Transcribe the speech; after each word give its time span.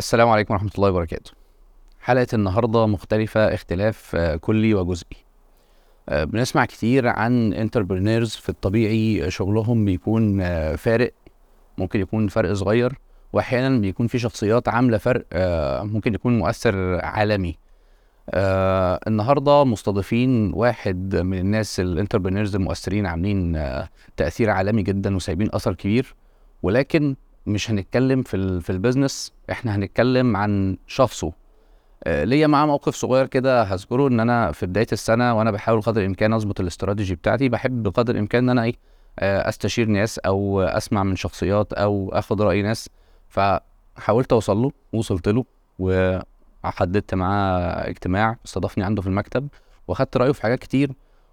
السلام 0.00 0.28
عليكم 0.28 0.54
ورحمة 0.54 0.70
الله 0.74 0.88
وبركاته. 0.90 1.32
حلقة 2.00 2.26
النهاردة 2.34 2.86
مختلفة 2.86 3.54
اختلاف 3.54 4.16
آه، 4.16 4.36
كلي 4.36 4.74
وجزئي. 4.74 5.16
آه، 6.08 6.24
بنسمع 6.24 6.64
كتير 6.64 7.08
عن 7.08 7.52
entrepreneurs 7.52 8.30
في 8.30 8.48
الطبيعي 8.48 9.30
شغلهم 9.30 9.84
بيكون 9.84 10.40
آه، 10.40 10.76
فارق 10.76 11.12
ممكن 11.78 12.00
يكون 12.00 12.28
فرق 12.28 12.52
صغير 12.52 12.98
وأحيانا 13.32 13.78
بيكون 13.78 14.06
في 14.06 14.18
شخصيات 14.18 14.68
عاملة 14.68 14.98
فرق 14.98 15.26
ممكن 15.82 16.14
يكون 16.14 16.38
مؤثر 16.38 17.00
عالمي. 17.04 17.58
النهارده 19.06 19.64
مستضيفين 19.64 20.52
واحد 20.54 21.16
من 21.16 21.38
الناس 21.38 21.80
ال 21.80 21.85
entrepreneurs 21.85 22.54
المؤثرين 22.54 23.06
عاملين 23.06 23.62
تأثير 24.16 24.50
عالمي 24.50 24.82
جدا 24.82 25.16
وسايبين 25.16 25.48
أثر 25.52 25.74
كبير 25.74 26.14
ولكن 26.62 27.16
مش 27.50 27.70
هنتكلم 27.70 28.22
في 28.22 28.60
في 28.60 28.70
البيزنس 28.70 29.32
إحنا 29.50 29.76
هنتكلم 29.76 30.36
عن 30.36 30.76
شخصه. 30.86 31.32
آه، 32.04 32.24
ليا 32.24 32.46
معاه 32.46 32.66
موقف 32.66 32.94
صغير 32.94 33.26
كده 33.26 33.62
هذكره 33.62 34.08
إن 34.08 34.20
أنا 34.20 34.52
في 34.52 34.66
بداية 34.66 34.86
السنة 34.92 35.34
وأنا 35.38 35.50
بحاول 35.50 35.82
قدر 35.82 36.00
الإمكان 36.00 36.32
أظبط 36.32 36.60
الاستراتيجي 36.60 37.14
بتاعتي 37.14 37.48
بحب 37.48 37.82
بقدر 37.82 38.14
الإمكان 38.14 38.42
إن 38.44 38.50
أنا 38.50 38.64
إيه 38.64 38.74
آه، 39.18 39.48
أستشير 39.48 39.86
ناس 39.88 40.18
أو 40.18 40.62
أسمع 40.62 41.02
من 41.02 41.16
شخصيات 41.16 41.72
أو 41.72 42.10
آخد 42.12 42.42
رأي 42.42 42.62
ناس. 42.62 42.88
فحاولت 43.28 44.32
أوصل 44.32 44.56
له 44.56 44.72
وصلت 44.92 45.28
له 45.28 45.44
وحددت 45.78 47.14
معاه 47.14 47.60
اجتماع 47.88 48.36
استضافني 48.46 48.84
عنده 48.84 49.02
في 49.02 49.08
المكتب 49.08 49.48
وأخدت 49.88 50.16
رأيه 50.16 50.32
في 50.32 50.42
حاجات 50.42 50.58
كتير. 50.58 50.92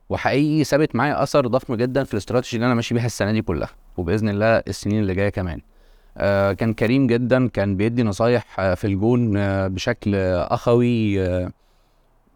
وحقيقي 0.10 0.64
سابت 0.64 0.96
معايا 0.96 1.24
أثر 1.24 1.48
ضخم 1.48 1.76
جدا 1.76 2.04
في 2.04 2.14
الاستراتيجي 2.14 2.56
اللي 2.58 2.66
أنا 2.66 2.76
ماشي 2.76 2.94
بيها 2.94 3.06
السنة 3.06 3.32
دي 3.32 3.42
كلها. 3.42 3.70
وبإذن 3.98 4.30
الله 4.30 4.58
السنين 4.68 5.00
اللي 5.00 5.16
جاية 5.16 5.30
كمان. 5.30 5.62
كان 6.54 6.74
كريم 6.74 7.08
جدا 7.08 7.48
كان 7.48 7.78
بيدي 7.78 8.04
نصايح 8.04 8.60
آه، 8.60 8.74
في 8.74 8.88
الجون 8.88 9.38
آه، 9.38 9.68
بشكل 9.68 10.16
آه، 10.16 10.54
أخوي 10.54 11.22
آه، 11.28 11.52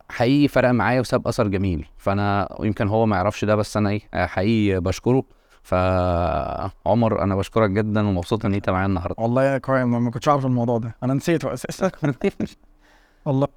حقيقي 0.09 0.47
فرق 0.47 0.69
معايا 0.69 0.99
وساب 0.99 1.27
أثر 1.27 1.47
جميل. 1.47 1.85
فأنا 1.97 2.57
يمكن 2.59 2.87
هو 2.87 3.05
ما 3.05 3.15
يعرفش 3.15 3.45
ده 3.45 3.55
بس 3.55 3.77
أنا 3.77 3.89
إيه 3.89 4.01
آه، 4.13 4.25
حقيقي 4.25 4.79
بشكره. 4.79 5.23
فعمر 5.63 7.23
أنا 7.23 7.35
بشكرك 7.35 7.69
جدا 7.69 8.07
ومبسوط 8.07 8.45
إن 8.45 8.53
أنت 8.53 8.69
معايا 8.69 8.85
النهارده. 8.85 9.15
والله 9.17 9.43
يا 9.43 9.57
كريم 9.57 10.03
ما 10.03 10.11
كنتش 10.11 10.27
عارف 10.27 10.45
الموضوع 10.45 10.77
ده. 10.77 10.95
أنا 11.03 11.13
نسيته 11.13 11.53
أساسا. 11.53 11.91
والله. 13.25 13.47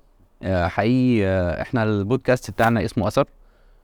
آه، 0.43 0.69
حقيقي 0.69 1.27
آه، 1.27 1.63
إحنا 1.63 1.83
البودكاست 1.83 2.51
بتاعنا 2.51 2.85
اسمه 2.85 3.09
أثر. 3.09 3.25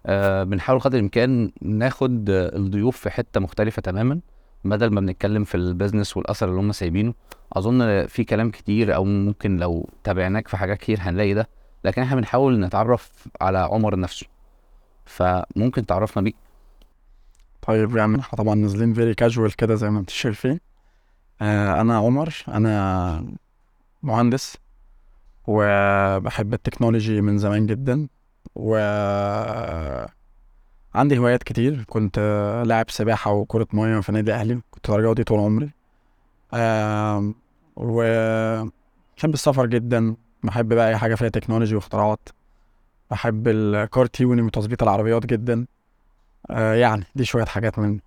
آه، 0.06 0.44
بنحاول 0.44 0.80
قدر 0.80 0.98
الإمكان 0.98 1.52
ناخد 1.62 2.30
آه، 2.30 2.56
الضيوف 2.56 2.96
في 2.96 3.10
حتة 3.10 3.40
مختلفة 3.40 3.82
تماما. 3.82 4.20
بدل 4.64 4.90
ما 4.90 5.00
بنتكلم 5.00 5.44
في 5.44 5.54
ال 5.54 5.61
business 5.61 6.16
والأثر 6.16 6.48
اللي 6.48 6.60
هم 6.60 6.72
سايبينه 6.72 7.14
أظن 7.52 8.06
في 8.06 8.24
كلام 8.24 8.50
كتير 8.50 8.94
أو 8.94 9.04
ممكن 9.04 9.56
لو 9.56 9.88
تابعناك 10.04 10.48
في 10.48 10.56
حاجات 10.56 10.78
كتير 10.78 10.98
هنلاقي 11.00 11.34
ده 11.34 11.48
لكن 11.84 12.02
إحنا 12.02 12.16
بنحاول 12.16 12.60
نتعرف 12.60 13.28
على 13.40 13.58
عمر 13.58 13.98
نفسه 13.98 14.26
فممكن 15.04 15.86
تعرفنا 15.86 16.22
بيك 16.22 16.36
طيب 17.62 17.96
يعني 17.96 18.20
إحنا 18.20 18.38
طبعا 18.38 18.54
نازلين 18.54 18.94
very 18.94 19.14
casual 19.14 19.56
كده 19.56 19.74
زي 19.74 19.90
ما 19.90 20.00
أنت 20.00 20.10
شايفين. 20.10 20.60
آه 21.42 21.80
أنا 21.80 21.96
عمر 21.98 22.34
أنا 22.48 23.24
مهندس 24.02 24.56
وبحب 25.46 26.54
ال 26.54 26.60
technology 26.60 27.20
من 27.20 27.38
زمان 27.38 27.66
جدا 27.66 28.08
و 28.54 28.76
عندي 30.94 31.18
هوايات 31.18 31.42
كتير. 31.42 31.84
كنت 31.88 32.16
آه، 32.18 32.62
لاعب 32.62 32.90
سباحة 32.90 33.32
وكرة 33.32 33.66
مية 33.72 34.00
في 34.00 34.12
نادي 34.12 34.32
أهلي. 34.34 34.60
كنت 34.70 34.90
رياضي 34.90 35.24
طول 35.24 35.38
عمري. 35.38 35.70
آم، 36.54 37.34
وبحب 37.76 39.34
السفر 39.34 39.66
جدا. 39.66 40.16
بحب 40.42 40.68
بقى 40.74 40.88
أي 40.88 40.96
حاجة 40.96 41.14
فيها 41.14 41.28
تكنولوجي 41.28 41.74
واختراعات. 41.74 42.28
بحب 43.10 43.48
ال 43.48 43.63
car 43.63 44.06
tuning 44.06 44.46
وتظبيط 44.46 44.82
العربيات 44.82 45.26
جدا. 45.26 45.66
آه 46.50 46.74
يعني 46.74 47.04
دي 47.14 47.24
شوية 47.24 47.44
حاجات 47.44 47.78
من 47.78 47.98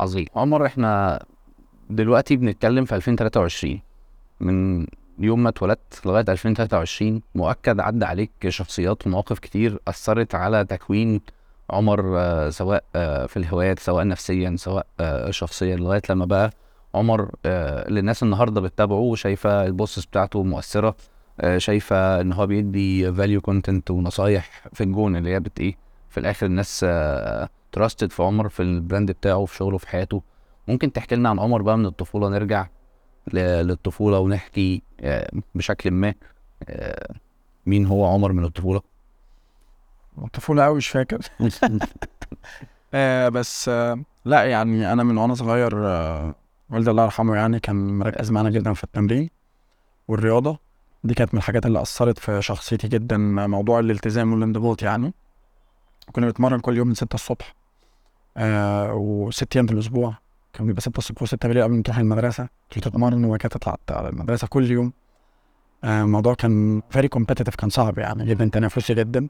عظيم. 0.00 0.26
عمر 0.36 0.66
إحنا 0.66 1.22
دلوقتي 1.90 2.36
بنتكلم 2.36 2.84
في 2.84 2.94
2023 2.96 3.80
من 4.40 4.86
يوم 5.18 5.42
ما 5.42 5.48
اتولدت 5.48 6.00
لغاية 6.06 6.24
2023 6.28 7.22
مؤكد 7.34 7.80
عدى 7.80 8.04
عليك 8.04 8.30
شخصيات 8.48 9.06
ومواقف 9.06 9.38
كتير 9.38 9.78
أثرت 9.88 10.34
على 10.34 10.64
تكوين 10.64 11.20
عمر 11.72 12.18
آه، 12.18 12.50
سواء 12.50 12.84
آه، 12.96 13.26
في 13.26 13.36
الهوايات 13.36 13.78
سواء 13.78 14.06
نفسيا 14.06 14.54
سواء 14.58 14.86
آه، 15.00 15.30
شخصيا 15.30 15.76
لغاية 15.76 16.02
لما 16.10 16.24
بقى 16.24 16.50
عمر 16.94 17.30
اللي 17.46 18.00
الناس 18.00 18.22
النهارده 18.22 18.60
بتتابعه 18.60 18.98
وشايفة 18.98 19.66
ال 19.66 19.72
posts 19.72 20.04
بتاعته 20.06 20.42
مؤثرة 20.42 20.96
شايفة 21.56 22.20
إن 22.20 22.32
هو 22.32 22.46
بيدي 22.46 23.12
value 23.12 23.40
content 23.40 23.90
ونصايح 23.90 24.68
في 24.72 24.84
الجون 24.84 25.16
اللي 25.16 25.30
هي 25.30 25.40
بت 25.40 25.60
إيه 25.60 25.76
في 26.08 26.20
الآخر 26.20 26.46
الناس 26.46 26.80
trusted 27.72 28.12
في 28.12 28.22
عمر 28.22 28.48
في 28.48 28.62
ال 28.62 28.70
brand 28.70 29.10
بتاعه 29.10 29.44
في 29.44 29.56
شغله 29.56 29.78
في 29.78 29.88
حياته. 29.88 30.22
ممكن 30.68 30.92
تحكي 30.92 31.14
لنا 31.16 31.28
عن 31.28 31.38
عمر 31.38 31.62
بقى 31.62 31.78
من 31.78 31.86
الطفولة؟ 31.86 32.28
نرجع 32.28 32.66
للطفولة 33.32 34.18
ونحكي 34.18 34.82
بشكل 35.54 35.90
ما 35.90 36.14
مين 37.66 37.86
هو 37.86 38.06
عمر 38.06 38.32
من 38.32 38.44
الطفولة؟ 38.44 38.80
الطفولة 40.18 40.66
أوي 40.66 40.76
مش 40.76 40.88
فاكر. 40.88 41.18
آه 42.94 43.28
بس 43.28 43.68
آه 43.68 44.02
لا 44.24 44.44
يعني 44.44 44.92
أنا 44.92 45.02
من 45.02 45.18
وأنا 45.18 45.34
صغير 45.34 45.86
آه 45.86 46.34
والدي 46.70 46.90
الله 46.90 47.04
يرحمه 47.04 47.36
يعني 47.36 47.60
كان 47.60 47.98
مركز 47.98 48.30
معانا 48.30 48.50
جدا 48.50 48.72
في 48.72 48.84
التمرين 48.84 49.30
والرياضة. 50.08 50.58
دي 51.04 51.14
كانت 51.14 51.34
من 51.34 51.38
الحاجات 51.38 51.66
اللي 51.66 51.82
أثرت 51.82 52.18
في 52.18 52.42
شخصيتي 52.42 52.88
جدا 52.88 53.16
موضوع 53.46 53.80
الالتزام 53.80 54.32
والانضباط 54.32 54.82
يعني. 54.82 55.14
كنا 56.12 56.26
بنتمرن 56.26 56.60
كل 56.60 56.76
يوم 56.76 56.88
من 56.88 56.94
ستة 56.94 57.14
الصبح 57.14 57.54
آه 58.36 58.94
وست 58.94 59.56
أيام 59.56 59.66
في 59.66 59.72
الأسبوع. 59.72 60.14
كان 60.52 60.66
بيبقى 60.66 60.80
ستة 60.80 60.98
الصبح 60.98 61.22
وستة 61.22 61.48
بالليل 61.48 61.64
قبل 61.64 61.74
ما 61.76 61.82
تروح 61.82 61.98
المدرسة. 61.98 62.48
كنت 62.72 62.88
تتمرن 62.88 63.24
وبعد 63.24 63.38
كده 63.38 63.48
تطلع 63.48 63.76
على 63.90 64.08
المدرسة 64.08 64.46
كل 64.46 64.70
يوم. 64.70 64.92
آه 65.84 66.02
الموضوع 66.02 66.34
كان 66.34 66.82
very 66.90 67.08
competitive 67.08 67.56
كان 67.56 67.70
صعب 67.70 67.98
يعني 67.98 68.24
جدا 68.26 68.50
تنافسي 68.52 68.94
جدا. 68.94 69.28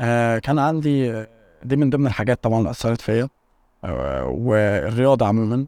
آه 0.00 0.38
كان 0.38 0.58
عندي 0.58 1.26
دي 1.64 1.76
من 1.76 1.90
ضمن 1.90 2.06
الحاجات 2.06 2.42
طبعا 2.42 2.58
اللي 2.58 2.70
أثرت 2.70 3.00
فيا 3.00 3.28
آه 3.84 4.24
والرياضة 4.24 5.26
عموما. 5.26 5.66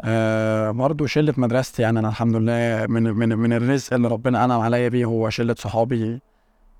آه 0.00 0.70
برضه 0.70 1.06
شلة 1.06 1.34
مدرستي 1.36 1.82
يعني 1.82 1.98
أنا 1.98 2.08
الحمد 2.08 2.36
لله 2.36 2.86
من 2.86 3.02
من 3.02 3.38
من 3.38 3.52
الرزق 3.52 3.94
اللي 3.94 4.08
ربنا 4.08 4.44
أنعم 4.44 4.60
عليا 4.60 4.88
بيه 4.88 5.04
هو 5.04 5.30
شلة 5.30 5.54
صحابي. 5.58 6.20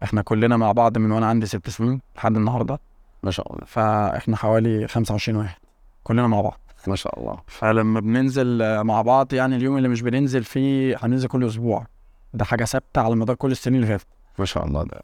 إحنا 0.02 0.22
كلنا 0.22 0.56
مع 0.56 0.72
بعض 0.72 0.98
من 0.98 1.12
وأنا 1.12 1.26
عندي 1.26 1.46
ست 1.46 1.70
سنين 1.70 2.00
لحد 2.16 2.36
النهاردة. 2.36 2.80
ما 3.22 3.30
شاء 3.30 3.52
الله. 3.52 3.64
فإحنا 3.66 4.36
حوالي 4.36 4.88
25 4.88 5.38
واحد 5.38 5.56
كلنا 6.04 6.26
مع 6.26 6.40
بعض. 6.40 6.58
ما 6.86 6.96
شاء 6.96 7.20
الله. 7.20 7.38
فلما 7.46 8.00
بننزل 8.00 8.82
مع 8.82 9.02
بعض 9.02 9.32
يعني 9.32 9.56
اليوم 9.56 9.76
اللي 9.76 9.88
مش 9.88 10.02
بننزل 10.02 10.44
فيه 10.44 10.96
هننزل 11.02 11.28
كل 11.28 11.46
أسبوع. 11.46 11.86
ده 12.34 12.44
حاجة 12.44 12.64
ثابتة 12.64 13.00
على 13.00 13.14
مدار 13.16 13.36
كل 13.36 13.50
السنين 13.50 13.76
اللي 13.82 13.86
فاتت. 13.86 14.06
ما 14.38 14.44
شاء 14.44 14.66
الله. 14.66 14.84
ده 14.84 15.02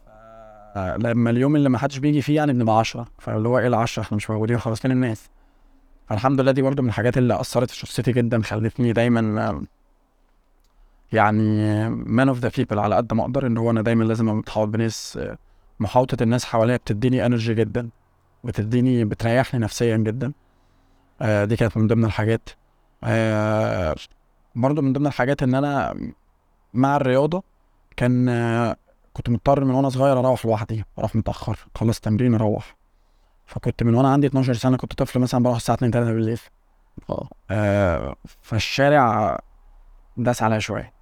لما 0.77 1.31
اليوم 1.31 1.57
اللي 1.57 1.69
ما 1.69 1.79
حدش 1.79 1.99
بيجي 1.99 2.23
فيه 2.23 2.37
يعني 2.37 2.53
بنبقى 2.53 2.79
10 2.79 3.07
فاللي 3.19 3.49
هو 3.49 3.59
إيه 3.59 3.67
ال 3.67 3.75
10 3.75 4.03
إحنا 4.03 4.17
مش 4.17 4.31
موجودين 4.31 4.59
خلاص 4.59 4.81
فين 4.81 4.91
الناس؟ 4.91 5.31
فالحمد 6.09 6.41
لله 6.41 6.53
دي 6.53 6.63
برضه 6.63 6.83
من 6.83 6.89
الحاجات 6.89 7.19
اللي 7.19 7.41
أثرت 7.41 7.71
في 7.71 7.77
شخصيتي 7.77 8.13
جدا 8.13 8.43
خلتني 8.43 8.93
دايما 8.93 9.63
يعني 11.13 11.89
man 11.89 12.29
of 12.29 12.39
the 12.39 12.51
people 12.57 12.79
على 12.79 12.95
قد 12.97 13.15
ما 13.15 13.23
أقدر 13.23 13.47
إن 13.47 13.57
هو 13.57 13.71
أنا 13.71 13.83
دايما 13.83 14.05
لازم 14.05 14.27
متحوط 14.27 14.69
بناس 14.69 15.19
محاوطة 15.81 16.23
الناس 16.23 16.45
حواليا 16.45 16.77
بتديني 16.77 17.27
energy 17.27 17.55
جدا 17.55 17.89
بتديني 18.45 19.05
بتريحني 19.05 19.61
نفسيا 19.61 19.97
جدا. 19.97 20.33
آه، 21.23 21.45
دي 21.45 21.57
كانت 21.57 21.77
من 21.77 21.87
ضمن 21.87 22.05
الحاجات. 22.05 22.49
آه، 23.05 23.95
برضه 24.55 24.83
من 24.83 24.93
ضمن 24.93 25.07
الحاجات 25.07 25.43
إن 25.43 25.55
أنا 25.55 25.95
مع 26.75 26.97
الرياضة 26.97 27.43
كان 27.97 28.29
كنت 29.19 29.29
مضطر 29.29 29.65
من 29.65 29.75
وأنا 29.75 29.89
صغير 29.89 30.19
أروح 30.19 30.47
لوحدي 30.47 30.85
أروح 30.99 31.17
متأخر 31.17 31.59
اخلص 31.77 32.01
تمرين 32.01 32.35
أروح. 32.35 32.77
فكنت 33.47 33.83
من 33.83 33.95
وأنا 33.95 34.13
عندي 34.13 34.27
12 34.27 34.53
سنة 34.55 34.77
كنت 34.77 34.93
طفل 34.95 35.21
مثلا 35.21 35.43
بروح 35.43 35.57
الساعة 35.57 35.77
2 35.77 35.93
3 35.93 36.13
بالليل. 36.13 36.41
آه. 37.11 37.29
آه 37.51 38.17
فالشارع 38.43 39.39
داس 40.17 40.43
عليا 40.43 40.59
شوية. 40.59 40.93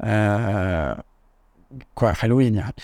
آه 0.00 1.02
حلوين 2.02 2.54
يعني. 2.54 2.74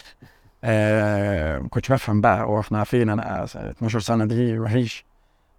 آه 0.64 1.58
ما 1.58 1.68
كنتش 1.68 1.92
بفهم 1.92 2.20
بقى 2.20 2.42
هو 2.42 2.60
إحنا 2.60 2.84
فين 2.84 3.08
أنا 3.10 3.44
12 3.44 4.00
سنة 4.00 4.24
دي 4.24 4.58
وحيش 4.58 5.04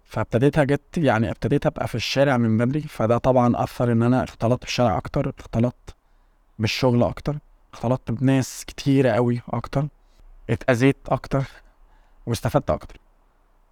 فابتديت 0.04 0.60
جت 0.60 0.98
يعني 0.98 1.30
ابتديت 1.30 1.66
أبقى 1.66 1.88
في 1.88 1.94
الشارع 1.94 2.36
من 2.36 2.58
بدري 2.58 2.80
فده 2.80 3.18
طبعا 3.18 3.64
أثر 3.64 3.92
إن 3.92 4.02
أنا 4.02 4.24
اختلطت 4.24 4.64
في 4.64 4.70
الشارع 4.70 4.96
أكتر 4.98 5.32
اختلطت 5.38 5.94
بالشغل 6.58 7.02
أكتر. 7.02 7.38
اختلطت 7.74 8.10
بناس 8.10 8.64
كتيرة 8.66 9.10
قوي 9.10 9.40
أكتر 9.50 9.86
اتأذيت 10.50 10.96
أكتر 11.08 11.44
واستفدت 12.26 12.70
أكتر. 12.70 12.96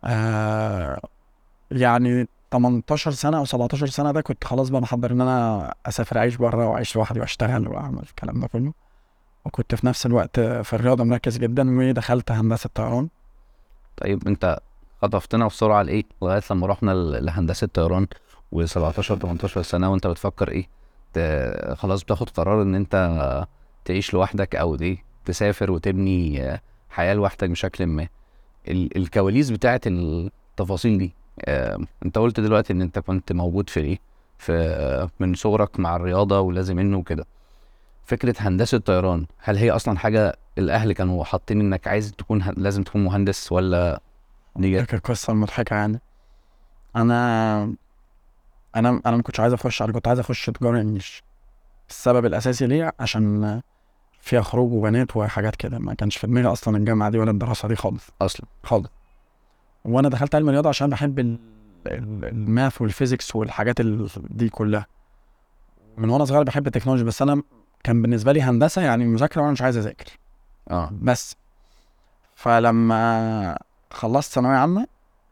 آه 0.05 1.01
يعني 1.71 2.29
18 2.53 3.11
سنة 3.11 3.39
أو 3.39 3.45
17 3.45 3.87
سنة 3.87 4.13
ده 4.13 4.21
كنت 4.21 4.45
خلاص 4.45 4.69
بقى 4.69 4.81
محضر 4.81 5.11
إن 5.11 5.21
أنا 5.21 5.75
أسافر 5.87 6.19
أعيش 6.19 6.37
بره 6.37 6.67
وأعيش 6.69 6.97
لوحدي 6.97 7.21
وأشتغل 7.21 7.69
وأعمل 7.69 8.03
الكلام 8.03 8.41
ده 8.41 8.47
كله. 8.47 8.73
وكنت 9.45 9.75
في 9.75 9.87
نفس 9.87 10.07
الوقت 10.07 10.41
في 10.41 10.73
الرياضة 10.73 11.05
مركز 11.05 11.39
جدا 11.39 11.79
ودخلت 11.79 12.33
هندسة 12.33 12.71
طيران. 12.75 13.09
طيب 13.97 14.29
أنت 14.29 14.59
خطفتنا 15.03 15.47
بسرعة 15.47 15.83
لإيه؟ 15.83 16.05
لغاية 16.23 16.43
لما 16.51 16.67
رحنا 16.67 16.91
ل- 16.91 17.25
لهندسة 17.27 17.67
طيران 17.75 18.07
و17 18.55 19.01
18 19.01 19.63
سنة 19.63 19.91
وأنت 19.93 20.07
بتفكر 20.07 20.63
ت- 21.15 21.75
خلاص 21.77 22.03
بتاخد 22.03 22.31
قرار 22.31 22.63
إن 22.63 22.75
أنت 22.75 23.47
تعيش 23.85 24.15
لوحدك 24.15 24.57
أو 24.57 24.75
إيه 24.75 25.05
تسافر 25.25 25.71
وتبني 25.71 26.43
آه، 26.43 26.61
حياة 26.91 27.15
لوحدك 27.15 27.51
بشكل 27.51 27.87
ما. 27.87 28.09
ال- 28.69 28.97
الكواليس 28.97 29.51
بتاعت 29.51 29.87
التفاصيل 29.87 30.99
دي 30.99 31.15
آه، 31.45 31.79
أنت 32.05 32.19
قلت 32.19 32.41
دلوقتي 32.41 32.73
إن 32.73 32.83
أنت 32.83 32.99
كنت 32.99 33.33
موجود 33.33 33.71
في 33.71 33.81
إيه؟ 33.81 33.99
في 34.39 35.09
من 35.21 35.35
صغرك 35.35 35.81
مع 35.81 35.97
الرياضة 35.97 36.41
ولازم 36.41 36.77
منه 36.77 36.97
وكده 36.99 37.27
فكرة 38.05 38.35
هندسة 38.39 38.79
طيران 38.79 39.27
هل 39.39 39.57
هي 39.57 39.71
أصلا 39.71 39.99
حاجة 39.99 40.37
الأهل 40.59 40.93
كانوا 40.93 41.25
حاطين 41.25 41.61
إنك 41.61 41.89
عايز 41.89 42.13
تكون 42.13 42.43
ه- 42.43 42.51
لازم 42.57 42.83
تكون 42.83 43.05
مهندس 43.05 43.53
ولا 43.53 44.01
دي 44.57 44.81
القصة 44.81 45.33
المضحكه 45.33 45.75
يعني. 45.77 46.01
أنا 46.97 47.63
أنا 48.77 49.01
أنا 49.07 49.17
ما 49.17 49.23
كنتش 49.23 49.41
عايز 49.41 49.53
أخش 49.53 49.83
أنا 49.83 49.93
كنت 49.93 50.09
عايز 50.09 50.19
أخش 50.19 50.47
تجارة 50.47 50.81
انجلش 50.81 51.23
السبب 51.91 52.27
الأساسي 52.27 52.67
ليه 52.67 52.93
عشان 53.01 53.61
فيها 54.23 54.43
خروج 54.43 54.73
وبنات 54.73 55.17
وحاجات 55.17 55.57
كده. 55.57 55.79
ما 55.79 55.95
كانش 55.95 56.17
في 56.17 56.27
دماغي 56.27 56.47
أصلا 56.47 56.77
الجامعة 56.77 57.11
دي 57.11 57.19
ولا 57.19 57.31
الدراسة 57.31 57.69
دي 57.69 57.77
خالص. 57.77 58.11
أصلا. 58.23 58.47
خالص. 58.65 58.89
وأنا 59.85 60.09
دخلت 60.09 60.35
علم 60.35 60.49
رياضه 60.49 60.69
عشان 60.69 60.91
بحب 60.91 61.19
ال- 61.19 61.39
ال- 61.87 62.25
ال 62.25 62.36
math 62.36 62.83
وال 62.83 62.95
physics 62.95 63.37
والحاجات 63.37 63.81
ال- 63.81 64.09
دي 64.31 64.49
كلها. 64.49 64.87
من 65.97 66.11
وأنا 66.11 66.25
صغير 66.25 66.43
بحب 66.43 66.67
التكنولوجيا 66.67 67.07
بس 67.07 67.23
أنا 67.23 67.43
كان 67.85 68.03
بالنسبة 68.03 68.33
لي 68.33 68.43
هندسة 68.43 68.83
يعني 68.83 69.05
مذاكرة 69.05 69.41
وأنا 69.41 69.53
مش 69.53 69.63
عايز 69.63 69.77
أذاكر. 69.77 70.19
آه. 70.71 70.91
بس. 71.03 71.37
فلما 72.35 73.59
خلصت 73.91 74.33
ثانوية 74.33 74.57
عامة 74.57 74.87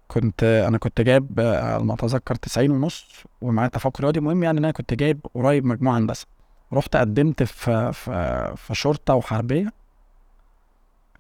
كنت 0.09 0.45
أنا 0.69 0.79
كنت 0.79 1.01
جايب 1.01 1.41
على 1.41 1.85
ما 1.85 1.95
أتذكر 1.95 2.35
90 2.35 2.71
ونص 2.71 3.25
ومعايا 3.41 3.69
تفوق 3.69 4.01
رياضي. 4.01 4.19
المهم 4.19 4.43
يعني 4.43 4.59
إن 4.59 4.65
أنا 4.65 4.73
كنت 4.73 4.95
جايب 4.95 5.21
قريب 5.35 5.65
مجموعه 5.67 5.99
هندسة. 5.99 6.27
رحت 6.73 6.97
قدمت 6.97 7.43
في 7.43 7.93
في 7.93 8.53
في 8.57 8.75
شرطة 8.75 9.15
وحربية. 9.15 9.73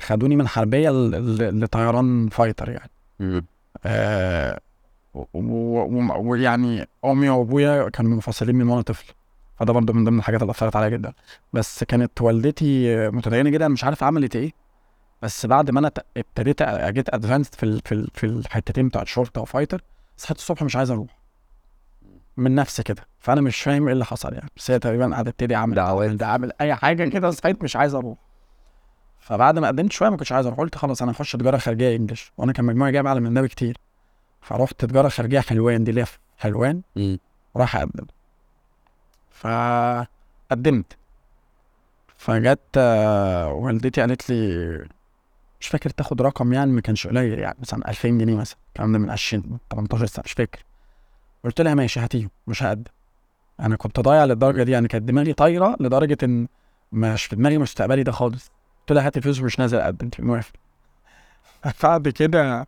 خدوني 0.00 0.37
من 0.37 0.49
حربية 0.49 0.91
لطيران 1.50 2.29
fighter 2.29 2.69
يعني. 2.69 2.91
آه، 3.85 4.61
ويعني 5.35 6.87
أمي 7.05 7.29
وأبويا 7.29 7.88
كانوا 7.88 8.11
منفصلين 8.11 8.56
من 8.56 8.69
وأنا 8.69 8.82
طفل. 8.82 9.12
فده 9.61 9.73
برضه 9.73 9.93
من 9.93 10.05
ضمن 10.05 10.19
الحاجات 10.19 10.43
اللي 10.43 10.50
أثرت 10.50 10.76
عليا 10.76 10.88
جدا. 10.88 11.12
بس 11.52 11.85
كانت 11.85 12.20
والدتي 12.20 13.08
متدينه 13.11 13.50
جدا 13.50 13.69
مش 13.69 13.85
عارف 13.85 14.05
عملت 14.05 14.37
إيه. 14.37 14.52
بس 15.23 15.47
بعد 15.47 15.70
ما 15.70 15.81
أنا 15.81 15.91
ابتديت 16.17 16.62
أجيت 16.62 17.15
advanced 17.15 17.55
في 17.55 17.62
ال- 17.62 17.81
في 17.85 17.94
ال- 17.94 18.11
في 18.14 18.26
الحتتين 18.26 18.88
بتاعت 18.88 19.06
شرطه 19.06 19.41
و 19.41 19.46
fighter 19.46 19.83
صحيت 20.17 20.37
الصبح 20.37 20.62
مش 20.62 20.76
عايز 20.76 20.91
أروح. 20.91 21.20
من 22.37 22.55
نفسي 22.55 22.82
كده. 22.82 23.06
فأنا 23.21 23.41
مش 23.41 23.62
فاهم 23.62 23.87
إيه 23.87 23.93
اللي 23.93 24.05
حصل 24.05 24.32
يعني. 24.35 24.50
بس 24.56 24.71
هي 24.71 24.79
تقريبا 24.79 25.15
قعدت 25.15 25.29
تبتدي 25.29 25.55
أعمل 25.55 25.75
دعوات. 25.75 26.11
ده 26.11 26.27
أعمل 26.27 26.53
أي 26.61 26.75
حاجة 26.75 27.09
كده 27.09 27.31
صحيت 27.31 27.62
مش 27.65 27.77
عايز 27.77 27.94
أروح. 27.94 28.19
فبعد 29.21 29.59
ما 29.59 29.67
قدمت 29.69 29.93
شوية 29.93 30.09
ما 30.09 30.17
كنتش 30.17 30.32
عايز 30.32 30.47
أروح. 30.47 30.59
قلت 30.59 30.75
خلاص 30.75 31.03
أنا 31.03 31.12
هخش 31.12 31.32
تجارة 31.32 31.56
خارجية 31.59 31.97
إنجلش. 31.97 32.32
وأنا 32.38 32.53
كان 32.53 32.65
مجموعي 32.65 32.93
جايب 32.93 33.06
اعلى 33.06 33.21
من 33.21 33.35
ده 33.35 33.43
بكتير. 33.43 33.77
فرحت 34.43 34.85
تجارة 34.85 35.09
خارجية 35.09 35.41
حلوان. 35.41 35.85
دي 35.85 35.91
اللي 35.91 36.00
هي 36.00 36.06
في 36.06 36.19
حلوان. 36.38 36.82
وراح 37.55 37.77
أقدم. 37.77 38.06
فقدمت. 39.31 40.97
فجت 42.17 42.61
آه، 42.76 43.53
والدتي 43.53 44.00
قالت 44.00 44.31
لي 44.31 44.88
مش 45.61 45.69
فاكر 45.69 45.91
تاخد 45.91 46.23
رقم 46.23 46.53
يعني 46.53 46.73
ما 46.73 46.81
كانش 46.81 47.06
قليل 47.06 47.38
يعني 47.38 47.56
مثلا 47.61 47.91
2000 47.91 48.09
جنيه 48.09 48.35
مثلا. 48.37 48.59
الكلام 48.69 48.93
ده 48.93 48.99
من 48.99 49.11
20 49.11 49.59
18 49.71 50.06
سنة 50.06 50.23
مش 50.25 50.33
فاكر. 50.33 50.65
قلت 51.45 51.61
لها 51.61 51.75
ماشي 51.75 52.01
هاتيهم. 52.01 52.31
مش 52.47 52.63
هقدم. 52.63 52.91
أنا 53.61 53.77
كنت 53.77 54.01
ضايع 54.01 54.25
للدرجة 54.25 54.63
دي 54.63 54.73
يعني 54.73 54.89
كانت 54.89 55.05
دماغي 55.09 55.33
طايرة 55.33 55.77
لدرجة 55.81 56.19
إن 56.23 56.49
مش 56.93 57.25
في 57.25 57.37
دماغي 57.37 57.59
مستقبلي 57.59 58.03
ده 58.03 58.13
خالص. 58.13 58.51
قلت 58.81 58.93
لها 58.93 59.07
هات 59.07 59.17
الفلوس 59.17 59.41
ومش 59.41 59.59
نازل 59.59 59.79
أقدم 59.79 60.05
أنت 60.05 60.21
موافق. 60.21 60.53
بعد 61.83 62.09
كده 62.09 62.67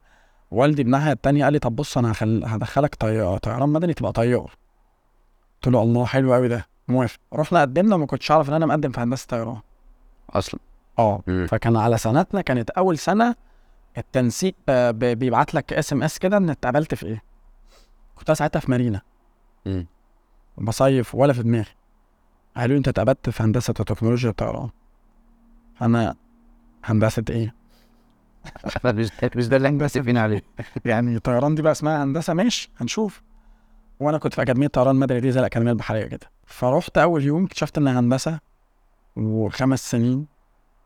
والدي 0.51 0.83
الناحية 0.83 1.13
التانية 1.13 1.45
قال 1.45 1.53
لي 1.53 1.59
طب 1.59 1.77
بص 1.77 1.99
أنا 1.99 2.13
هخل... 2.13 2.43
هدخلك 2.47 2.95
طي... 2.95 3.39
طيران 3.39 3.69
مدني 3.69 3.95
تبقى 3.95 4.13
طيار. 4.13 4.51
قلت 5.55 5.73
له 5.75 5.83
الله 5.83 6.05
حلو 6.07 6.35
قوي 6.35 6.49
ده. 6.49 6.67
موافق. 6.89 7.19
رحنا 7.35 7.61
قدمنا 7.61 7.95
وما 7.95 8.07
كنتش 8.07 8.31
أعرف 8.31 8.49
إن 8.49 8.55
أنا 8.55 8.67
مقدم 8.67 8.91
في 8.91 9.01
هندسة 9.01 9.27
طيران. 9.29 9.61
أصلا؟ 10.31 10.61
آه. 10.99 11.23
فكان 11.49 11.77
على 11.77 11.99
سنتنا 11.99 12.41
كانت 12.41 12.71
أول 12.71 12.99
سنة 12.99 13.35
التنسيق 13.99 14.55
بيبعت 14.91 15.55
لك 15.55 15.73
SMS 15.73 16.19
كده 16.19 16.37
إن 16.37 16.51
اتقابلت 16.51 16.95
في 16.95 17.07
إيه. 17.07 17.23
كنت 18.23 18.31
أنا 18.31 18.35
ساعتها 18.35 18.61
في 18.61 18.71
مارينا. 18.71 19.01
مم. 19.67 19.87
بصيف 20.59 21.15
ولا 21.15 21.33
في 21.33 21.43
دماغي. 21.43 21.71
قالوا 22.57 22.75
لي 22.75 22.79
أنت 22.79 22.89
اتقابلت 22.89 23.31
في 23.31 23.43
هندسة 23.43 23.75
وتكنولوجيا 23.81 24.31
الطيران 24.31 24.69
أنا 25.83 26.15
هندسة 26.85 27.25
إيه؟ 27.31 27.55
مش 28.85 29.11
مش 29.37 29.49
ده 29.49 29.57
اللي 29.57 29.69
إحنا 29.69 29.85
متفقين 29.85 30.17
عليه. 30.17 30.43
يعني 30.85 31.19
طيران 31.19 31.55
دي 31.55 31.63
بقى 31.63 31.73
اسمها 31.73 32.05
هندسة. 32.05 32.35
ماشي 32.35 32.71
هنشوف. 32.77 33.23
وأنا 34.01 34.19
كنت 34.19 34.35
في 34.35 34.43
أكاديمية 34.43 34.67
طيران 34.67 34.97
مدني 34.97 35.21
دي 35.21 35.33
زي 35.33 35.41
الأكاديمية 35.41 35.73
البحرية 35.73 36.05
كده. 36.07 36.31
فرحت 36.47 36.99
أول 36.99 37.23
يوم 37.23 37.45
اكتشفت 37.45 37.79
إنها 37.79 38.01
هندسة 38.01 38.39
وخمس 39.17 39.91
سنين 39.91 40.27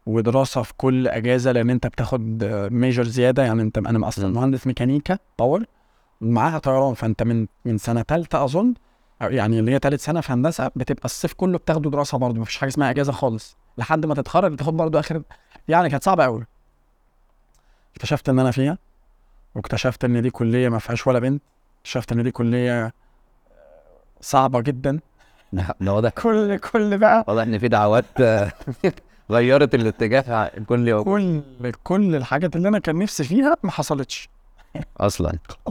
ودراسة 0.06 0.62
في 0.62 0.72
كل 0.76 1.08
أجازة 1.08 1.52
لأن 1.52 1.70
أنت 1.70 1.86
بتاخد 1.86 2.44
major 2.72 3.04
زيادة. 3.04 3.42
يعني 3.44 3.62
انت 3.62 3.78
أنا 3.78 4.08
أصلا. 4.08 4.28
مهندس 4.34 4.66
ميكانيكا 4.66 5.18
power 5.38 5.64
ومعاها 6.20 6.58
طيران 6.58 6.94
فأنت 6.94 7.22
من 7.22 7.46
من 7.64 7.78
سنة 7.78 8.02
ثالثه 8.02 8.44
أظن 8.44 8.74
يعني 9.20 9.58
اللي 9.58 9.72
هي 9.74 9.78
ثالث 9.78 10.04
سنة 10.04 10.20
في 10.20 10.32
هندسة 10.32 10.70
بتبقى 10.76 11.04
الصيف 11.04 11.32
كله 11.32 11.58
بتاخده 11.58 11.90
دراسة 11.90 12.18
برضه 12.18 12.40
مفيش 12.40 12.56
حاجة 12.56 12.68
اسمها 12.68 12.90
إجازة 12.90 13.12
خالص 13.12 13.56
لحد 13.78 14.06
ما 14.06 14.14
تتخرج 14.14 14.52
بتاخد 14.52 14.76
برضه 14.76 15.00
آخر 15.00 15.22
يعني 15.68 15.88
كانت 15.90 16.04
صعبة 16.04 16.24
قوي 16.24 16.46
اكتشفت 17.96 18.28
إن 18.28 18.38
أنا 18.38 18.50
فيها 18.50 18.78
واكتشفت 19.54 20.04
إن 20.04 20.22
دي 20.22 20.30
كلية 20.30 20.68
ما 20.68 20.78
فيهاش 20.78 21.06
ولا 21.06 21.18
بنت 21.18 21.42
اكتشفت 21.80 22.12
إن 22.12 22.22
دي 22.22 22.30
كلية 22.30 22.92
صعبة 24.20 24.60
جدا. 24.60 25.00
ده 25.80 25.92
واضح. 25.92 26.10
كل 26.10 26.58
كل 26.58 26.98
بقى 26.98 27.24
واضح 27.28 27.42
إن 27.42 27.58
في 27.58 27.68
دعوات 27.68 28.04
غيرت 29.30 29.74
الاتجاه 29.74 30.48
كل 30.68 30.88
يوم. 30.88 31.02
كل 31.04 31.42
كل 31.84 32.16
الحاجات 32.16 32.56
اللي 32.56 32.68
أنا 32.68 32.78
كان 32.78 32.98
نفسي 32.98 33.24
فيها 33.24 33.56
ما 33.62 33.70
حصلتش. 33.70 34.28
أصلا. 34.96 35.38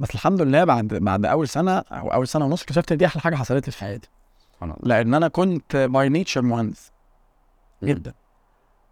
بس 0.00 0.14
الحمد 0.14 0.42
لله 0.42 0.64
بعد 0.64 0.86
بعد 0.86 1.26
أول 1.26 1.48
سنة 1.48 1.78
أو 1.78 2.12
أول 2.12 2.28
سنة 2.28 2.44
ونص 2.44 2.62
اكتشفت 2.62 2.92
إن 2.92 2.98
دي 2.98 3.06
أحلى 3.06 3.20
حاجة 3.22 3.34
حصلت 3.36 3.66
لي 3.66 3.72
في 3.72 3.78
حياتي. 3.78 4.08
سبحان 4.52 4.70
الله. 4.70 4.78
لأن 4.96 5.14
أنا 5.14 5.28
كنت 5.28 5.76
by 5.76 6.08
nature 6.08 6.42
مهندس. 6.42 6.92
جدا. 7.82 8.14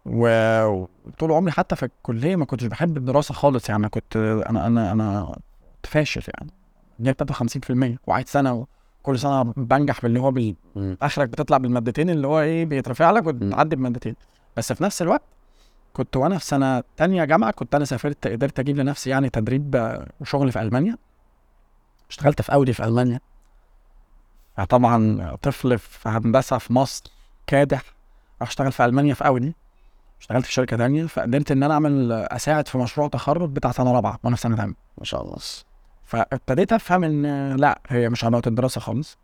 وطول 0.05 1.31
عمري 1.31 1.51
حتى 1.51 1.75
في 1.75 1.83
الكلية 1.85 2.35
ما 2.35 2.45
كنتش 2.45 2.65
بحب 2.65 2.97
الدراسة 2.97 3.33
خالص 3.33 3.69
يعني. 3.69 3.89
كنت 3.89 4.15
أنا 4.49 4.67
أنا 4.67 4.91
أنا 4.91 5.35
كنت 5.75 5.85
فاشل 5.85 6.21
يعني. 6.37 6.51
جبت 6.99 7.23
53% 7.23 7.97
وقعدت 8.07 8.27
سنة 8.29 8.67
كل 9.03 9.19
سنة 9.19 9.43
بنجح 9.43 10.01
باللي 10.01 10.19
هو 10.19 10.31
بال... 10.31 10.55
آخرك 11.01 11.29
بتطلع 11.29 11.57
بالمادتين 11.57 12.09
اللي 12.09 12.27
هو 12.27 12.39
إيه 12.39 12.65
بيترفع 12.65 13.11
لك 13.11 13.27
وتعدي 13.27 13.75
بمادتين. 13.75 14.15
بس 14.57 14.73
في 14.73 14.83
نفس 14.83 15.01
الوقت 15.01 15.21
كنت 15.93 16.17
وأنا 16.17 16.37
في 16.37 16.45
سنة 16.45 16.83
تانية 16.97 17.25
جامعة 17.25 17.51
كنت 17.51 17.75
أنا 17.75 17.85
سافرت 17.85 18.27
قدرت 18.27 18.59
أجيب 18.59 18.77
لنفسي 18.77 19.09
يعني 19.09 19.29
تدريب 19.29 19.97
وشغل 20.19 20.51
في 20.51 20.61
ألمانيا. 20.61 20.97
اشتغلت 22.09 22.41
في 22.41 22.53
أودي 22.53 22.73
في 22.73 22.83
ألمانيا. 22.85 23.19
طبعا 24.69 25.35
طفل 25.41 25.79
في 25.79 26.09
هندسة 26.09 26.57
في 26.57 26.73
مصر 26.73 27.03
كادح 27.47 27.83
راح 28.41 28.49
اشتغل 28.49 28.71
في 28.71 28.85
ألمانيا 28.85 29.13
في 29.13 29.27
أودي. 29.27 29.55
اشتغلت 30.21 30.45
في 30.45 30.53
شركة 30.53 30.77
تانية 30.77 31.05
فقدرت 31.05 31.51
إن 31.51 31.63
أنا 31.63 31.73
أعمل 31.73 32.11
أساعد 32.11 32.67
في 32.67 32.77
مشروع 32.77 33.07
تخرج 33.07 33.49
بتاع 33.49 33.71
سنة 33.71 33.91
رابعة 33.93 34.19
وأنا 34.23 34.35
في 34.35 34.41
سنة 34.41 34.55
تانية. 34.55 34.75
ما 34.97 35.03
شاء 35.03 35.21
الله. 35.21 35.37
فابتديت 36.03 36.73
أفهم 36.73 37.03
إن 37.03 37.55
لا 37.55 37.81
هي 37.87 38.09
مش 38.09 38.23
علاقه 38.23 38.49
الدراسة 38.49 38.81
خالص. 38.81 39.17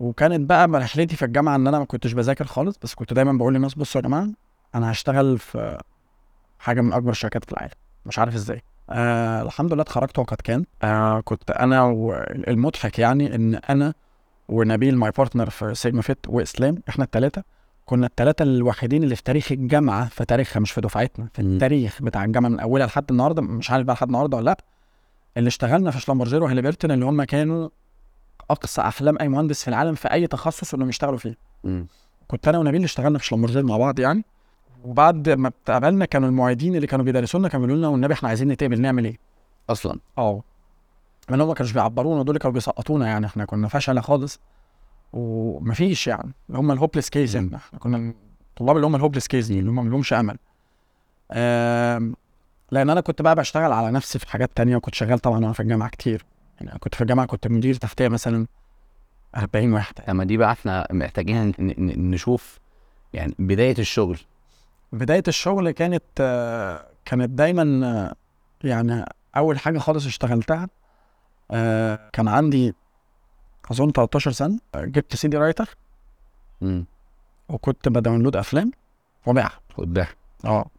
وكانت 0.00 0.48
بقى 0.48 0.66
رحلتي 0.68 1.16
في 1.16 1.24
الجامعة 1.24 1.56
إن 1.56 1.66
أنا 1.66 1.78
ما 1.78 1.84
كنتش 1.84 2.12
بذاكر 2.12 2.44
خالص 2.46 2.78
بس 2.82 2.94
كنت 2.94 3.12
دايما 3.12 3.32
بقول 3.32 3.54
للناس 3.54 3.74
بصوا 3.74 4.00
يا 4.00 4.06
جماعة 4.06 4.28
أنا 4.74 4.90
هشتغل 4.90 5.38
في 5.38 5.78
حاجة 6.58 6.80
من 6.80 6.92
أكبر 6.92 7.10
الشركات 7.10 7.44
في 7.44 7.52
العالم 7.52 7.72
مش 8.06 8.18
عارف 8.18 8.34
إزاي. 8.34 8.62
آه 8.90 9.42
الحمد 9.42 9.72
لله 9.72 9.82
اتخرجت 9.82 10.18
وقد 10.18 10.36
كان. 10.36 10.64
آه 10.82 11.20
كنت 11.20 11.50
أنا 11.50 11.82
والمضحك 11.82 12.98
يعني 12.98 13.34
إن 13.34 13.54
أنا 13.54 13.94
ونبيل 14.48 14.96
my 14.96 15.10
partner 15.10 15.50
في 15.50 15.74
Sigma 15.74 16.02
Fit 16.02 16.18
وإسلام 16.28 16.82
إحنا 16.88 17.04
الثلاثه 17.04 17.42
كنا 17.86 18.06
الثلاثه 18.06 18.42
الوحيدين 18.42 19.04
اللي 19.04 19.16
في 19.16 19.22
تاريخ 19.22 19.52
الجامعة 19.52 20.08
في 20.08 20.24
تاريخها 20.24 20.60
مش 20.60 20.70
في 20.72 20.80
دفعتنا 20.80 21.28
في. 21.34 21.42
التاريخ 21.42 22.02
بتاع 22.02 22.24
الجامعة 22.24 22.48
من 22.50 22.60
أولها 22.60 22.86
لحد 22.86 23.10
النهارده 23.10 23.42
مش 23.42 23.70
عارف 23.70 23.86
بقى 23.86 23.94
لحد 23.94 24.06
النهارده 24.06 24.36
ولا 24.36 24.44
لأ. 24.44 24.56
اللي 25.36 25.48
اشتغلنا 25.48 25.90
في 25.90 26.00
شلمبرجير 26.00 26.42
وهليبرتون 26.42 26.90
اللي 26.90 27.04
هم 27.04 27.22
كانوا 27.24 27.68
أقصى 28.50 28.80
أحلام 28.80 29.18
أي 29.20 29.28
مهندس 29.28 29.62
في 29.62 29.68
العالم 29.68 29.94
في 29.94 30.12
أي 30.12 30.26
تخصص 30.26 30.74
إنهم 30.74 30.88
يشتغلوا 30.88 31.18
فيه. 31.18 31.36
مم. 31.64 31.86
كنت 32.28 32.48
أنا 32.48 32.58
ونبيل 32.58 32.76
اللي 32.76 32.84
اشتغلنا 32.84 33.18
في 33.18 33.26
شلمبرجير 33.26 33.64
مع 33.66 33.76
بعض 33.76 33.98
يعني. 33.98 34.24
وبعد 34.84 35.28
ما 35.28 35.48
اتقابلنا 35.48 36.04
كانوا 36.04 36.28
المعيدين 36.28 36.76
اللي 36.76 36.86
كانوا 36.86 37.04
بيدرسوا 37.04 37.40
لنا 37.40 37.48
كانوا 37.48 37.66
بيقولوا 37.66 37.80
لنا 37.86 37.92
والنبي 37.92 38.14
إحنا 38.14 38.28
عايزين 38.28 38.48
نتقابل 38.48 38.80
نعمل 38.80 39.04
إيه؟ 39.04 39.18
أصلا. 39.70 39.98
آه. 40.18 40.42
من 41.30 41.40
هم 41.40 41.48
ما 41.48 41.54
كانوش 41.54 41.72
بيعبرونا 41.72 42.22
دول 42.22 42.38
كانوا 42.38 42.54
بيسقطونا 42.54 43.06
يعني 43.06 43.26
إحنا 43.26 43.44
كنا 43.44 43.68
فشلة 43.68 44.00
خالص. 44.00 44.40
ومفيش 45.12 46.06
يعني 46.06 46.32
هم 46.50 46.70
ال 46.72 46.76
hopeless 46.76 47.08
case 47.10 47.36
مم. 47.36 47.44
إحنا 47.46 47.56
إحنا 47.58 47.78
كنا 47.78 48.14
الطلاب 48.50 48.76
اللي 48.76 48.86
هم 48.86 48.96
ال 48.96 48.99
hopeless 48.99 49.26
case 49.26 49.46
دي 49.46 49.58
اللي 49.58 49.70
هم 49.70 49.84
ما 49.84 49.90
لهمش 49.90 50.12
أمل. 50.12 50.36
آم، 51.32 52.14
لأن 52.70 52.90
أنا 52.90 53.00
كنت 53.00 53.22
بقى 53.22 53.34
بشتغل 53.34 53.72
على 53.72 53.90
نفسي 53.90 54.18
في 54.18 54.28
حاجات 54.30 54.50
تانية 54.54 54.76
وكنت 54.76 54.94
شغال 54.94 55.18
طبعا 55.18 55.36
وأنا 55.36 55.52
في 55.52 55.60
الجامعة 55.60 55.88
كتير. 55.88 56.24
يعني 56.60 56.78
كنت 56.78 56.94
في 56.94 57.00
الجامعة 57.00 57.26
كنت 57.26 57.46
مدير 57.48 57.74
تحتيه 57.74 58.08
مثلا 58.08 58.46
40 59.36 59.72
واحد 59.72 59.94
أما 60.08 60.24
دي 60.24 60.36
بقى 60.36 60.52
إحنا 60.52 60.86
محتاجين 60.90 61.52
نشوف 62.10 62.58
يعني 63.12 63.34
بداية 63.38 63.74
الشغل. 63.78 64.18
بداية 64.92 65.22
الشغل 65.28 65.70
كانت 65.70 66.02
آه، 66.20 66.86
كانت 67.04 67.30
دايما 67.30 67.86
آه، 67.86 68.14
يعني 68.68 69.04
أول 69.36 69.58
حاجة 69.58 69.78
خالص 69.78 70.06
اشتغلتها 70.06 70.68
آه، 71.50 72.10
كان 72.12 72.28
عندي 72.28 72.74
أظن 73.70 73.90
13 73.92 74.30
سنة 74.30 74.58
آه، 74.74 74.84
جبت 74.84 75.16
CD 75.16 75.36
writer. 75.36 75.76
امم 76.62 76.84
وكنت 77.48 77.88
ب 77.88 77.93
download 77.93 78.36
أفلام 78.36 78.70
وبيعها. 79.26 79.60
بالك 79.78 80.16
آه. 80.44 80.70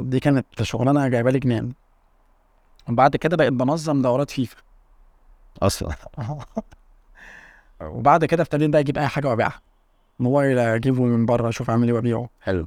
دي 0.00 0.20
كانت 0.20 0.62
شغلانة 0.62 1.08
جايبة 1.08 1.30
لي 1.30 1.38
جنان. 1.38 1.72
وبعد 2.88 3.16
كده 3.16 3.36
بقيت 3.36 3.52
بنظم 3.52 4.02
دورات 4.02 4.30
فيفا. 4.30 4.56
أصلا. 5.62 5.94
وبعد 7.80 8.24
كده 8.24 8.42
ابتديت 8.42 8.70
بقى 8.70 8.80
أجيب 8.80 8.98
أي 8.98 9.08
حاجة 9.08 9.28
وأبيعها. 9.28 9.60
موبايل 10.18 10.58
اجيبه 10.58 11.02
من 11.04 11.26
بره 11.26 11.48
أشوف 11.48 11.70
اعمل 11.70 11.86
إيه 11.88 11.94
وأبيعه. 11.94 12.28
حلو. 12.40 12.66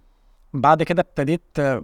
بعد 0.53 0.83
كده 0.83 1.01
ابتديت 1.01 1.41
آه، 1.59 1.83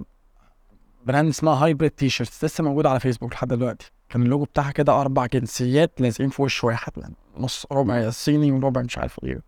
brand 1.06 1.30
اسمها 1.30 1.54
Hybrid 1.66 1.92
T-shirts 1.92 2.44
لسه 2.46 2.64
موجوده 2.64 2.90
على 2.90 3.00
فيسبوك 3.00 3.34
لحد 3.34 3.48
دلوقتي. 3.48 3.92
كان 4.10 4.22
اللوجو 4.22 4.44
بتاعها 4.44 4.72
كده 4.72 5.02
أربع 5.02 5.26
جنسيات 5.26 6.02
لازقين 6.02 6.30
في 6.30 6.42
وش 6.42 6.64
واحد 6.64 6.92
يعني 6.98 7.16
نص 7.38 7.66
ربع 7.72 8.10
صيني 8.10 8.52
وربع 8.52 8.82
مش 8.82 8.98
عارف 8.98 9.20
إيه. 9.24 9.42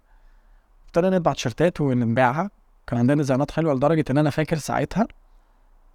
ابتدينا 0.88 1.18
نطبع 1.18 1.34
تيشيرتات 1.34 1.82
ونبيعها 1.82 2.50
كان 2.88 3.00
عندنا 3.00 3.18
design 3.18 3.47
ات 3.47 3.52
حلوة 3.52 3.74
لدرجة 3.74 4.06
إن 4.10 4.18
أنا 4.18 4.30
فاكر 4.30 4.58
ساعتها 4.58 5.08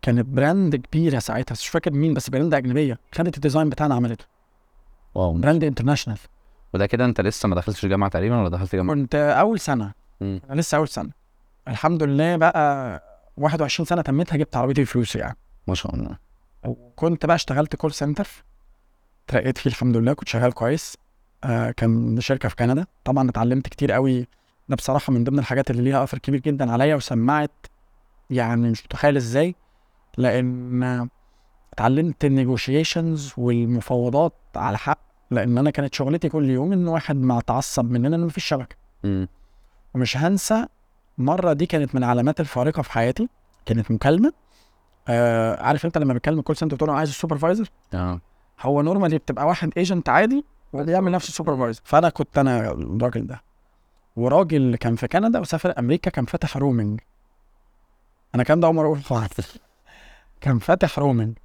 كانت 0.02 0.26
brand 0.26 0.76
كبيرة 0.76 1.18
ساعتها 1.18 1.52
مش 1.52 1.68
فاكر 1.68 1.90
مين 1.92 2.14
بس 2.14 2.30
brand 2.30 2.54
أجنبية 2.54 2.98
خدت 3.14 3.36
ال 3.36 3.41
design 3.41 3.68
بتاعنا 3.68 3.94
عملته. 3.94 4.24
wow. 5.14 5.32
brand 5.32 5.64
international 5.64 6.18
وده 6.74 6.86
كده 6.86 7.04
أنت 7.04 7.20
لسه 7.20 7.48
ما 7.48 7.54
دخلتش 7.54 7.86
جامعة 7.86 8.10
تقريبا 8.10 8.40
ولا 8.40 8.48
دخلت 8.48 8.76
جامعة؟ 8.76 8.96
كنت 8.96 9.14
أول 9.14 9.60
سنة. 9.60 9.92
مم. 10.22 10.40
أنا 10.50 10.60
لسه 10.60 10.76
أول 10.78 10.88
سنة. 10.88 11.10
الحمد 11.68 12.02
لله 12.02 12.36
بقى 12.36 13.02
21 13.36 13.86
سنة 13.86 14.02
تميتها 14.02 14.36
جبت 14.36 14.56
عربيتي 14.56 14.82
بفلوسي 14.82 15.18
يعني. 15.18 15.36
ما 15.66 15.74
شاء 15.74 15.94
الله. 15.94 16.18
وكنت 16.64 17.26
بقى 17.26 17.34
اشتغلت 17.34 17.76
call 17.76 17.92
center 17.92 18.28
ترقيت 19.26 19.58
فيه 19.58 19.70
الحمد 19.70 19.96
لله 19.96 20.12
كنت 20.12 20.28
شغال 20.28 20.52
كويس. 20.52 20.96
آه 21.44 21.70
كان 21.70 22.20
شركة 22.20 22.48
في 22.48 22.56
كندا. 22.56 22.86
طبعا 23.04 23.30
اتعلمت 23.30 23.68
كتير 23.68 23.92
قوي. 23.92 24.26
ده 24.68 24.76
بصراحة 24.76 25.12
من 25.12 25.24
ضمن 25.24 25.38
الحاجات 25.38 25.70
اللي 25.70 25.82
ليها 25.82 26.04
أثر 26.04 26.18
كبير 26.18 26.40
جدا 26.40 26.72
عليا 26.72 26.94
وسمعت 26.94 27.66
يعني 28.30 28.70
مش 28.70 28.84
متخيل 28.84 29.16
إزاي. 29.16 29.54
لأن 30.18 31.08
اتعلمت 31.72 32.24
ال 32.24 32.32
negotiations 32.32 33.32
والمفاوضات 33.36 34.34
على 34.56 34.78
حق 34.78 34.98
لأن 35.30 35.58
أنا 35.58 35.70
كانت 35.70 35.94
شغلتي 35.94 36.28
كل 36.28 36.50
يوم 36.50 36.72
إن 36.72 36.88
واحد 36.88 37.16
ما 37.16 37.38
اتعصب 37.38 37.90
مننا 37.90 38.16
إن 38.16 38.20
مفيش 38.20 38.44
شبكة. 38.44 38.76
ومش 39.94 40.16
هنسى 40.16 40.66
مرة 41.18 41.52
دي 41.52 41.66
كانت 41.66 41.94
من 41.94 42.04
العلامات 42.04 42.40
الفارقة 42.40 42.82
في 42.82 42.92
حياتي 42.92 43.28
كانت 43.66 43.90
مكالمة. 43.90 44.32
آه 45.08 45.62
عارف 45.62 45.86
انت 45.86 45.98
لما 45.98 46.14
بتكلم 46.14 46.38
ال 46.38 46.42
call 46.42 46.56
center 46.56 46.76
تقول 46.76 46.90
له 46.90 46.96
عايز 46.96 47.08
ال 47.08 47.13
supervisor؟ 47.13 47.68
آه. 47.94 48.20
هو 48.60 48.82
normally 48.82 49.18
بتبقى 49.18 49.46
واحد 49.46 49.70
agent 49.76 50.08
عادي 50.08 50.44
وبيعمل 50.72 51.12
نفسه 51.12 51.28
ال 51.28 51.32
supervisor. 51.32 51.80
فأنا 51.84 52.08
كنت 52.08 52.38
أنا 52.38 52.70
الراجل 52.70 53.26
ده. 53.26 53.42
وراجل 54.16 54.76
كان 54.76 54.96
في 54.96 55.08
كندا 55.08 55.38
وسافر 55.40 55.74
أمريكا 55.78 56.10
كان 56.10 56.24
فاتح 56.24 56.56
roaming 56.56 57.00
أنا 58.34 58.42
كان 58.42 58.60
ده 58.60 58.66
أول 58.66 58.76
مرة 58.76 58.86
أقول 58.86 59.26
كان 60.40 60.58
فاتح 60.58 60.98
roaming 60.98 61.38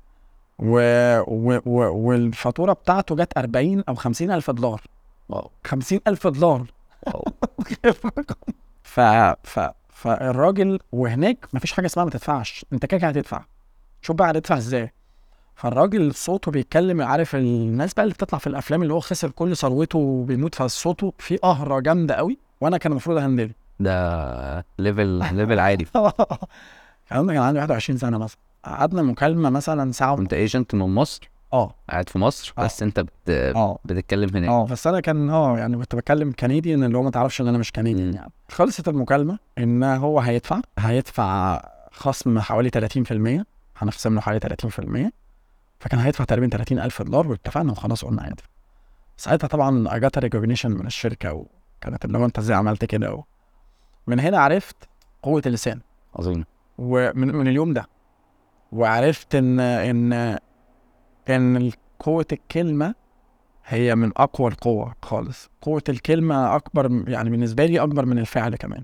و... 0.60 0.80
و... 1.28 1.60
و... 1.66 2.08
والفاتورة 2.08 2.74
بتاعته 2.74 3.16
جت 3.16 3.38
40 3.38 3.84
أو 3.90 3.96
50 3.96 4.32
ألف 4.32 4.52
دولار. 4.52 4.82
wow. 5.30 5.52
50 5.64 6.00
ألف 6.08 6.28
دولار. 6.28 6.66
ف 8.84 9.00
ف 9.44 9.60
فالراجل 9.90 10.80
وهناك 10.92 11.48
مفيش 11.54 11.72
حاجة 11.74 11.86
اسمها 11.86 12.06
ما 12.06 12.12
تدفعش. 12.12 12.66
انت 12.74 12.86
كده 12.86 12.98
كده 13.00 13.08
هتدفع. 13.10 13.46
شوف 14.02 14.16
بقى 14.16 14.32
هتدفع 14.32 14.58
إزاي. 14.58 14.94
فالراجل 15.56 16.14
صوته 16.16 16.52
بيتكلم 16.52 17.02
عارف 17.02 17.36
الناس 17.36 17.94
بقى 17.94 18.04
اللي 18.04 18.14
بتطلع 18.14 18.40
في 18.40 18.48
الأفلام 18.48 18.82
اللي 18.82 18.94
هو 18.94 19.00
خسر 19.00 19.30
كل 19.30 19.58
ثروته 19.58 20.00
وبيموت 20.00 20.56
فصوته 20.56 21.14
في 21.20 21.38
قهرة 21.38 21.80
جامدة 21.80 22.16
قوي 22.16 22.38
وأنا 22.62 22.78
كان 22.78 22.92
المفروض 22.92 23.18
ا 23.18 23.22
handle 23.22 23.48
ه 23.48 23.52
ده 23.80 24.66
level 24.80 25.08
level 25.36 25.60
عالي. 25.60 25.84
الكلام 25.84 27.28
ده 27.28 27.34
كان 27.34 27.42
عندي 27.44 27.60
21 27.60 28.00
سنة 28.00 28.18
مثلا. 28.18 28.38
قعدنا 28.66 29.02
مكالمة 29.02 29.50
مثلا 29.50 29.92
ساعة. 29.92 30.18
انت 30.18 30.34
agent 30.34 30.76
من 30.76 30.96
مصر؟ 30.96 31.30
آه. 31.54 31.76
قاعد 31.90 32.10
في 32.10 32.20
مصر 32.20 32.54
آه. 32.58 32.64
بس 32.64 32.84
أنت 32.84 33.00
بت... 33.00 33.30
آه. 33.30 33.80
بتتكلم 33.86 34.30
هناك. 34.36 34.50
آه 34.50 34.66
بس 34.66 34.88
أنا 34.88 35.00
كان 35.00 35.30
آه 35.30 35.58
يعني 35.58 35.78
كنت 35.78 35.96
بتكلم 35.96 36.32
كنديان 36.32 36.84
اللي 36.84 36.98
هو 36.98 37.04
ما 37.04 37.12
تعرفش 37.12 37.42
إن 37.42 37.48
أنا 37.48 37.58
مش 37.58 37.72
كنديان 37.72 38.08
مم. 38.10 38.14
يعني. 38.16 38.32
خلصت 38.50 38.88
المكالمة 38.88 39.40
إن 39.58 39.84
هو 39.84 40.20
هيدفع 40.20 40.62
هيدفع 40.80 41.62
خصم 41.92 42.40
حوالي 42.40 42.70
30% 42.70 43.44
هنخصم 43.78 44.16
له 44.16 44.22
حوالي 44.22 44.40
30% 44.40 45.12
فكان 45.80 46.00
هيدفع 46.00 46.24
تقريبا 46.24 46.48
30 46.58 46.80
ألف 46.80 47.02
دولار 47.02 47.28
واتفقنا 47.28 47.72
وخلاص 47.72 48.06
قلنا 48.06 48.28
هيدفع 48.28 48.48
ساعتها 49.18 49.48
طبعا 49.48 49.96
اجات 49.96 50.18
ريكوجنيشن 50.18 50.72
من 50.72 50.86
الشركة 50.88 51.34
وكانت 51.82 52.06
اللي 52.06 52.18
هو 52.18 52.26
أنت 52.26 52.38
إزاي 52.38 52.58
عملت 52.58 52.86
كده 52.86 53.14
و... 53.14 53.24
من 54.08 54.20
هنا 54.20 54.38
عرفت 54.40 54.76
قوة 55.24 55.42
اللسان. 55.46 55.80
عظيم. 56.16 56.46
ومن 56.78 57.36
من 57.36 57.48
اليوم 57.48 57.74
ده 57.74 57.88
وعرفت 58.72 59.36
إن 59.36 59.60
إن 59.60 60.38
ان 61.30 61.72
قوة 62.00 62.26
الكلمة 62.32 62.96
هي 63.66 63.96
من 63.96 64.12
أقوى 64.18 64.52
القوة 64.52 64.96
خالص. 65.04 65.50
قوة 65.62 65.84
الكلمة 65.90 66.56
أكبر 66.56 67.04
يعني 67.10 67.30
بالنسبة 67.30 67.66
لي 67.66 67.80
أكبر 67.80 68.06
من 68.06 68.20
الفعل 68.20 68.56
كمان 68.56 68.84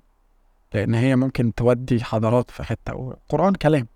لأن 0.74 0.94
هي 0.94 1.16
ممكن 1.16 1.54
تودي 1.54 2.04
حضارات 2.04 2.52
في 2.52 2.64
حتة 2.64 2.96
والقرآن 2.96 3.54
كلام. 3.56 3.88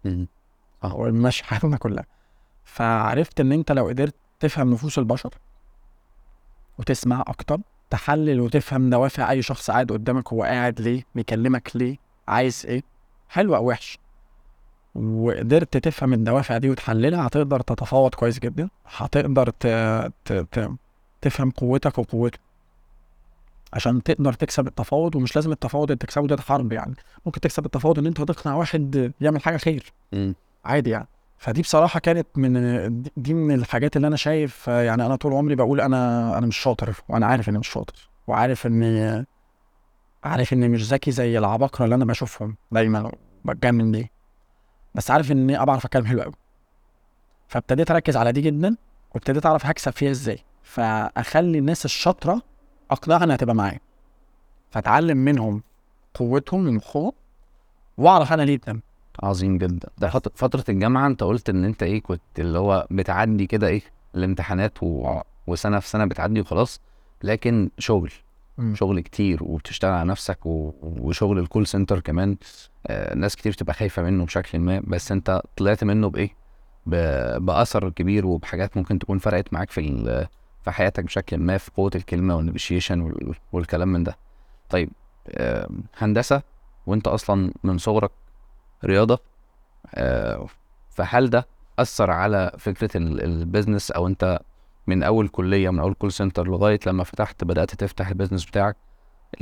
هو 0.83 1.11
ماشي 1.11 1.43
حياتنا 1.47 1.77
كلها. 1.77 2.05
فعرفت 2.63 3.39
إن 3.39 3.51
أنت 3.51 3.71
لو 3.71 3.87
قدرت 3.87 4.15
تفهم 4.39 4.73
نفوس 4.73 4.99
البشر 4.99 5.33
وتسمع 6.79 7.23
أكتر 7.27 7.59
تحلل 7.89 8.41
وتفهم 8.41 8.89
دوافع 8.89 9.31
أي 9.31 9.41
شخص 9.41 9.71
قاعد 9.71 9.91
قدامك 9.91 10.33
هو 10.33 10.43
قاعد 10.43 10.81
ليه 10.81 11.03
بيكلمك 11.15 11.71
ليه 11.75 11.97
عايز 12.27 12.65
إيه 12.67 12.83
حلو 13.29 13.55
أو 13.55 13.69
وحش. 13.69 13.99
وقدرت 14.97 15.77
تفهم 15.77 16.13
الدوافع 16.13 16.57
دي 16.57 16.69
وتحللها 16.69 17.27
هتقدر 17.27 17.59
تتفاوض 17.61 18.15
كويس 18.15 18.39
جدا. 18.39 18.69
هتقدر 18.97 19.49
ت... 19.49 19.67
ت... 20.25 20.33
ت... 20.33 20.71
تفهم 21.21 21.51
قوتك 21.51 21.97
وقوته. 21.97 22.39
عشان 23.73 24.03
تقدر 24.03 24.33
تكسب 24.33 24.67
التفاوض 24.67 25.15
ومش 25.15 25.35
لازم 25.35 25.51
التفاوض 25.51 25.83
اللي 25.83 25.97
تكسبه 25.97 26.27
ده 26.27 26.41
حرب 26.41 26.71
يعني. 26.71 26.95
ممكن 27.25 27.39
تكسب 27.41 27.65
التفاوض 27.65 27.99
إن 27.99 28.05
أنت 28.05 28.21
تقنع 28.21 28.55
واحد 28.55 29.13
يعمل 29.21 29.41
حاجة 29.41 29.57
خير. 29.57 29.93
مم. 30.13 30.35
عادي 30.65 30.89
يعني. 30.89 31.07
فدي 31.37 31.61
بصراحة 31.61 31.99
كانت 31.99 32.27
من 32.35 32.53
دي 33.17 33.33
من 33.33 33.55
الحاجات 33.55 33.95
اللي 33.95 34.07
أنا 34.07 34.15
شايف 34.15 34.67
يعني 34.67 35.05
أنا 35.05 35.15
طول 35.15 35.33
عمري 35.33 35.55
بقول 35.55 35.81
أنا 35.81 36.37
أنا 36.37 36.47
مش 36.47 36.57
شاطر 36.57 36.93
وأنا 37.09 37.25
عارف 37.25 37.49
إني 37.49 37.59
مش 37.59 37.67
شاطر 37.67 38.09
وعارف 38.27 38.65
اني 38.67 39.25
عارف 40.23 40.53
إني 40.53 40.67
مش 40.67 40.93
ذكي 40.93 41.11
زي 41.11 41.37
العباقرة 41.37 41.85
اللي 41.85 41.95
أنا 41.95 42.05
بشوفهم 42.05 42.55
دايما 42.71 43.11
بتجنن 43.45 43.91
ليه 43.91 44.16
بس 44.97 45.11
عارف 45.11 45.31
إني 45.31 45.65
بعرف 45.65 45.85
أتكلم 45.85 46.05
حلو 46.05 46.21
قوي 46.21 46.33
فابتديت 47.47 47.91
أركز 47.91 48.17
على 48.17 48.31
دي 48.31 48.41
جدا 48.41 48.75
وابتديت 49.15 49.45
أعرف 49.45 49.65
هكسب 49.65 49.91
فيها 49.91 50.11
إزاي. 50.11 50.39
فأخلي 50.63 51.57
الناس 51.57 51.85
الشاطرة 51.85 52.41
أقنعها 52.91 53.23
إنها 53.23 53.35
تبقى 53.35 53.55
معايا. 53.55 53.79
فأتعلم 54.71 55.17
منهم 55.17 55.63
قوتهم 56.13 56.67
ومخهم 56.67 57.11
وأعرف 57.97 58.33
أنا 58.33 58.41
ليه 58.41 58.57
قدام 58.59 58.81
عظيم 59.23 59.57
جدا. 59.57 59.89
ده 59.97 60.09
فت- 60.09 60.37
فترة 60.37 60.63
الجامعة 60.69 61.07
أنت 61.07 61.23
قلت 61.23 61.49
إن 61.49 61.63
أنت 61.63 61.83
إيه 61.83 62.01
كنت 62.01 62.21
اللي 62.39 62.59
هو 62.59 62.87
بتعدي 62.91 63.47
كده 63.47 63.67
إيه 63.67 63.81
الامتحانات 64.15 64.83
و... 64.83 65.19
وسنة 65.47 65.79
في 65.79 65.87
سنة 65.89 66.05
بتعدي 66.05 66.41
وخلاص 66.41 66.81
لكن 67.23 67.69
شغل. 67.79 68.11
مم. 68.57 68.75
شغل 68.75 68.99
كتير 68.99 69.43
وبتشتغل 69.43 69.91
على 69.91 70.09
نفسك 70.09 70.45
و... 70.45 70.71
وشغل 70.81 71.39
ال 71.39 71.45
call 71.45 71.67
center 71.67 71.99
كمان. 71.99 72.37
آه 72.87 73.15
ناس 73.15 73.35
كتير 73.35 73.53
تبقى 73.53 73.73
خايفة 73.73 74.01
منه 74.03 74.25
بشكل 74.25 74.59
ما. 74.59 74.81
بس 74.87 75.11
انت 75.11 75.41
طلعت 75.57 75.83
منه 75.83 76.09
بإيه؟ 76.09 76.29
ب- 76.85 77.45
بأثر 77.45 77.89
كبير 77.89 78.25
وبحاجات 78.25 78.77
ممكن 78.77 78.99
تكون 78.99 79.17
فرقت 79.17 79.53
معاك 79.53 79.71
في 79.71 79.79
ال- 79.81 80.27
في 80.63 80.71
حياتك 80.71 81.03
بشكل 81.03 81.37
ما 81.37 81.57
في 81.57 81.71
قوة 81.71 81.91
الكلمة 81.95 82.35
والنيجوشيشن 82.35 83.13
والكلام 83.51 83.87
من 83.87 84.03
ده. 84.03 84.17
طيب 84.69 84.89
آه، 85.29 85.69
هندسة 85.97 86.41
وانت 86.87 87.07
أصلا 87.07 87.51
من 87.63 87.77
صغرك 87.77 88.11
رياضة 88.85 89.19
آه، 89.95 90.47
فهل 90.89 91.29
ده 91.29 91.47
أثر 91.79 92.11
على 92.11 92.51
فكرة 92.57 92.97
ال- 92.97 93.23
ال 93.23 93.31
business 93.31 93.91
أو 93.91 94.07
انت 94.07 94.39
من 94.87 95.03
أول 95.03 95.27
كلية 95.27 95.69
من 95.69 95.79
أول 95.79 95.93
call 95.93 96.11
center 96.11 96.47
لغاية 96.47 96.79
لما 96.87 97.03
فتحت 97.03 97.43
بدأت 97.43 97.75
تفتح 97.75 98.07
ال 98.07 98.11
business 98.11 98.45
بتاعك. 98.45 98.75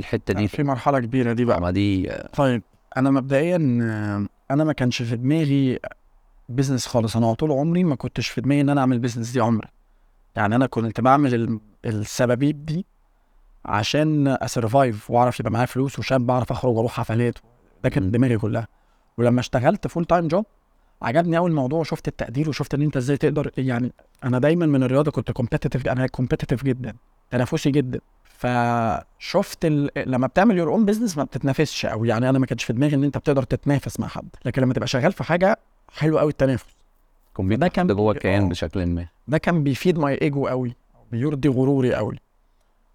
الحتة 0.00 0.34
دي 0.34 0.48
في 0.48 0.62
مرحلة 0.62 0.98
كبيرة 1.00 1.32
دي 1.32 1.44
بقى. 1.44 1.60
ما 1.60 1.70
دي 1.70 2.12
طيب 2.36 2.62
أنا 2.96 3.10
مبدئيا 3.10 3.56
أنا 4.50 4.64
ما 4.64 4.72
كانش 4.72 5.02
في 5.02 5.16
دماغي 5.16 5.78
business 6.48 6.86
خالص. 6.86 7.16
أنا 7.16 7.34
طول 7.34 7.52
عمري 7.52 7.84
ما 7.84 7.94
كنتش 7.94 8.28
في 8.28 8.40
دماغي 8.40 8.60
إن 8.60 8.68
أنا 8.68 8.80
أعمل 8.80 8.98
business 8.98 9.30
دي 9.30 9.40
عمري. 9.40 9.68
يعني 10.36 10.56
أنا 10.56 10.66
كنت 10.66 11.00
بعمل 11.00 11.34
ال- 11.34 11.60
السبابيب 11.84 12.66
دي 12.66 12.86
عشان 13.64 14.28
ا 14.28 14.38
survive 14.38 15.10
وأعرف 15.10 15.40
يبقى 15.40 15.52
معايا 15.52 15.66
فلوس 15.66 15.98
وشاب 15.98 16.26
بعرف 16.26 16.52
أخرج 16.52 16.76
وأروح 16.76 16.92
حفلات. 16.92 17.38
ده 17.84 17.88
كانت 17.90 18.06
مم. 18.06 18.10
دماغي 18.12 18.38
كلها. 18.38 18.68
ولما 19.18 19.40
اشتغلت 19.40 19.86
full-time 19.86 20.28
job 20.28 20.46
عجبني 21.02 21.36
قوي 21.36 21.50
الموضوع 21.50 21.80
وشفت 21.80 22.08
التقدير 22.08 22.48
وشفت 22.48 22.74
إن 22.74 22.82
أنت 22.82 22.96
إزاي 22.96 23.16
تقدر 23.16 23.50
يعني 23.58 23.92
أنا 24.24 24.38
دايما 24.38 24.66
من 24.66 24.82
الرياضة 24.82 25.10
كنت 25.10 25.30
competitive 25.30 25.88
أنا 25.88 26.06
competitive 26.06 26.64
جدا 26.64 26.94
تنافسي 27.30 27.70
جدا. 27.70 28.00
فشفت 28.24 29.64
ال... 29.64 29.90
لما 29.96 30.26
بتعمل 30.26 30.58
your 30.58 30.68
own 30.72 30.84
business 30.84 31.16
ما 31.16 31.24
بتتنافسش 31.24 31.86
قوي 31.86 32.08
يعني 32.08 32.28
أنا 32.28 32.38
ما 32.38 32.46
كانش 32.46 32.64
في 32.64 32.72
دماغي 32.72 32.94
إن 32.96 33.04
أنت 33.04 33.18
بتقدر 33.18 33.42
تتنافس 33.42 34.00
مع 34.00 34.08
حد. 34.08 34.28
لكن 34.44 34.62
لما 34.62 34.74
تبقى 34.74 34.88
شغال 34.88 35.12
في 35.12 35.24
حاجة 35.24 35.58
حلو 35.92 36.18
قوي 36.18 36.30
التنافس. 36.30 36.76
ده 37.38 37.68
كان 37.68 37.86
ده 37.86 37.94
جوه 37.94 38.12
الكيان 38.12 38.42
آه. 38.44 38.48
بشكل 38.48 38.86
ما. 38.86 39.06
ده 39.28 39.38
كان 39.38 39.62
بيفيد 39.62 39.98
my 39.98 40.18
ego 40.22 40.46
قوي 40.46 40.74
بيرضي 41.12 41.48
غروري 41.48 41.94
قوي 41.94 42.16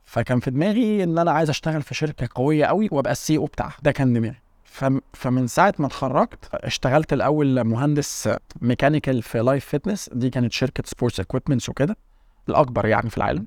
فكان 0.04 0.40
في 0.40 0.52
دماغي 0.52 1.04
إن 1.04 1.18
أنا 1.18 1.32
عايز 1.32 1.50
أشتغل 1.50 1.82
في 1.82 1.94
شركة 1.96 2.30
قوية 2.36 2.66
قوي 2.66 2.90
وأبقى 2.92 3.12
ال 3.12 3.38
CEO 3.38 3.46
بتاعها. 3.46 3.76
ده 3.84 3.92
كان 3.92 4.14
دماغي. 4.14 4.36
فمن 5.14 5.48
ساعة 5.48 5.74
ما 5.80 5.88
اتخرجت 5.88 6.50
اشتغلت 6.54 7.14
الأول 7.14 7.64
مهندس 7.64 8.30
mechanical 8.62 9.22
في 9.22 9.40
Life 9.40 9.66
Fitness 9.66 10.10
دي 10.14 10.30
كانت 10.30 10.52
شركة 10.54 10.84
sports 10.86 11.20
equipments 11.20 11.70
وكده 11.70 11.98
الأكبر 12.50 12.86
يعني 12.86 13.10
في 13.10 13.18
العالم. 13.18 13.46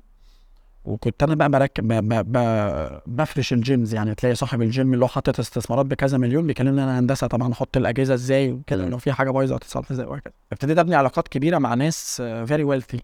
وكنت 0.85 1.23
أنا 1.23 1.35
بقى 1.35 1.49
بركب 1.49 1.87
ب- 1.87 2.13
ب- 2.13 2.31
ب- 2.37 3.01
بفرش 3.07 3.53
ال 3.53 3.61
gyms 3.61 3.93
يعني 3.93 4.15
تلاقي 4.15 4.35
صاحب 4.35 4.61
الجيم 4.61 4.93
اللي 4.93 5.05
هو 5.05 5.09
حاطط 5.09 5.39
استثمارات 5.39 5.85
بكذا 5.85 6.17
مليون 6.17 6.47
بيكلمني 6.47 6.83
أنا 6.83 6.99
هندسة 6.99 7.27
طبعا 7.27 7.53
أحط 7.53 7.77
الأجهزة 7.77 8.13
إزاي 8.13 8.51
وكده. 8.51 8.89
لو 8.89 8.97
في 8.97 9.11
حاجة 9.11 9.29
بايظة 9.31 9.55
هتصلح 9.55 9.91
إزاي 9.91 10.05
وهكذا. 10.05 10.33
ابتديت 10.51 10.77
أبني 10.79 10.95
علاقات 10.95 11.27
كبيرة 11.27 11.57
مع 11.57 11.73
ناس 11.73 12.21
very 12.21 12.63
wealthy 12.63 13.01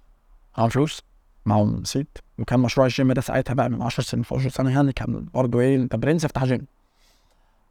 معاهم 0.58 0.70
فلوس 0.70 1.02
معاهم 1.46 1.84
صيت 1.84 2.18
وكان 2.40 2.60
مشروع 2.60 2.88
الجيم 2.88 3.12
ده 3.12 3.22
ساعتها 3.22 3.54
بقى 3.54 3.70
من 3.70 3.82
10 3.82 4.04
سنين 4.04 4.26
15 4.26 4.50
سنه 4.50 4.72
يعني 4.72 4.94
كان 4.94 5.26
برضه 5.34 5.60
إيه 5.60 5.76
انت 5.76 5.96
برنس 5.96 6.26
افتح 6.26 6.46
جيم 6.46 6.66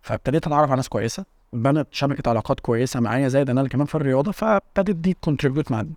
فابتديت 0.02 0.46
أتعرف 0.46 0.70
على 0.70 0.76
ناس 0.76 0.88
كويسة 0.88 1.24
بنت 1.52 1.88
شبكه 1.90 2.30
علاقات 2.30 2.60
كويسة 2.60 3.00
معايا 3.00 3.28
زائد 3.28 3.50
ان 3.50 3.58
أنا 3.58 3.68
كمان 3.68 3.86
في 3.86 3.94
الرياضة 3.94 4.32
فابتدت 4.32 4.96
دي 4.96 5.16
contribute 5.20 5.70
معايا 5.72 5.90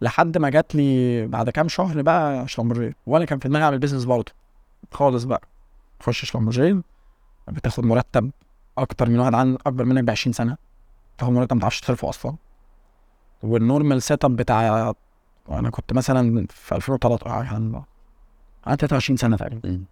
لحد 0.00 0.38
ما 0.38 0.50
جات 0.50 0.74
لي 0.74 1.26
بعد 1.26 1.50
كام 1.50 1.68
شهر 1.68 2.02
بقى 2.02 2.48
شلمبرجيه 2.48 2.96
وأنا 3.06 3.24
كان 3.24 3.38
في 3.38 3.48
دماغي 3.48 3.64
أعمل 3.64 3.78
business 3.78 4.04
برضه. 4.04 4.32
خالص 4.92 5.24
بقى. 5.24 5.42
تخش 6.00 6.24
شلمبرجيه 6.24 6.82
بتاخد 7.48 7.84
مرتب 7.84 8.30
أكتر 8.78 9.08
من 9.08 9.18
واحد 9.18 9.34
عن 9.34 9.54
أكبر 9.66 9.84
منك 9.84 10.04
ب 10.04 10.10
20 10.10 10.32
سنة. 10.32 10.56
تاخد 11.18 11.32
مرتب 11.32 11.54
ما 11.54 11.60
تعرفش 11.60 11.80
تصرفه 11.80 12.08
أصلا. 12.08 12.36
وال 13.42 14.02
normal 14.02 14.24
setup 14.24 14.36
بتاع 14.36 14.92
أنا 15.50 15.70
كنت 15.70 15.92
مثلا 15.92 16.46
في 16.50 16.74
2013 16.74 17.44
يعني 17.44 17.82
عندي 18.66 18.76
23 18.86 19.16
سنة 19.16 19.36
تقريبا. 19.36 19.84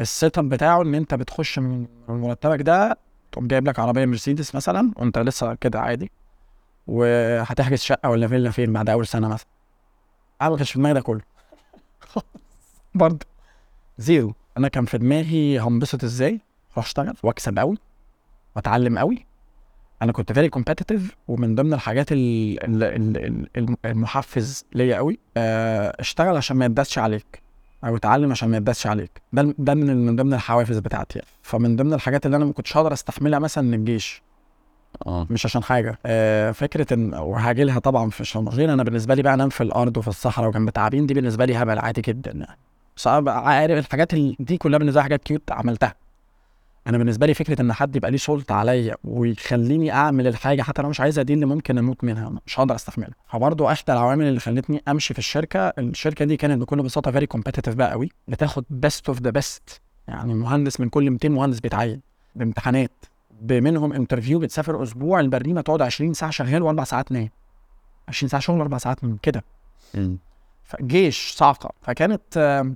ال 0.00 0.38
setup 0.38 0.48
بتاعه 0.48 0.82
إن 0.82 0.94
أنت 0.94 1.14
بتخش 1.14 1.58
من 1.58 1.86
مرتبك 2.08 2.62
ده 2.62 2.98
تقوم 3.32 3.46
جايب 3.46 3.68
لك 3.68 3.78
عربية 3.78 4.04
مرسيدس 4.06 4.54
مثلا 4.54 4.92
وأنت 4.96 5.18
لسه 5.18 5.54
كده 5.54 5.80
عادي 5.80 6.10
وهتحجز 6.86 7.78
شقة 7.78 8.10
ولا 8.10 8.28
فيلا 8.28 8.50
فين 8.50 8.72
بعد 8.72 8.90
أول 8.90 9.06
سنة 9.06 9.28
مثلا. 9.28 9.46
أنا 10.42 10.50
ما 10.50 10.56
كانش 10.56 10.72
في 10.72 10.78
دماغي 10.78 10.94
ده 10.94 11.00
كله. 11.00 11.20
برضه. 12.94 13.26
zero. 13.98 14.34
أنا 14.58 14.68
كان 14.68 14.84
في 14.84 14.98
دماغي 14.98 15.60
هنبسط 15.60 16.04
إزاي؟ 16.04 16.40
أروح 16.72 16.86
أشتغل 16.86 17.14
وأكسب 17.22 17.58
قوي 17.58 17.78
وأتعلم 18.56 18.98
قوي 18.98 19.26
أنا 20.02 20.12
كنت 20.12 20.32
very 20.32 20.50
competitive 20.50 21.02
ومن 21.28 21.54
ضمن 21.54 21.72
الحاجات 21.72 22.12
ال- 22.12 22.64
ال- 22.64 22.84
ال- 22.84 23.48
ال- 23.56 23.76
المحفز 23.84 24.64
ليا 24.72 24.96
قوي 24.96 25.18
آه، 25.36 25.96
أشتغل 26.00 26.36
عشان 26.36 26.56
ما 26.56 26.64
يتداسش 26.64 26.98
عليك. 26.98 27.42
أو 27.84 27.96
اتعلم 27.96 28.30
عشان 28.30 28.48
ما 28.48 28.56
يتداسش 28.56 28.86
عليك. 28.86 29.22
ده 29.32 29.54
ده 29.58 29.74
من 29.74 30.06
من 30.06 30.16
ضمن 30.16 30.34
الحوافز 30.34 30.78
بتاعتي 30.78 31.18
يعني. 31.18 31.30
فمن 31.42 31.76
ضمن 31.76 31.92
الحاجات 31.94 32.26
اللي 32.26 32.36
أنا 32.36 32.44
ما 32.44 32.52
كنتش 32.52 32.76
هقدر 32.76 32.92
استحملها 32.92 33.38
مثلا 33.38 33.64
من 33.64 33.74
الجيش. 33.74 34.22
آه. 35.06 35.26
مش 35.30 35.46
عشان 35.46 35.62
حاجة. 35.62 35.98
آه 36.06 36.50
فكرة 36.52 36.94
ان 36.94 37.14
وهاجي 37.14 37.64
لها 37.64 37.78
طبعا 37.78 38.10
في 38.10 38.20
الشمالين 38.20 38.70
أنا 38.70 38.82
بالنسبة 38.82 39.14
لي 39.14 39.22
بقى 39.22 39.34
أنام 39.34 39.48
في 39.48 39.62
الأرض 39.62 39.96
وفي 39.96 40.08
الصحراء 40.08 40.48
وجنب 40.48 40.70
تعابين 40.70 41.06
دي 41.06 41.14
بالنسبة 41.14 41.44
لي 41.44 41.56
هبل 41.56 41.78
عادي 41.78 42.00
جدا 42.00 42.30
يعني. 42.32 42.58
بقى 43.06 43.48
عارف 43.48 43.86
الحاجات 43.86 44.14
ال- 44.14 44.36
دي 44.40 44.56
كلها 44.56 44.78
بالنسبة 44.78 44.98
لي 45.00 45.02
حاجات 45.02 45.22
cute 45.24 45.52
عملتها. 45.52 45.94
أنا 46.86 46.98
بالنسبة 46.98 47.26
لي 47.26 47.34
فكره 47.34 47.62
ان 47.62 47.72
حد 47.72 47.96
يبقى 47.96 48.10
ليه 48.10 48.18
سلطه 48.18 48.54
عليا 48.54 48.96
ويخليني 49.04 49.92
اعمل 49.92 50.26
الحاجة 50.26 50.62
حتى 50.62 50.82
لو 50.82 50.88
مش 50.88 51.00
عايزها 51.00 51.24
دي 51.24 51.34
اللي 51.34 51.46
ممكن 51.46 51.78
أموت 51.78 52.04
منها 52.04 52.32
مش 52.46 52.60
هقدر 52.60 52.74
استحملها. 52.74 53.14
فبرضه 53.28 53.72
احدى 53.72 53.92
العوامل 53.92 54.24
اللي 54.24 54.40
خلتني 54.40 54.82
امشي 54.88 55.14
في 55.14 55.18
الشركة. 55.18 55.58
الشركة 55.68 56.24
دي 56.24 56.36
كانت 56.36 56.62
بكل 56.62 56.82
بساطه 56.82 57.10
very 57.10 57.26
competitive 57.26 57.70
بقى 57.74 57.90
قوي 57.90 58.10
بتاخد 58.28 58.64
best 58.70 59.08
of 59.08 59.20
the 59.20 59.30
best 59.30 59.80
يعني 60.08 60.34
مهندس 60.34 60.80
من 60.80 60.88
كل 60.88 61.10
200 61.10 61.28
مهندس 61.28 61.60
بيتعين 61.60 62.00
بامتحانات 62.34 62.90
منهم 63.50 63.92
interview 63.92 64.38
بتسافر 64.38 64.82
أسبوع 64.82 65.20
البريمة 65.20 65.60
تقعد 65.60 65.82
20 65.82 66.14
ساعة 66.14 66.30
شغال 66.30 66.62
وأربع 66.62 66.84
ساعات 66.84 67.12
نايم. 67.12 67.30
20 68.08 68.28
ساعة 68.30 68.42
شغل 68.42 68.58
واربع 68.58 68.78
ساعات 68.78 69.04
نوم 69.04 69.18
كده. 69.22 69.44
جيش 70.80 71.34
صاعقة 71.36 71.70
فكانت 71.82 72.22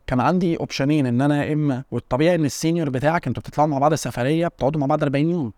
كان 0.06 0.20
عندي 0.20 0.56
option 0.56 0.94
ين 0.94 1.06
إن 1.06 1.20
أنا 1.20 1.44
يا 1.44 1.52
إما 1.52 1.84
والطبيعي 1.90 2.34
إن 2.34 2.44
ال 2.44 2.51
senior 2.51 2.90
بتاعك 2.90 3.26
أنتوا 3.26 3.42
بتطلعوا 3.42 3.68
مع 3.68 3.78
بعض 3.78 3.92
السفرية 3.92 4.48
بتقعدوا 4.48 4.80
مع 4.80 4.86
بعض 4.86 5.02
40 5.02 5.30
يوم. 5.30 5.52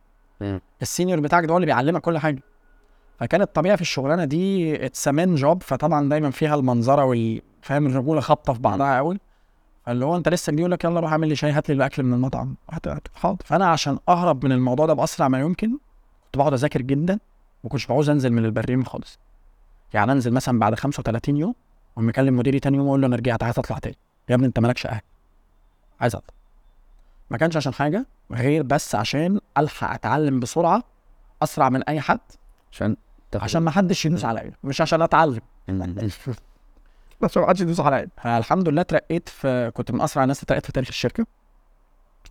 ال 0.83 0.88
senior 0.88 1.21
بتاعك 1.21 1.45
ده 1.45 1.53
هو 1.53 1.57
اللي 1.57 1.67
بيعلمك 1.67 2.01
كل 2.01 2.19
حاجة. 2.19 2.43
فكانت 3.21 3.43
الطبيعه 3.43 3.77
في 3.77 3.83
الشغلانة 3.83 4.25
دي 4.25 4.87
it's 4.87 5.09
man 5.09 5.35
job 5.35 5.63
فطبعا 5.63 6.09
دايما 6.09 6.31
فيها 6.31 6.55
المنظرة 6.55 7.05
ومفاهيم 7.05 7.87
الرجولة 7.87 8.21
خابطة 8.21 8.53
في 8.53 8.61
بعضها 8.61 8.97
قوي. 8.97 9.19
فاللي 9.87 10.05
هو 10.05 10.17
أنت 10.17 10.29
لسه 10.29 10.51
جديد 10.51 10.61
يقول 10.61 10.73
لك 10.73 10.85
يلا 10.85 11.01
روح 11.01 11.11
اعمل 11.11 11.29
لي 11.29 11.37
شاي 11.37 11.51
هات 11.51 11.69
لي 11.69 11.75
الأكل 11.75 12.03
من 12.03 12.15
المطعم. 12.15 12.57
حاضر. 13.15 13.43
فأنا 13.45 13.67
عشان 13.67 13.99
أهرب 14.09 14.45
من 14.45 14.53
الموضوع 14.53 14.87
ده 14.87 14.93
بأسرع 14.93 15.29
ما 15.29 15.41
يمكن 15.41 15.79
كنت 16.25 16.37
بقعد 16.37 16.53
أذاكر 16.53 16.83
جدا 16.83 17.19
ما 17.65 17.71
كنتش 17.71 17.87
بعوز 17.87 18.11
أنزل 18.11 18.33
من 18.33 18.45
البريمة 18.45 18.85
خالص. 18.85 19.19
يعني 19.95 20.13
أنزل 20.13 20.33
مثلا 20.33 20.59
بعد 20.59 20.75
35 20.75 21.37
يوم 21.37 21.55
ومكلم 21.97 22.37
مديري 22.37 22.61
تاني 22.61 22.77
يوم 22.77 22.87
أقول 22.87 23.01
له 23.01 23.07
أنا 23.07 23.17
رجعت 23.17 23.43
عايز 23.43 23.59
اطلع 23.59 23.79
تاني. 23.79 23.97
يا 24.29 24.35
ابني 24.35 24.47
انت 24.47 24.59
مالكش 24.59 24.87
أهل. 24.87 25.01
عايز 26.01 26.15
اطلع. 26.15 26.35
ما 27.31 27.39
كانش 27.39 27.57
عشان 27.57 27.75
حاجة 27.75 28.07
غير 28.33 28.63
بس 28.63 28.95
عشان 28.95 29.41
ألحق 29.59 29.93
أتعلم 29.95 30.41
بسرعة 30.41 30.85
أسرع 31.43 31.69
من 31.69 31.83
أي 31.83 32.01
حد. 32.01 32.21
عشان 32.73 32.97
عشان 33.35 33.63
ما 33.63 33.71
حدش 33.71 34.07
يدوس 34.07 34.25
عليا. 34.25 34.53
مش 34.65 34.81
عشان 34.81 35.03
أتعلم. 35.03 35.41
بس 37.21 37.37
ما 37.37 37.49
حدش 37.49 37.61
يدوس 37.61 37.81
عليا. 37.81 38.09
الحمد 38.27 38.69
لله 38.69 38.81
اترقيت 38.81 39.29
في 39.29 39.71
كنت 39.75 39.91
من 39.91 40.01
أسرع 40.01 40.23
الناس 40.23 40.43
اترقيت 40.43 40.67
في 40.67 40.73
تاريخ 40.73 40.89
الشركة. 40.89 41.27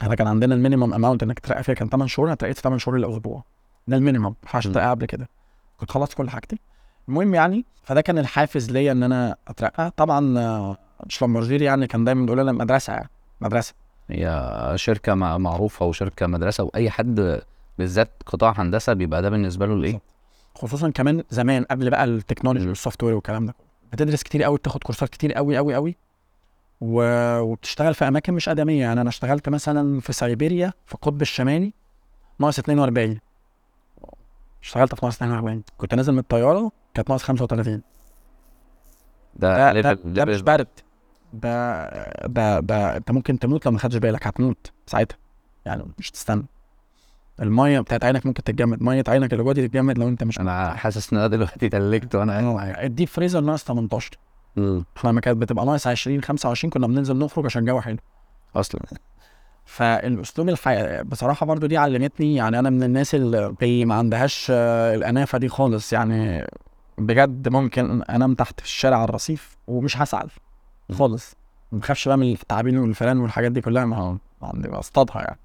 إحنا 0.02 0.16
كان 0.16 0.28
عندنا 0.28 0.56
ال 0.56 0.60
minimum 0.60 0.94
amount 0.94 1.24
إنك 1.24 1.40
ترقى 1.40 1.64
فيها 1.64 1.76
كان 1.76 1.90
8 1.90 2.08
شهور. 2.08 2.28
أنا 2.28 2.34
اترقيت 2.34 2.56
في 2.56 2.62
8 2.62 2.78
شهور 2.80 2.98
الا 2.98 3.10
أسبوع 3.10 3.44
ده 3.88 3.98
ال 3.98 4.01
minimum 4.01 4.26
ما 4.26 4.36
ينفعش 4.44 4.68
م. 4.68 4.72
ترقى 4.72 4.90
قبل 4.90 5.06
كده. 5.06 5.30
كنت 5.78 5.92
خلصت 5.92 6.14
كل 6.14 6.30
حاجتي. 6.30 6.60
المهم 7.10 7.34
يعني 7.36 7.66
فده 7.84 8.02
كان 8.02 8.18
الحافز 8.18 8.72
ليا 8.72 8.92
إن 8.92 9.04
أنا 9.04 9.36
أترقى. 9.48 9.92
طبعا 9.98 10.76
شلمبرجيه 11.10 11.62
يعني 11.62 11.88
كان 11.88 12.04
دايما 12.04 12.26
بيقول 12.26 12.38
لنا 12.40 12.52
مدرسة 12.52 12.94
يعني 12.94 13.10
مدرسة. 13.42 13.74
هي 14.10 14.74
شركة 14.76 15.14
مع- 15.14 15.38
معروفة 15.38 15.86
وشركة 15.86 16.28
مدرسة 16.28 16.64
وأي 16.64 16.90
حد 16.90 17.42
بالذات 17.78 18.10
قطاع 18.26 18.54
هندسة 18.58 18.94
بيبقى 18.94 19.22
ده 19.22 19.30
بالنسبة 19.30 19.66
له 19.66 19.74
الايه 19.74 20.02
خصوصا 20.56 20.90
كمان 20.90 21.24
زمان 21.30 21.64
قبل 21.64 21.90
بقى 21.90 22.04
التكنولوجي. 22.04 22.68
وال 22.68 23.04
software 23.04 23.16
والكلام 23.16 23.46
ده. 23.46 23.56
بتدرس 23.94 24.24
كتير 24.24 24.44
قوي 24.44 24.58
بتاخد 24.58 24.84
كورسات 24.84 25.10
كتير 25.10 25.34
قوي 25.34 25.58
قوي 25.58 25.76
قوي 25.76 25.96
و... 26.82 27.02
وبتشتغل 27.40 27.94
في 27.94 28.08
أماكن 28.08 28.34
مش 28.34 28.50
آدمية. 28.50 28.82
يعني 28.82 29.02
أنا 29.02 29.10
اشتغلت 29.10 29.50
مثلا 29.50 30.00
في 30.02 30.14
سيبيريا 30.14 30.74
في 30.86 30.96
القطب 30.96 31.22
الشمالي 31.22 31.74
ناقص 32.40 32.60
42 32.60 33.20
اشتغلت 34.66 34.96
في 34.96 35.00
ناقص 35.06 35.16
42 35.16 35.64
كنت 35.78 35.96
نازل 35.96 36.14
من 36.14 36.20
الطيارة 36.20 36.72
كانت 36.94 37.10
ناقص 37.10 37.24
35 37.24 37.82
ده 39.36 39.74
ده, 39.74 39.82
ده, 39.82 39.94
ده 40.06 40.26
مش 40.26 40.42
برد. 40.42 40.68
ده 41.34 41.90
ده 42.28 42.60
ده 42.60 42.98
انت 42.98 43.12
ممكن 43.12 43.40
تموت 43.40 43.66
لو 43.66 43.72
ما 43.72 43.80
خدتش 43.80 43.98
بالك 43.98 44.28
هتموت 44.28 44.72
ساعتها. 44.88 45.18
يعني 45.66 45.86
مش 46.00 46.12
تستنى. 46.12 46.46
المية 47.42 47.80
بتاعت 47.80 48.04
عينك 48.06 48.26
ممكن 48.26 48.44
تتجمد. 48.44 48.82
مية 48.84 49.04
عينك 49.08 49.34
اللي 49.34 49.44
جوه 49.44 49.54
دي 49.54 49.68
تتجمد 49.68 49.98
لو 49.98 50.08
انت 50.08 50.24
مش 50.24 50.40
أنا 50.40 50.74
حاسس 50.74 51.14
إن 51.14 51.20
أنا 51.20 51.28
دلوقتي 51.28 51.70
تلكت 51.70 52.16
وأنا 52.16 52.84
الديب 52.86 53.08
فريزر 53.08 53.42
ناقص 53.42 53.64
18 53.64 54.12
مم. 54.56 54.86
إحنا 54.98 55.10
لما 55.10 55.22
كانت 55.22 55.38
بتبقى 55.38 55.66
ناقص 55.66 55.88
20 55.88 56.22
25 56.22 56.72
كنا 56.72 56.88
بننزل 56.88 57.18
نخرج 57.18 57.46
عشان 57.46 57.62
الجو 57.62 57.82
حلو. 57.82 57.98
أصلا. 58.56 58.82
فالأسلوب 59.66 60.50
الحياة 60.50 61.02
بصراحة 61.02 61.46
برضو 61.46 61.68
دي 61.68 61.78
علمتني 61.78 62.36
يعني 62.36 62.60
أنا 62.60 62.70
من 62.70 62.84
الناس 62.84 63.16
اللي 63.16 63.56
ما 63.86 63.96
عندهاش 63.96 64.48
آه، 64.52 64.96
الأنافة 64.96 65.38
دي 65.38 65.50
خالص 65.50 65.94
يعني 65.94 66.48
بجد 66.98 67.50
ممكن 67.50 68.04
أنام 68.04 68.36
تحت 68.36 68.60
في 68.60 68.66
الشارع 68.66 68.98
على 68.98 69.10
الرصيف 69.10 69.58
ومش 69.68 69.98
هسعل 69.98 70.30
خالص. 70.94 71.36
ما 71.72 71.80
بخافش 71.80 72.08
بقى 72.08 72.18
من 72.18 72.32
التعابين 72.32 72.78
والفئران 72.78 73.18
والحاجات 73.18 73.52
دي 73.52 73.62
كلها 73.62 73.86
ما 73.86 74.18
عندي 74.42 74.68
بصطادها 74.68 75.22
يعني. 75.22 75.40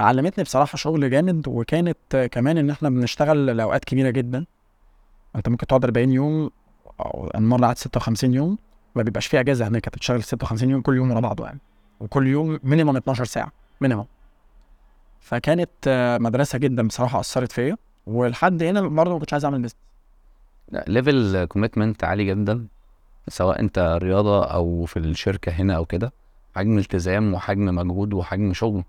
علمتني 0.00 0.44
بصراحة 0.44 0.76
شغل 0.76 1.10
جامد 1.10 1.48
وكانت 1.48 1.98
آه، 2.14 2.26
كمان 2.26 2.58
إن 2.58 2.70
إحنا 2.70 2.88
بنشتغل 2.88 3.46
لأوقات 3.46 3.84
كبيرة 3.84 4.10
جدا. 4.10 4.46
أنت 5.36 5.48
ممكن 5.48 5.66
تقعد 5.66 5.84
40 5.84 6.10
يوم 6.12 6.50
أو 7.00 7.30
أنا 7.34 7.46
مره 7.46 7.66
قعدت 7.66 7.78
56 7.78 8.34
يوم 8.34 8.58
ما 8.94 9.02
بيبقاش 9.02 9.26
فيه 9.26 9.40
أجازة 9.40 9.68
هناك 9.68 9.88
بتشتغل 9.88 10.22
56 10.22 10.70
يوم 10.70 10.82
كل 10.82 10.96
يوم 10.96 11.10
ورا 11.10 11.20
بعضه 11.20 11.44
يعني. 11.46 11.58
وكل 12.00 12.26
يوم 12.26 12.60
minimum 12.62 12.96
12 12.96 13.24
ساعة 13.24 13.52
minimum 13.80 14.04
فكانت 15.20 15.70
آه، 15.86 16.18
مدرسة 16.18 16.58
جدا 16.58 16.86
بصراحة 16.86 17.20
أثرت 17.20 17.52
فيا 17.52 17.76
ولحد 18.06 18.62
هنا 18.62 18.80
برضه 18.80 19.12
ما 19.12 19.18
كنتش 19.18 19.32
عايز 19.32 19.44
أعمل 19.44 19.62
business 19.62 19.76
level 20.86 21.44
commitment 21.44 22.04
عالي 22.04 22.24
جدا 22.24 22.66
سواء 23.28 23.60
أنت 23.60 23.98
رياضة 24.02 24.44
أو 24.44 24.84
في 24.84 24.98
الشركة 24.98 25.52
هنا 25.52 25.76
أو 25.76 25.84
كده 25.84 26.12
حجم 26.56 26.78
التزام 26.78 27.34
وحجم 27.34 27.64
مجهود 27.64 28.14
وحجم 28.14 28.52
شغل 28.52 28.84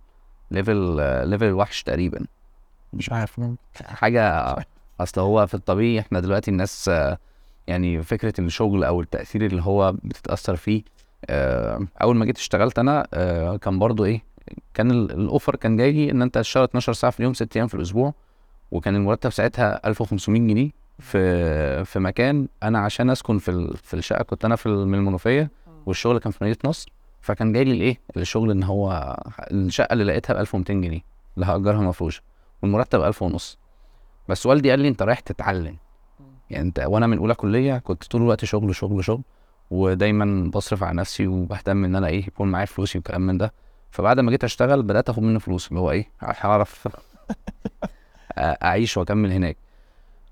level 0.51 0.95
level 1.29 1.51
وحش 1.53 1.83
تقريبا. 1.83 2.25
مش 2.93 3.11
عارف. 3.11 3.41
حاجة 3.85 4.55
أصل 4.99 5.21
هو 5.21 5.47
في 5.47 5.53
الطبيعي 5.53 5.99
إحنا 5.99 6.19
دلوقتي 6.19 6.51
الناس 6.51 6.89
آه، 6.89 7.17
يعني 7.67 8.03
فكرة 8.03 8.33
الشغل 8.39 8.83
أو 8.83 9.01
التأثير 9.01 9.45
اللي 9.45 9.61
هو 9.61 9.91
بتتأثر 10.03 10.55
فيه 10.55 10.79
آه، 10.79 10.94
أول 12.01 12.15
ما 12.15 12.25
جيت 12.25 12.37
اشتغلت 12.37 12.79
أنا 12.79 13.07
آه، 13.13 13.57
كان 13.57 13.79
برضو 13.79 14.05
إيه 14.05 14.23
كان 14.73 14.91
ال- 14.91 15.11
الأوفر 15.11 15.55
كان 15.55 15.77
جاي 15.77 15.91
لي 15.91 16.11
إن 16.11 16.21
أنت 16.21 16.37
تشتغل 16.37 16.63
12 16.63 16.93
ساعة 16.93 17.11
في 17.11 17.19
اليوم 17.19 17.33
6 17.33 17.57
أيام 17.57 17.67
في 17.67 17.73
الأسبوع 17.73 18.13
وكان 18.71 18.95
المرتب 18.95 19.29
ساعتها 19.29 19.87
1500 19.87 20.41
جنيه 20.41 20.69
في 20.99 21.85
في 21.85 21.99
مكان 21.99 22.47
أنا 22.63 22.79
عشان 22.79 23.09
أسكن 23.09 23.37
في 23.37 23.73
في 23.83 23.93
الشقة 23.93 24.23
كنت 24.23 24.45
أنا 24.45 24.55
في 24.55 24.69
من 24.69 24.95
المنوفية 24.95 25.49
والشغل 25.85 26.17
كان 26.19 26.31
في 26.31 26.37
مدينة 26.43 26.57
نصر 26.65 26.91
فكان 27.21 27.53
جاي 27.53 27.63
لي 27.63 27.71
الإيه 27.71 27.99
الشغل 28.17 28.51
إن 28.51 28.63
هو 28.63 29.17
الشقة 29.51 29.93
اللي 29.93 30.03
لقيتها 30.03 30.33
ب 30.33 30.37
1200 30.37 30.73
جنيه 30.73 31.01
اللي 31.35 31.45
هأجرها 31.45 31.81
مفروشة 31.81 32.21
والمرتب 32.61 33.01
1000 33.01 33.21
ونص. 33.21 33.57
بس 34.29 34.45
والدي 34.45 34.69
قال 34.69 34.79
لي 34.79 34.87
أنت 34.87 35.01
رايح 35.01 35.19
تتعلم. 35.19 35.75
يعني 36.49 36.67
أنت 36.67 36.79
وأنا 36.79 37.07
من 37.07 37.17
أولى 37.17 37.33
كلية 37.35 37.77
كنت 37.77 38.03
طول 38.03 38.21
الوقت 38.21 38.45
شغل 38.45 38.75
شغل 38.75 39.03
شغل 39.03 39.21
ودايما 39.71 40.49
بصرف 40.49 40.83
على 40.83 40.97
نفسي 40.97 41.27
وبهتم 41.27 41.85
إن 41.85 41.95
أنا 41.95 42.07
إيه 42.07 42.27
يكون 42.27 42.51
معايا 42.51 42.65
فلوسي 42.65 42.97
وكلام 42.97 43.27
من 43.27 43.37
ده. 43.37 43.53
فبعد 43.91 44.19
ما 44.19 44.31
جيت 44.31 44.43
أشتغل 44.43 44.83
بدأت 44.83 45.09
أخد 45.09 45.23
منه 45.23 45.39
فلوس 45.39 45.67
اللي 45.67 45.79
هو 45.79 45.91
إيه 45.91 46.07
هعرف 46.21 46.87
أعيش 48.37 48.97
وأكمل 48.97 49.31
هناك. 49.31 49.57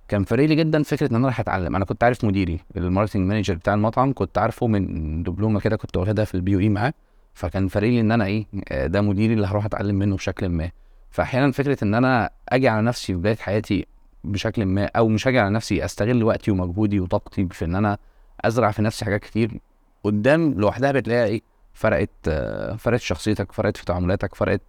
كان 0.08 0.24
فارق 0.24 0.46
لي 0.46 0.56
جدا 0.56 0.84
فكرة 0.84 1.12
إن 1.12 1.16
أنا 1.16 1.26
رايح 1.26 1.40
أتعلم. 1.40 1.76
أنا 1.76 1.86
كنت 1.86 2.04
عارف 2.04 2.26
مديري 2.26 2.60
ال 2.78 2.83
marketing 2.83 3.28
manager 3.30 3.54
بتاع 3.54 3.74
المطعم 3.74 4.14
كنت 4.14 4.38
عارفه 4.38 4.68
من 4.68 5.24
دبلومة 5.24 5.60
كده 5.60 5.76
كنت 5.76 5.98
واخدها 5.98 6.26
في 6.26 6.36
البي 6.36 6.56
أو 6.56 6.60
إي 6.60 6.70
معاه. 6.70 6.94
فكان 7.34 7.68
فارق 7.68 7.88
لي 7.90 8.00
إن 8.00 8.12
أنا 8.12 8.26
إيه 8.26 8.46
ده 8.88 9.02
مديري 9.02 9.34
اللي 9.34 9.48
هروح 9.48 9.66
أتعلم 9.66 9.96
منه 9.96 10.16
بشكل 10.16 10.50
ما. 10.50 10.70
فاحيانا 11.10 11.52
فكرة 11.52 11.84
إن 11.84 11.94
أنا 11.96 12.30
أجي 12.50 12.68
على 12.68 12.82
نفسي 12.82 13.14
في 13.14 13.20
بدايه 13.20 13.36
حياتي 13.36 13.86
بشكل 14.24 14.66
ما 14.66 14.86
أو 14.86 15.08
مش 15.08 15.28
أجي 15.28 15.40
على 15.40 15.50
نفسي 15.50 15.86
أستغل 15.86 16.24
وقتي 16.24 16.52
ومجهودي 16.52 17.00
وطاقتي 17.00 17.48
في 17.52 17.66
إن 17.66 17.76
أنا 17.76 17.98
أزرع 18.46 18.72
في 18.72 18.82
نفسي 18.82 19.06
حاجات 19.06 19.22
كتير 19.22 19.60
قدام 20.04 20.54
لوحدها 20.54 20.92
بتلاقيها 20.92 21.26
إيه 21.26 21.42
فرقت 21.74 22.10
آه، 22.28 22.76
فرقت 22.76 23.02
شخصيتك 23.02 23.52
فرقت 23.52 23.78
في 23.78 23.86
تعاملاتك 23.86 24.36
فرقت 24.36 24.62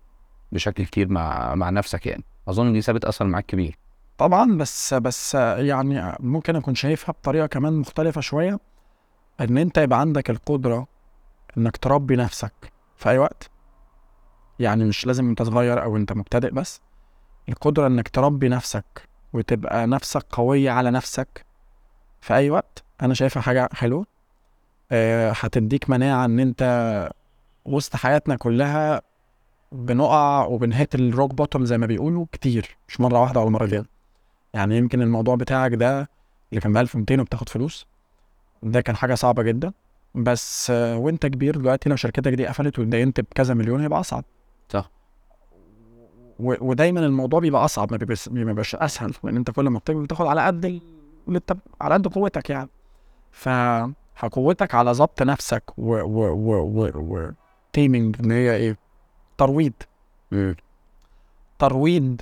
بشكل 0.52 0.84
كتير 0.84 1.08
مع 1.08 1.54
مع 1.54 1.70
نفسك 1.70 2.06
يعني. 2.06 2.24
أظن 2.48 2.72
دي 2.72 2.80
سابت 2.80 3.04
أثر 3.04 3.24
معاك 3.24 3.46
كبير. 3.46 3.78
طبعا 4.18 4.58
بس 4.58 4.94
بس 4.94 5.34
يعني 5.34 6.16
ممكن 6.20 6.56
أكون 6.56 6.74
شايفها 6.74 7.12
بطريقة 7.12 7.46
كمان 7.46 7.72
مختلفة 7.72 8.20
شوية. 8.20 8.58
إن 9.40 9.58
أنت 9.58 9.78
يبقى 9.78 10.00
عندك 10.00 10.30
القدرة 10.30 10.86
إنك 11.58 11.76
تربي 11.76 12.16
نفسك 12.16 12.72
في 12.96 13.10
أي 13.10 13.18
وقت. 13.18 13.50
يعني 14.58 14.84
مش 14.84 15.06
لازم 15.06 15.28
أنت 15.28 15.42
صغير 15.42 15.82
أو 15.82 15.96
أنت 15.96 16.12
مبتدئ 16.12 16.50
بس. 16.50 16.80
القدرة 17.48 17.86
إنك 17.86 18.08
تربي 18.08 18.48
نفسك 18.48 19.08
وتبقى 19.32 19.86
نفسك 19.86 20.26
قوية 20.30 20.70
على 20.70 20.90
نفسك 20.90 21.46
في 22.20 22.34
أي 22.34 22.50
وقت. 22.50 22.83
أنا 23.02 23.14
شايفها 23.14 23.42
حاجة 23.42 23.68
حلوة. 23.72 24.06
آه، 24.92 25.32
هتديك 25.40 25.90
مناعه 25.90 26.24
ان 26.24 26.40
انت 26.40 27.10
وسط 27.64 27.96
حياتنا 27.96 28.36
كلها 28.36 29.02
بنقع 29.72 30.44
وبنهت 30.46 30.94
الروك 30.94 31.34
بوتوم 31.34 31.64
زي 31.64 31.78
ما 31.78 31.86
بيقولوا 31.86 32.26
كتير 32.32 32.76
مش 32.88 33.00
مرة 33.00 33.20
واحدة 33.20 33.40
ولا 33.40 33.50
مرتين. 33.50 33.84
يعني 34.54 34.76
يمكن 34.78 35.02
الموضوع 35.02 35.34
بتاعك 35.36 35.74
ده 35.74 36.08
اللي 36.50 36.60
كان 36.60 36.72
ب 36.72 36.76
1200 36.76 37.20
وبتاخد 37.20 37.48
فلوس 37.48 37.86
ده 38.62 38.80
كان 38.80 38.96
حاجة 38.96 39.14
صعبة 39.14 39.42
جدا. 39.42 39.72
بس 40.14 40.70
آه، 40.70 40.96
وانت 40.96 41.26
كبير 41.26 41.56
دلوقتي 41.56 41.88
لو 41.88 41.96
شركتك 41.96 42.32
دي 42.32 42.46
قفلت 42.46 42.78
واتدينت 42.78 43.20
بكذا 43.20 43.54
مليون 43.54 43.80
هيبقى 43.80 44.00
أصعب. 44.00 44.24
صح. 44.68 44.90
و... 46.40 46.54
ودايما 46.70 47.00
الموضوع 47.00 47.40
بيبقى 47.40 47.64
أصعب 47.64 47.90
ما 47.92 47.96
بيبقاش 47.96 48.28
ما 48.28 48.44
بيبقاش 48.44 48.74
أسهل. 48.74 49.12
لأن 49.24 49.36
انت 49.36 49.50
كل 49.50 49.68
ما 49.68 49.78
بتكبر 49.78 50.02
بتاخد 50.02 50.26
على 50.26 50.46
قد 50.46 50.64
ال- 50.64 50.80
اللي 51.28 51.38
انت 51.38 51.56
على 51.80 51.94
قد 51.94 52.06
قوتك 52.08 52.50
يعني. 52.50 52.68
فقوتك 53.34 54.74
على 54.74 54.92
ضبط 54.92 55.22
نفسك 55.22 55.62
و 55.78 55.94
و 55.94 56.32
و 56.32 56.62
و, 56.62 56.90
و... 56.94 57.32
تيمينج 57.72 58.16
إن 58.20 58.30
هي 58.30 58.56
إيه؟ 58.56 58.76
ترويض. 59.38 59.72
ترويض 61.58 62.20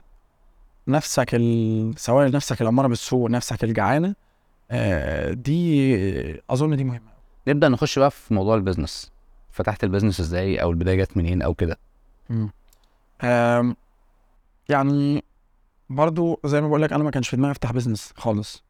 نفسك 0.89 1.35
ال... 1.35 1.93
سواء 1.97 2.31
نفسك 2.31 2.63
الأمارة 2.63 2.87
بالسوء 2.89 3.31
نفسك 3.31 3.65
الجعانة 3.65 4.15
آه 4.71 5.33
دي 5.33 6.43
أظن 6.51 6.77
دي 6.77 6.85
مهمة 6.85 7.13
نبدأ 7.49 7.69
نخش 7.69 7.99
بقى 7.99 8.11
في 8.11 8.35
موضوع 8.35 8.55
ال 8.55 8.61
business. 8.61 9.13
فتحت 9.51 9.85
ال 9.85 9.89
business 9.89 10.21
إزاي؟ 10.21 10.63
أو 10.63 10.71
البداية 10.71 10.97
جت 11.05 11.17
منين؟ 11.17 11.43
أو 11.43 11.55
كده. 11.55 11.79
يعني 14.69 15.25
برضو 15.91 16.41
زي 16.45 16.61
ما 16.61 16.69
بقول 16.69 16.83
لك 16.83 16.93
أنا 16.93 17.05
ما 17.05 17.11
كانش 17.11 17.29
في 17.29 17.37
دماغي 17.37 17.53
أفتح 17.53 17.73
business 17.73 18.13
خالص. 18.17 18.65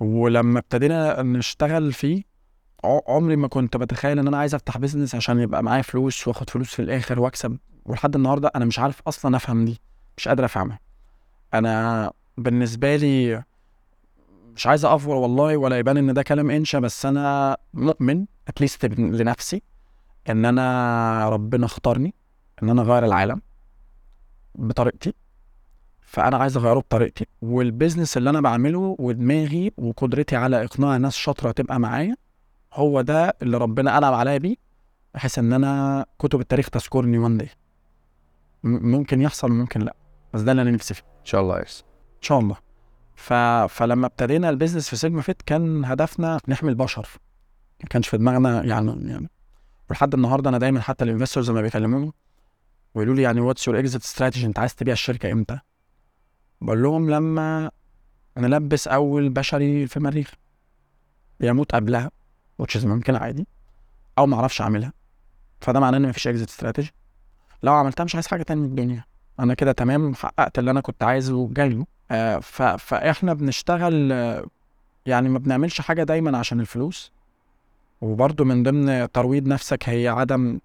ولما 0.00 0.58
ابتدينا 0.58 1.22
نشتغل 1.22 1.92
فيه 1.92 2.22
عمري 2.84 3.36
ما 3.36 3.48
كنت 3.48 3.76
بتخيل 3.76 4.18
إن 4.18 4.26
أنا 4.28 4.38
عايز 4.38 4.54
أفتح 4.54 4.78
business 4.78 5.14
عشان 5.14 5.40
يبقى 5.40 5.62
معايا 5.62 5.82
فلوس 5.82 6.28
وآخد 6.28 6.50
فلوس 6.50 6.74
في 6.74 6.82
الآخر 6.82 7.20
وأكسب. 7.20 7.58
ولحد 7.84 8.14
النهارده 8.16 8.50
أنا 8.56 8.64
مش 8.64 8.78
عارف 8.78 9.02
أصلا 9.08 9.36
أفهم 9.36 9.64
دي 9.64 9.80
مش 10.16 10.28
قادر 10.28 10.44
أفهمها. 10.44 10.78
أنا 11.54 12.12
بالنسبة 12.38 12.96
لي 12.96 13.42
مش 14.56 14.66
عايز 14.66 14.84
أفور 14.84 15.16
والله 15.16 15.56
ولا 15.56 15.78
يبان 15.78 15.96
إن 15.96 16.14
ده 16.14 16.22
كلام 16.22 16.50
إنشا 16.50 16.78
بس 16.78 17.06
أنا 17.06 17.56
مؤمن 17.74 18.24
at 18.48 18.58
least 18.58 18.84
لنفسي 18.98 19.62
إن 20.30 20.44
أنا 20.44 21.28
ربنا 21.28 21.66
اختارني 21.66 22.14
إن 22.62 22.68
أنا 22.70 22.82
أغير 22.82 23.04
العالم 23.04 23.40
بطريقتي. 24.54 25.14
فأنا 26.16 26.36
عايز 26.36 26.56
أغيره 26.56 26.78
بطريقتي. 26.78 27.26
وال 27.42 27.57
business 27.57 28.16
اللي 28.16 28.30
أنا 28.30 28.40
بعمله 28.40 28.96
ودماغي 28.98 29.72
وقدرتي 29.76 30.36
على 30.36 30.64
إقناع 30.64 30.96
ناس 30.96 31.16
شاطرة 31.16 31.50
تبقى 31.50 31.80
معايا 31.80 32.16
هو 32.72 33.00
ده 33.00 33.36
اللي 33.42 33.56
ربنا 33.56 33.98
انعم 33.98 34.14
عليا 34.14 34.38
بيه 34.38 34.56
بحيث 35.14 35.38
إن 35.38 35.52
أنا 35.52 36.06
كتب 36.18 36.40
التاريخ 36.40 36.70
تذكرني 36.70 37.18
one 37.18 37.36
day 37.36 37.48
ممكن 38.64 39.20
يحصل 39.20 39.50
وممكن 39.50 39.80
لأ 39.80 39.96
بس 40.34 40.40
ده 40.40 40.52
اللي 40.52 40.62
أنا 40.62 40.70
نفسي 40.70 40.94
فيه. 40.94 41.02
إن 41.02 41.24
شاء 41.24 41.40
الله 41.40 41.60
yes 41.60 41.84
إن 42.16 42.22
شاء 42.22 42.38
الله. 42.38 42.56
ف... 43.16 43.32
فلما 43.72 44.06
ابتدينا 44.06 44.50
ال 44.50 44.54
business 44.54 44.88
في 44.88 44.96
سيجما 44.96 45.22
فيت 45.22 45.42
كان 45.42 45.84
هدفنا 45.84 46.38
نحمي 46.48 46.70
البشر. 46.70 47.08
ما 47.82 47.88
كانش 47.88 48.08
في 48.08 48.16
دماغنا 48.16 48.64
يعني 48.64 49.10
يعني 49.10 49.30
ولحد 49.90 50.14
النهارده 50.14 50.50
أنا 50.50 50.58
دايما 50.58 50.80
حتى 50.80 51.04
ال 51.04 51.09
investors 51.09 51.50
لما 51.50 51.62
بيكلموني 51.62 52.12
ويقولوا 52.94 53.14
لي 53.16 53.22
يعني 53.22 53.40
what's 53.40 53.68
your 53.68 53.78
exit 53.78 54.02
strategy 54.02 54.46
أنت 54.46 54.58
عايز 54.58 54.74
تبيع 54.74 54.92
الشركة 54.92 55.32
إمتى؟ 55.32 55.58
بقول 56.60 56.82
لهم 56.82 57.10
لما 57.10 57.70
نلبس 58.38 58.88
أول 58.88 59.28
بشري 59.28 59.86
في 59.86 59.96
المريخ 59.96 60.34
يموت 61.40 61.74
قبلها 61.74 62.10
is 62.62 62.84
ممكن 62.84 63.14
عادي 63.16 63.46
أو 64.18 64.26
ما 64.26 64.36
أعرفش 64.36 64.60
أعملها. 64.60 64.92
فده 65.60 65.80
معناه 65.80 65.98
إن 65.98 66.08
مفيش 66.08 66.28
اكزيت 66.28 66.48
استراتيجي 66.48 66.92
لو 67.62 67.72
عملتها 67.72 68.04
مش 68.04 68.14
عايز 68.14 68.26
حاجة 68.26 68.42
تانية 68.42 68.62
من 68.62 68.68
الدنيا. 68.68 69.04
أنا 69.40 69.54
كده 69.54 69.72
تمام 69.72 70.14
حققت 70.14 70.58
اللي 70.58 70.70
أنا 70.70 70.80
كنت 70.80 71.02
عايزه 71.02 71.48
جاي 71.52 71.68
له 71.68 71.86
آه 72.10 72.38
ف... 72.38 72.62
فإحنا 72.62 73.34
بنشتغل 73.34 74.12
آه، 74.12 74.46
يعني 75.06 75.28
ما 75.28 75.38
بنعملش 75.38 75.80
حاجة 75.80 76.02
دايما 76.02 76.38
عشان 76.38 76.60
الفلوس. 76.60 77.12
وبرضه 78.00 78.44
من 78.44 78.62
ضمن 78.62 79.12
ترويض 79.12 79.46
نفسك 79.46 79.88
هي 79.88 80.08
عدم 80.08 80.58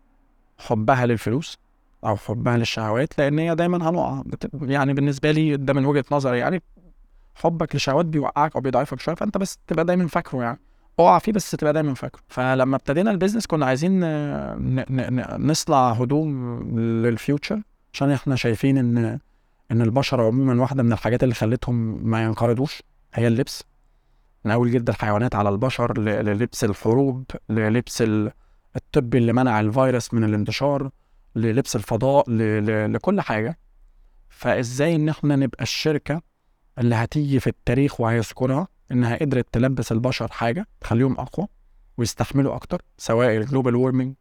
حبها 0.60 1.06
للفلوس. 1.06 1.60
أو 2.06 2.16
حبها 2.18 2.58
للشهوات 2.58 3.18
لأن 3.18 3.40
هي 3.40 3.56
دايما 3.56 3.90
هنقع. 3.90 4.24
يعني 4.62 4.94
بالنسبة 4.94 5.32
لي 5.32 5.58
ده 5.58 5.74
من 5.74 5.86
وجهة 5.86 6.06
نظري. 6.12 6.40
يعني 6.40 6.62
حبك 7.36 7.76
للشهوات 7.76 8.06
بيوقعك 8.06 8.56
أو 8.56 8.62
بيضعفك 8.62 9.00
شوية 9.00 9.16
فأنت 9.16 9.38
بس 9.38 9.58
تبقى 9.68 9.86
دايما 9.86 10.08
فاكره 10.08 10.42
يعني. 10.44 10.60
اقع 11.00 11.20
فيه 11.20 11.32
بس 11.32 11.52
تبقى 11.52 11.74
دايما 11.74 11.94
فاكره. 11.94 12.22
فلما 12.28 12.76
ابتدينا 12.76 13.12
ال 13.12 13.16
business 13.16 13.48
كنا 13.48 13.66
عايزين 13.66 14.00
نصنع 15.48 15.92
هدوم 15.92 16.60
لل 16.80 17.00
future 17.00 17.62
عشان 17.94 18.12
إحنا 18.12 18.36
شايفين 18.36 18.78
إن 18.78 19.20
إن 19.72 19.82
البشر 19.82 20.22
عموما 20.22 20.62
واحدة 20.62 20.84
من 20.84 20.94
الحاجات 20.94 21.24
اللي 21.24 21.36
خلتهم 21.36 22.08
ما 22.10 22.24
ينقرضوش 22.24 22.84
هي 23.14 23.28
اللبس. 23.28 23.64
من 24.46 24.52
أول 24.52 24.72
جلد 24.72 24.90
الحيوانات 24.90 25.36
على 25.36 25.50
البشر 25.50 25.98
للبس 26.00 26.64
الحروب 26.64 27.24
للبس 27.50 28.02
ال- 28.02 28.32
الطب 28.76 29.16
اللي 29.16 29.34
منع 29.34 29.60
الفيروس 29.60 30.14
من 30.14 30.24
الانتشار. 30.24 30.90
للبس 31.36 31.76
الفضاء 31.76 32.30
ل... 32.30 32.38
ل... 32.66 32.94
لكل 32.94 33.22
حاجة. 33.22 33.58
فإزاي 34.30 34.96
إن 34.96 35.10
إحنا 35.10 35.36
نبقى 35.36 35.64
الشركة 35.64 36.22
اللي 36.78 36.96
هتيجي 36.96 37.40
في 37.40 37.48
التاريخ 37.48 38.02
وهيذكرها 38.02 38.68
إنها 38.92 39.16
قدرت 39.16 39.48
تلبس 39.52 39.92
البشر 39.92 40.32
حاجة 40.32 40.68
تخليهم 40.82 41.20
أقوى 41.20 41.48
ويستحملوا 41.98 42.56
أكتر 42.56 42.82
سواء 42.98 43.38
ال 43.38 43.43
global 43.43 43.76
warming 43.76 44.14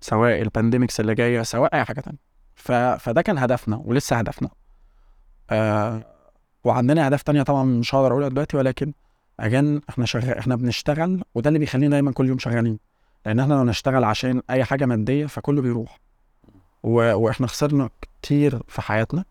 سواء 0.00 0.42
ال 0.42 0.48
pandemics 0.48 1.00
اللي 1.00 1.14
جاية 1.14 1.42
سواء 1.42 1.74
أي 1.74 1.84
حاجة 1.84 2.00
تانية. 2.00 2.18
ف... 2.54 2.72
فده 2.72 3.22
كان 3.22 3.38
هدفنا 3.38 3.76
ولسه 3.84 4.16
هدفنا. 4.16 4.50
آه 5.50 6.02
وعندنا 6.64 7.06
أهداف 7.06 7.22
تانية 7.22 7.42
طبعا 7.42 7.64
مش 7.64 7.94
هقدر 7.94 8.12
أقولها 8.12 8.28
دلوقتي 8.28 8.56
ولكن 8.56 8.92
اجان 9.40 9.80
إحنا 9.88 10.06
شغال 10.06 10.38
إحنا 10.38 10.56
بنشتغل 10.56 11.22
وده 11.34 11.48
اللي 11.48 11.58
بيخلينا 11.58 11.90
دايما 11.90 12.12
كل 12.12 12.28
يوم 12.28 12.38
شغالين. 12.38 12.78
لأن 13.26 13.40
إحنا 13.40 13.54
لو 13.54 13.64
نشتغل 13.64 14.04
عشان 14.04 14.42
أي 14.50 14.64
حاجة 14.64 14.86
مادية 14.86 15.26
فكله 15.26 15.62
بيروح. 15.62 16.00
و... 16.82 17.14
وإحنا 17.14 17.46
خسرنا 17.46 17.90
كتير 18.22 18.62
في 18.68 18.82
حياتنا. 18.82 19.24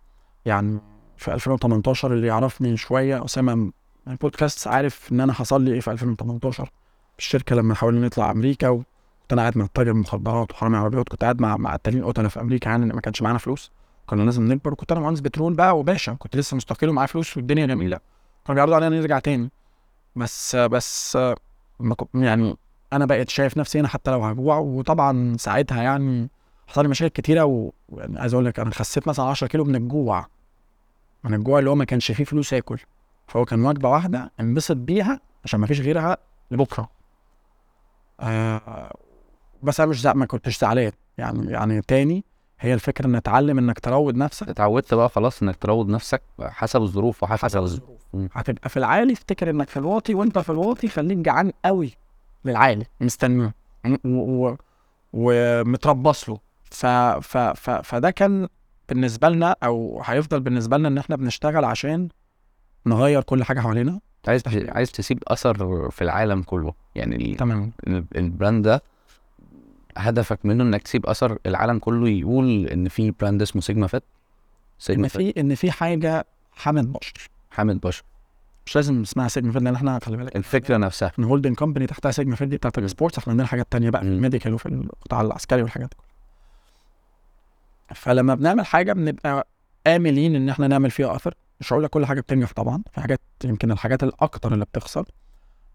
يعني 0.45 0.79
في 1.17 1.33
2018 1.33 2.13
اللي 2.13 2.27
يعرفني 2.27 2.77
شوية 2.77 3.25
أسامة 3.25 3.71
البودكاست 4.07 4.67
عارف 4.67 5.11
إن 5.11 5.21
أنا 5.21 5.33
حصل 5.33 5.61
لي 5.61 5.73
إيه 5.73 5.79
في 5.79 5.91
2018 5.91 6.65
في 6.65 6.71
الشركة 7.19 7.55
لما 7.55 7.75
حاولنا 7.75 8.05
نطلع 8.05 8.31
أمريكا 8.31 8.69
وكنت 8.69 8.85
أنا 9.33 9.41
قاعد 9.41 9.57
مع 9.57 9.67
تاجر 9.73 9.93
مخدرات 9.93 10.51
وحرامي 10.51 10.77
عربيات 10.77 11.09
كنت 11.09 11.21
قاعد 11.21 11.41
مع 11.41 11.57
مع 11.57 11.73
قتالين 11.73 12.05
قتله 12.05 12.27
في 12.27 12.41
أمريكا 12.41 12.69
يعني 12.69 12.85
ما 12.85 13.01
كانش 13.01 13.21
معانا 13.21 13.37
فلوس. 13.37 13.71
كنا 14.05 14.23
لازم 14.23 14.47
نكبر 14.47 14.73
وكنت 14.73 14.91
أنا 14.91 15.01
مهندس 15.01 15.19
بترول 15.19 15.53
بقى 15.53 15.79
وباشا 15.79 16.13
كنت 16.13 16.35
لسه 16.35 16.57
مستقل 16.57 16.89
ومعايا 16.89 17.07
فلوس 17.07 17.37
والدنيا 17.37 17.65
جميلة. 17.65 17.99
كانوا 18.45 18.55
بيعرضوا 18.55 18.75
علينا 18.75 18.99
نرجع 18.99 19.19
تاني. 19.19 19.49
بس 20.15 20.55
بس 20.55 21.17
يعني 22.13 22.57
أنا 22.93 23.05
بقيت 23.05 23.29
شايف 23.29 23.57
نفسي 23.57 23.79
هنا 23.79 23.87
حتى 23.87 24.11
لو 24.11 24.23
هجوع 24.23 24.57
وطبعا 24.57 25.37
ساعتها 25.37 25.83
يعني 25.83 26.29
حصل 26.69 26.81
لي 26.81 26.87
مشاكل 26.87 27.13
كتيرة 27.21 27.45
و- 27.45 27.71
ويعني 27.89 28.19
عايز 28.19 28.33
أقول 28.33 28.45
لك 28.45 28.59
أنا 28.59 28.71
خسيت 28.71 29.07
مثلا 29.07 29.25
10 29.25 29.47
كيلو 29.47 29.63
من 29.63 29.75
الجوع. 29.75 30.27
من 31.23 31.33
الجوع 31.33 31.59
اللي 31.59 31.69
هو 31.69 31.75
ما 31.75 31.85
كانش 31.85 32.11
فيه 32.11 32.23
فلوس 32.23 32.53
آكل. 32.53 32.79
فهو 33.27 33.45
كان 33.45 33.65
وجبة 33.65 33.89
واحدة 33.89 34.31
انبسط 34.39 34.75
بيها 34.75 35.19
عشان 35.43 35.59
ما 35.59 35.67
فيش 35.67 35.81
غيرها 35.81 36.17
لبكرة. 36.51 36.89
آه 38.19 38.93
بس 39.63 39.79
أنا 39.79 39.89
مش 39.89 40.01
زع... 40.01 40.13
ما 40.13 40.25
كنتش 40.25 40.59
زعلان. 40.59 40.91
يعني 41.17 41.51
يعني 41.51 41.81
تاني 41.81 42.23
هي 42.59 42.73
الفكرة 42.73 43.05
ان 43.05 43.15
اتعلم 43.15 43.57
إنك 43.57 43.79
تروض 43.79 44.15
نفسك. 44.15 44.49
اتعودت 44.49 44.93
بقى 44.93 45.09
خلاص 45.09 45.41
إنك 45.41 45.55
تروض 45.55 45.89
نفسك 45.89 46.21
حسب 46.41 46.81
الظروف 46.81 47.23
وحسب 47.23 47.43
حسب 47.45 47.61
الظروف. 47.63 47.99
هتبقى 48.33 48.69
في 48.69 48.77
العالي 48.77 49.13
افتكر 49.13 49.49
إنك 49.49 49.69
في 49.69 49.77
الواطي 49.77 50.13
وأنت 50.13 50.39
في 50.39 50.49
الواطي 50.49 50.87
خليك 50.87 51.17
جعان 51.17 51.51
قوي 51.65 51.91
للعالي. 52.45 52.85
مستنيه. 53.01 53.53
ومتربص 55.13 56.29
له. 56.29 56.37
ف... 56.71 56.85
ف... 56.85 57.37
ف... 57.37 57.69
فده 57.69 58.11
كان 58.11 58.47
بالنسبة 58.89 59.29
لنا 59.29 59.55
أو 59.63 60.01
هيفضل 60.05 60.39
بالنسبة 60.39 60.77
لنا 60.77 60.87
إن 60.87 60.97
إحنا 60.97 61.15
بنشتغل 61.15 61.65
عشان 61.65 62.09
نغير 62.85 63.21
كل 63.23 63.43
حاجة 63.43 63.59
حوالينا. 63.59 63.99
عايز 64.27 64.41
عايز 64.47 64.91
تسيب 64.91 65.23
أثر 65.27 65.89
في 65.89 66.03
العالم 66.03 66.41
كله. 66.43 66.73
يعني 66.95 67.15
ال- 67.15 67.35
تمام. 67.37 67.71
ال- 67.87 68.05
ال 68.15 68.23
brand 68.23 68.65
ده 68.67 68.83
هدفك 69.97 70.39
منه 70.45 70.63
إنك 70.63 70.81
تسيب 70.81 71.05
أثر 71.05 71.37
العالم 71.45 71.79
كله 71.79 72.09
يقول 72.09 72.65
إن 72.67 72.89
في 72.89 73.11
brand 73.11 73.41
اسمه 73.41 73.61
سيجما 73.61 73.87
فيت 73.87 74.03
سيجما 74.79 75.03
إن 75.03 75.07
فيت 75.09 75.33
في 75.33 75.39
إن 75.41 75.55
في 75.55 75.71
حاجة 75.71 76.25
حمد 76.51 76.93
بشر. 76.93 77.29
حامد 77.51 77.79
بشر. 77.81 78.03
مش 78.65 78.75
لازم 78.75 79.01
اسمها 79.01 79.27
سيجما 79.27 79.51
فيد 79.51 79.61
لأن 79.63 79.75
إحنا 79.75 79.99
خلي 79.99 80.17
بالك 80.17 80.35
الفكرة 80.35 80.77
نفسها. 80.77 81.07
إحنا 81.07 81.27
holding 81.27 81.55
company 81.55 81.87
تحتها 81.87 82.11
سيجما 82.11 82.35
فيد 82.35 82.49
دي 82.49 82.57
بتاعت 82.57 82.77
ال 82.77 82.83
sports 82.83 83.17
إحنا 83.17 83.31
عندنا 83.31 83.47
حاجات 83.47 83.67
تانية 83.71 83.89
بقى 83.89 84.01
في. 84.01 84.07
ال 84.07 84.13
medical 84.13 84.53
وفي 84.53 84.65
القطاع 84.65 85.21
العسكري 85.21 85.61
والحاجات 85.61 85.89
دي. 85.89 85.97
فلما 87.95 88.35
بنعمل 88.35 88.65
حاجة 88.65 88.93
بنبقى 88.93 89.47
آملين 89.87 90.35
إن 90.35 90.49
إحنا 90.49 90.67
نعمل 90.67 90.91
فيها 90.91 91.15
أثر 91.15 91.33
مش 91.59 91.73
هقول 91.73 91.83
لك 91.83 91.89
كل 91.89 92.05
حاجة 92.05 92.21
بتنجح 92.21 92.53
طبعا 92.53 92.83
في 92.93 93.01
حاجات 93.01 93.21
يمكن 93.43 93.71
الحاجات 93.71 94.03
الأكتر 94.03 94.53
اللي 94.53 94.65
بتخسر 94.65 95.05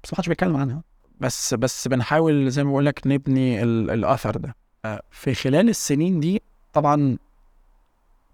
بس 0.04 0.12
ما 0.12 0.16
حدش 0.16 0.28
بيتكلم 0.28 0.56
عنها 0.56 0.82
بس 1.20 1.54
بس 1.54 1.88
بنحاول 1.88 2.50
زي 2.50 2.64
ما 2.64 2.70
بقول 2.70 2.86
لك 2.86 3.02
نبني 3.06 3.62
ال- 3.62 3.90
الأثر 3.90 4.36
ده 4.36 4.56
آه، 4.84 5.02
في 5.10 5.34
خلال 5.34 5.68
السنين 5.68 6.20
دي 6.20 6.42
طبعا 6.72 7.18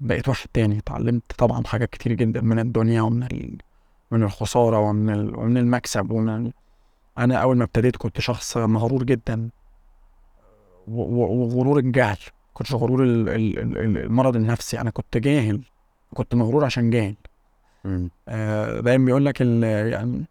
بقيت 0.00 0.28
واحد 0.28 0.48
تاني 0.52 0.78
اتعلمت 0.78 1.22
طبعا 1.38 1.64
حاجات 1.66 1.90
كتير 1.90 2.12
جدا 2.12 2.40
من 2.40 2.58
الدنيا 2.58 3.02
ومن. 3.02 3.28
من 4.10 4.22
الخسارة 4.22 4.78
ومن. 4.78 5.34
ومن 5.34 5.56
المكسب 5.56 6.10
ومن. 6.10 6.50
أنا 7.18 7.36
أول 7.36 7.56
ما 7.56 7.64
ابتديت 7.64 7.96
كنت 7.96 8.20
شخص 8.20 8.56
مغرور 8.56 9.02
جدا. 9.04 9.48
وغرور 10.88 11.78
الجهل 11.78 12.18
كنتش 12.60 12.74
غرور 12.74 13.04
ال... 13.04 13.28
ال... 13.28 13.58
ال- 13.58 13.98
المرض 13.98 14.36
النفسي. 14.36 14.80
أنا 14.80 14.90
كنت 14.90 15.16
جاهل 15.16 15.60
كنت 16.14 16.34
مغرور 16.34 16.64
عشان 16.64 16.90
جاهل. 16.90 17.14
مم. 17.84 18.10
آه، 18.28 18.80
دايما 18.80 19.04
بيقول 19.04 19.24
لك 19.24 19.42
ال... 19.42 19.62
يعني 19.92 20.24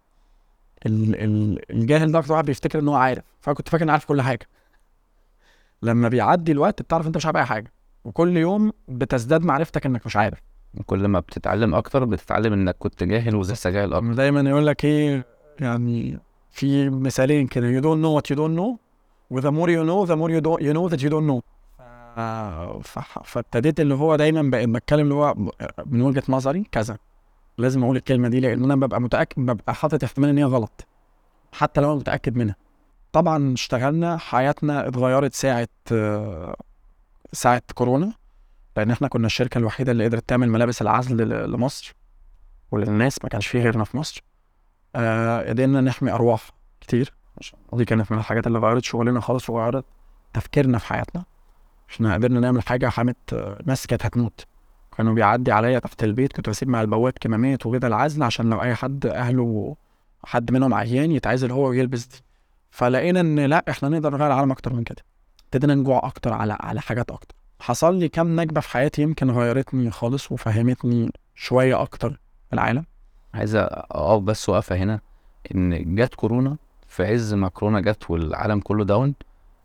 ال... 0.85 1.15
ال... 1.15 1.59
الجاهل 1.71 2.11
ده 2.11 2.19
أكتر 2.19 2.33
واحد 2.33 2.45
بيفتكر 2.45 2.79
إن 2.79 2.87
هو 2.87 2.95
عارف. 2.95 3.23
فانا 3.41 3.55
كنت 3.55 3.69
فاكر 3.69 3.83
اني 3.83 3.91
عارف 3.91 4.05
كل 4.05 4.21
حاجة. 4.21 4.47
لما 5.81 6.07
بيعدي 6.07 6.51
الوقت 6.51 6.81
بتعرف 6.81 7.07
أنت 7.07 7.17
مش 7.17 7.25
عارف 7.25 7.37
أي 7.37 7.45
حاجة. 7.45 7.71
وكل 8.05 8.37
يوم 8.37 8.71
بتزداد 8.87 9.43
معرفتك 9.43 9.85
إنك 9.85 10.05
مش 10.05 10.15
عارف. 10.15 10.39
كل 10.85 11.07
ما 11.07 11.19
بتتعلم 11.19 11.75
أكتر 11.75 12.05
بتتعلم 12.05 12.53
إنك 12.53 12.75
كنت 12.79 13.03
جاهل 13.03 13.35
ولسه 13.35 13.69
جاهل 13.69 13.93
أكتر. 13.93 14.13
دايما 14.13 14.49
يقول 14.49 14.67
لك 14.67 14.85
إيه 14.85 15.25
يعني 15.59 16.19
في 16.51 16.89
مثالين 16.89 17.47
كده. 17.47 17.79
You 17.79 17.83
don't 17.83 18.01
know 18.03 18.21
what 18.21 18.35
you 18.35 18.39
don't 18.39 18.59
know 18.59 18.77
و 19.29 19.41
the 19.41 19.51
more 19.51 19.69
you 19.69 19.83
know 19.89 20.09
the 20.09 20.15
more 20.15 20.29
you, 20.29 20.41
don't, 20.41 20.61
you 20.61 20.73
know 20.73 20.89
that 20.89 21.01
you 21.01 21.09
don't 21.09 21.27
know. 21.31 21.41
فابتديت 23.24 23.80
اللي 23.80 23.93
هو 23.93 24.15
دايما 24.15 24.50
بتكلم 24.65 25.02
اللي 25.02 25.13
هو 25.13 25.36
من 25.86 26.02
وجهة 26.02 26.24
نظري 26.30 26.63
كذا. 26.72 26.98
لازم 27.58 27.84
أقول 27.84 27.95
الكلمة 27.98 28.28
دي 28.28 28.39
لأن 28.39 28.63
أنا 28.63 28.76
ببقى 28.76 29.02
متأكد 29.02 29.41
ببقى 29.41 29.74
حاطط 29.76 30.04
احتمال 30.04 30.30
إن 30.30 30.38
هي 30.38 30.43
غلط 30.43 30.88
حتى 31.54 31.82
لو 31.82 31.91
أنا 31.91 32.00
متأكد 32.00 32.36
منها. 32.36 32.56
طبعا 33.12 33.54
اشتغلنا 33.54 34.17
حياتنا 34.17 34.88
اتغيرت 34.88 35.34
ساعة 35.34 35.67
آه، 35.91 36.56
ساعة 37.34 37.62
كورونا 37.76 38.13
لأن 38.78 38.91
إحنا 38.91 39.08
كنا 39.08 39.26
الشركة 39.26 39.58
الوحيدة 39.58 39.91
اللي 39.91 40.06
قدرت 40.06 40.30
تعمل 40.30 40.50
ملابس 40.50 40.82
العزل 40.82 41.30
لمصر 41.52 41.95
وللناس 42.72 43.24
ما 43.24 43.30
كانش 43.30 43.48
فيه 43.48 43.62
غيرنا 43.62 43.84
في 43.84 43.98
مصر. 43.98 44.24
آه، 44.95 45.50
قدرنا 45.50 45.82
نحمي 45.82 46.12
أرواح 46.12 46.50
كتير. 46.82 47.13
ودي 47.72 47.86
كانت 47.86 48.12
من 48.12 48.17
الحاجات 48.17 48.48
اللي 48.48 48.60
غيرت 48.60 48.84
شغلنا 48.84 49.19
خالص 49.19 49.50
وغيرت 49.50 49.86
تفكيرنا 50.34 50.78
في 50.78 50.86
حياتنا. 50.88 51.24
إحنا 51.91 52.13
قدرنا 52.13 52.39
نعمل 52.39 52.62
حاجة 52.62 52.88
حمت 52.89 53.34
آه، 53.34 53.60
ناس 53.65 53.88
كانت 53.88 54.06
هتموت. 54.06 54.45
كانوا 54.97 55.13
بيعدي 55.13 55.52
عليا 55.52 55.80
تحت 55.80 56.04
البيت 56.04 56.34
كنت 56.34 56.49
بسيب 56.49 56.69
مع 56.69 56.82
البواب 56.82 57.13
كمامات 57.21 57.65
وكده 57.65 57.88
العزل 57.88 58.23
عشان 58.23 58.49
لو 58.49 58.62
أي 58.62 58.75
حد 58.75 59.06
أهله 59.06 59.75
حد 60.23 60.52
منهم 60.52 60.73
عيان 60.73 61.12
يتعزل 61.12 61.52
هو 61.52 61.69
ويلبس 61.69 62.06
دي. 62.06 62.23
فلقينا 62.71 63.19
إن 63.19 63.39
لأ 63.39 63.65
إحنا 63.69 63.89
نقدر 63.89 64.10
نغير 64.10 64.28
العالم 64.28 64.52
أكتر 64.52 64.73
من 64.73 64.84
كده. 64.84 65.04
ابتدينا 65.45 65.75
نجوع 65.75 66.08
أكتر 66.08 66.34
على 66.34 66.58
على 66.60 66.82
حاجات 66.82 67.12
أكتر. 67.12 67.36
حصل 67.60 67.95
لي 67.95 68.10
كام 68.10 68.39
نكبة 68.39 68.62
في 68.62 68.69
حياتي 68.69 69.02
يمكن 69.02 69.32
غيرتني 69.32 69.91
خالص 69.91 70.32
وفهمتني 70.32 71.12
شوية 71.36 71.82
أكتر 71.82 72.19
العالم. 72.54 72.86
عايز 73.34 73.56
أقف 73.56 74.21
بس 74.21 74.49
وقفه 74.49 74.75
هنا. 74.75 74.99
إن 75.56 75.95
جت 75.95 76.15
كورونا 76.15 76.58
في 76.88 77.06
عز 77.06 77.34
ما 77.34 77.47
كورونا 77.47 77.80
جت 77.82 78.12
والعالم 78.12 78.60
كله 78.60 78.86
داون 78.86 79.13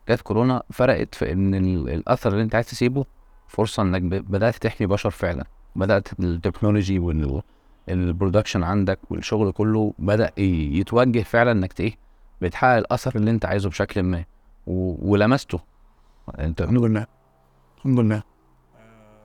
جت 0.09 0.21
كورونا 0.21 0.63
فرقت 0.71 1.15
في 1.15 1.33
إن 1.33 1.55
ال- 1.55 1.89
الأثر 1.89 2.33
اللي 2.33 2.43
أنت 2.43 2.55
عايز 2.55 2.67
تسيبه 2.67 3.05
فرصة 3.49 3.83
إنك 3.83 4.03
بدأت 4.03 4.57
تحمي 4.57 4.87
بشر 4.87 5.11
فعلا. 5.11 5.45
بدأت 5.77 6.21
ال 6.21 6.28
technology 6.28 6.99
وال 7.89 8.01
production 8.01 8.63
عندك 8.63 8.99
والشغل 9.11 9.53
كله 9.53 9.95
بدأ 9.99 10.41
يتوجه 10.41 11.23
فعلا 11.23 11.53
إنك 11.53 11.81
إيه 11.81 11.97
بتحقق 12.41 12.77
الأثر 12.77 13.17
اللي 13.17 13.31
أنت 13.31 13.45
عايزه 13.45 13.69
بشكل 13.69 14.03
ما. 14.03 14.25
ولمسته. 14.67 15.61
أنت 16.39 16.63
الحمد 16.63 16.83
لله. 16.83 17.07
الحمد 17.79 18.01
لله. 18.01 18.23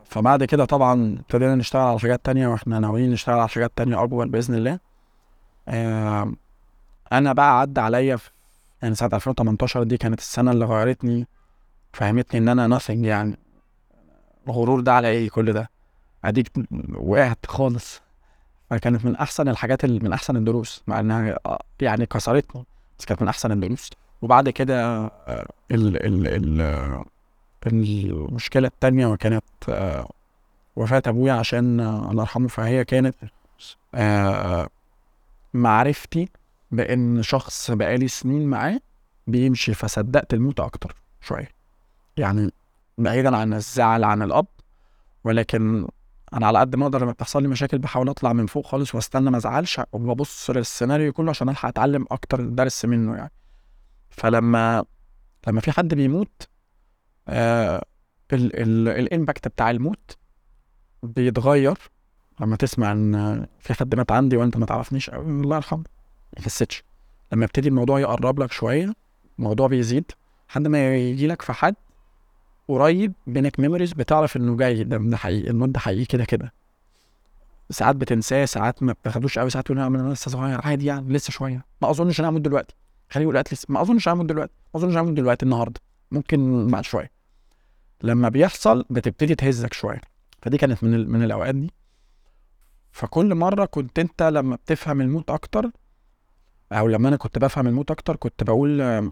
فبعد 0.05 0.43
كده 0.43 0.65
طبعا 0.65 1.15
ابتدينا 1.19 1.55
نشتغل 1.55 1.81
على 1.81 1.99
حاجات 1.99 2.25
تانية 2.25 2.47
وإحنا 2.47 2.79
ناويين 2.79 3.11
نشتغل 3.11 3.39
على 3.39 3.47
حاجات 3.47 3.71
تانية 3.75 4.03
أكبر 4.03 4.27
بإذن 4.27 4.55
الله. 4.55 4.79
أنا 7.11 7.33
بقى 7.33 7.59
عدى 7.59 7.81
عليا 7.81 8.15
في 8.15 8.29
يعني 8.81 8.95
سنة 8.95 9.09
2018 9.13 9.83
دي 9.83 9.97
كانت 9.97 10.19
السنة 10.19 10.51
اللي 10.51 10.65
غيرتني 10.65 11.27
فهمتني 11.93 12.39
إن 12.39 12.59
أنا 12.59 12.79
nothing 12.79 12.89
يعني. 12.89 13.37
الغرور 14.47 14.79
ده 14.79 14.93
على 14.93 15.07
إيه 15.07 15.29
كل 15.29 15.53
ده؟ 15.53 15.69
أديك 16.25 16.51
وقعت 16.95 17.45
خالص. 17.45 18.01
فكانت 18.69 19.05
من 19.05 19.15
أحسن 19.15 19.49
الحاجات 19.49 19.83
اللي 19.83 19.99
من 19.99 20.13
أحسن 20.13 20.35
الدروس 20.35 20.83
مع 20.87 20.99
إنها 20.99 21.39
آه، 21.45 21.59
يعني 21.81 22.05
كسرتنا 22.05 22.63
بس 22.99 23.05
كانت 23.05 23.21
من 23.21 23.27
أحسن 23.27 23.51
الدروس. 23.51 23.89
وبعد 24.21 24.49
كده 24.49 25.05
آه، 25.05 25.47
ال 25.71 26.05
ال 26.05 26.27
ال 26.27 27.03
المشكلة 27.67 28.67
التانية 28.67 29.07
وكانت 29.07 29.43
آه، 29.69 30.09
وفاة 30.75 31.03
أبويا 31.07 31.33
عشان 31.33 31.79
الله 31.79 32.23
يرحمه 32.23 32.47
فهي 32.47 32.85
كانت 32.85 33.15
معرفتي 35.53 36.29
بان 36.71 37.23
شخص 37.23 37.71
بقالي 37.71 38.07
سنين 38.07 38.47
معاه 38.47 38.79
بيمشي 39.27 39.73
فصدقت 39.73 40.33
الموت 40.33 40.59
أكتر 40.59 40.95
شوية. 41.21 41.49
يعني 42.17 42.51
بعيدا 42.97 43.37
عن 43.37 43.53
الزعل 43.53 44.03
عن 44.03 44.21
الأب 44.21 44.47
ولكن 45.23 45.87
أنا 46.33 46.47
على 46.47 46.59
قد 46.59 46.75
ما 46.75 46.85
أقدر 46.85 47.01
لما 47.01 47.11
بتحصل 47.11 47.41
لي 47.41 47.47
مشاكل 47.47 47.77
بحاول 47.77 48.09
أطلع 48.09 48.33
من 48.33 48.45
فوق 48.45 48.65
خالص 48.67 48.95
وأستنى 48.95 49.29
ما 49.29 49.37
أزعلش 49.37 49.81
وببص 49.91 50.49
للسيناريو 50.49 51.13
كله 51.13 51.29
عشان 51.29 51.49
ألحق 51.49 51.67
أتعلم 51.67 52.05
أكتر 52.11 52.41
درس 52.45 52.85
منه 52.85 53.15
يعني. 53.15 53.31
فلما 54.09 54.85
لما 55.47 55.61
في 55.61 55.71
حد 55.71 55.93
بيموت 55.93 56.47
آه 57.27 57.85
ال 58.33 58.55
ال 58.59 58.87
الامباكت 58.87 59.47
بتاع 59.47 59.71
الموت 59.71 60.17
بيتغير. 61.03 61.77
لما 62.41 62.55
تسمع 62.55 62.91
إن 62.91 63.45
في 63.59 63.73
حد 63.73 63.95
مات 63.95 64.11
عندي 64.11 64.37
وأنت 64.37 64.57
ما 64.57 64.65
تعرفنيش 64.65 65.09
الله 65.09 65.55
يرحمه. 65.55 65.83
ما 66.37 66.43
حسيتش 66.43 66.83
لما 67.33 67.43
يبتدي 67.45 67.69
الموضوع 67.69 67.99
يقرب 67.99 68.39
لك 68.39 68.51
شوية 68.51 68.93
الموضوع 69.39 69.67
بيزيد 69.67 70.11
لحد 70.49 70.67
ما 70.67 70.95
يجي 70.95 71.27
لك 71.27 71.41
في 71.41 71.53
حد 71.53 71.75
قريب 72.69 73.13
بينك 73.27 73.59
ميموريز 73.59 73.93
بتعرف 73.93 74.37
إنه 74.37 74.57
جاي 74.57 74.83
ده 74.83 74.97
ده 74.97 75.17
حقيقي 75.17 75.49
الموت 75.49 75.69
ده 75.69 75.79
حقيقي 75.79 76.05
كده 76.05 76.25
كده. 76.25 76.53
ساعات 77.69 77.95
بتنساه 77.95 78.45
ساعات 78.45 78.83
ما 78.83 78.93
بتاخدوش 78.93 79.39
قوي 79.39 79.49
ساعات 79.49 79.65
تقول 79.65 79.79
أنا 79.79 80.13
لسه 80.13 80.31
صغير. 80.31 80.61
عادي 80.63 80.85
يعني 80.85 81.13
لسه 81.13 81.31
شوية. 81.31 81.65
ما 81.81 81.89
أظنش 81.89 82.19
أنا 82.19 82.29
هموت 82.29 82.41
دلوقتي. 82.41 82.75
خليه 83.09 83.23
يقول 83.23 83.35
لسه 83.35 83.65
ما 83.69 83.81
أظنش 83.81 84.09
هموت 84.09 84.25
دلوقتي. 84.25 84.53
ما 84.73 84.79
أظنش 84.79 84.97
هموت 84.97 85.13
دلوقتي 85.13 85.45
النهارده. 85.45 85.81
ممكن 86.11 86.67
بعد 86.67 86.83
شوية. 86.83 87.11
لما 88.03 88.29
بيحصل 88.29 88.85
بتبتدي 88.89 89.35
تهزك 89.35 89.73
شوية. 89.73 90.01
فدي 90.41 90.57
كانت 90.57 90.83
من. 90.83 91.09
من 91.09 91.23
الأوقات 91.23 91.55
دي. 91.55 91.71
فكل 92.91 93.35
مرة 93.35 93.65
كنت 93.65 93.99
أنت 93.99 94.23
لما 94.23 94.55
بتفهم 94.55 95.01
الموت 95.01 95.29
أكتر 95.29 95.71
أو 96.71 96.87
لما 96.87 97.09
أنا 97.09 97.15
كنت 97.17 97.39
بفهم 97.39 97.67
الموت 97.67 97.91
أكتر 97.91 98.15
كنت 98.15 98.43
بقول 98.43 99.11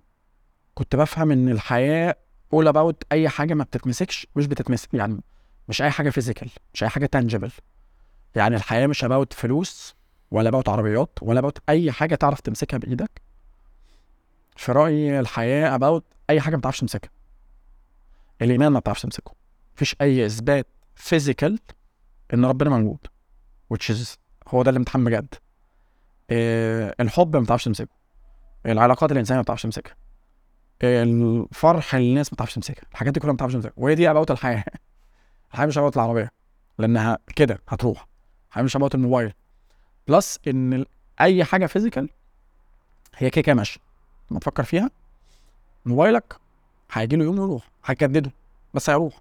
كنت 0.73 0.95
بفهم 0.95 1.31
إن 1.31 1.49
الحياة 1.49 2.15
all 2.53 2.67
about 2.67 3.03
أي 3.11 3.29
حاجة 3.29 3.53
ما 3.53 3.63
بتتمسكش 3.63 4.27
مش 4.35 4.47
بتتمسك 4.47 4.93
يعني 4.93 5.21
مش 5.69 5.81
أي 5.81 5.89
حاجة 5.91 6.09
physical 6.09 6.49
مش 6.73 6.83
أي 6.83 6.89
حاجة 6.89 7.05
tangible 7.05 7.51
يعني 8.35 8.55
الحياة 8.55 8.87
مش 8.87 9.03
about 9.03 9.33
فلوس 9.33 9.95
ولا 10.31 10.49
about 10.49 10.69
عربيات 10.69 11.19
ولا 11.21 11.39
about 11.39 11.57
أي 11.69 11.91
حاجة 11.91 12.15
تعرف 12.15 12.39
تمسكها 12.39 12.77
بإيدك. 12.77 13.21
في 14.55 14.71
رأيي 14.71 15.19
الحياة 15.19 15.75
about 15.75 16.05
أي 16.29 16.41
حاجة 16.41 16.55
ما 16.55 16.61
تعرفش 16.61 16.79
تمسكها. 16.79 17.09
الإيمان 18.41 18.71
ما 18.71 18.79
بتعرفش 18.79 19.01
تمسكه. 19.01 19.31
مفيش 19.75 19.95
أي 20.01 20.25
إثبات 20.25 20.67
physical 20.95 21.59
إن 22.33 22.45
ربنا 22.45 22.69
موجود 22.69 22.99
which 23.73 23.93
is 23.95 24.17
هو 24.47 24.63
ده 24.63 24.71
الامتحان 24.71 25.03
بجد. 25.03 25.35
إيه 26.31 26.95
الحب 26.99 27.35
ما 27.35 27.43
بتعرفش 27.43 27.63
تمسكه. 27.65 27.87
العلاقات 28.65 29.11
الإنسانية 29.11 29.37
ما 29.39 29.43
بتعرفش 29.43 29.63
تمسكها. 29.63 29.95
الفرح 30.83 31.95
للناس 31.95 32.33
ما 32.33 32.35
بتعرفش 32.35 32.55
تمسكها. 32.55 32.83
الحاجات 32.91 33.13
دي 33.13 33.19
كلها 33.19 33.31
ما 33.31 33.35
بتعرفش 33.35 33.53
تمسكها. 33.53 33.73
وهي 33.77 33.95
دي 33.95 34.09
about 34.11 34.31
الحياة. 34.31 34.63
الحياة 35.51 35.65
مش 35.67 35.77
about 35.77 35.95
العربية. 35.95 36.31
لأنها 36.77 37.17
كده 37.35 37.59
هتروح. 37.67 38.07
الحياة 38.49 38.63
مش 38.63 38.75
about 38.75 38.95
الموبايل. 38.95 39.33
plus 40.07 40.39
إن 40.47 40.85
أي 41.21 41.43
حاجة 41.43 41.65
physical 41.65 42.09
هي 43.15 43.29
كده 43.29 43.41
كده 43.41 43.55
ماشية. 43.55 43.79
لما 44.31 44.39
تفكر 44.39 44.63
فيها. 44.63 44.89
موبايلك 45.85 46.35
هيجي 46.91 47.15
له 47.15 47.23
يوم 47.23 47.35
يروح. 47.37 47.69
هتجدده 47.83 48.31
بس 48.73 48.89
هيروح. 48.89 49.19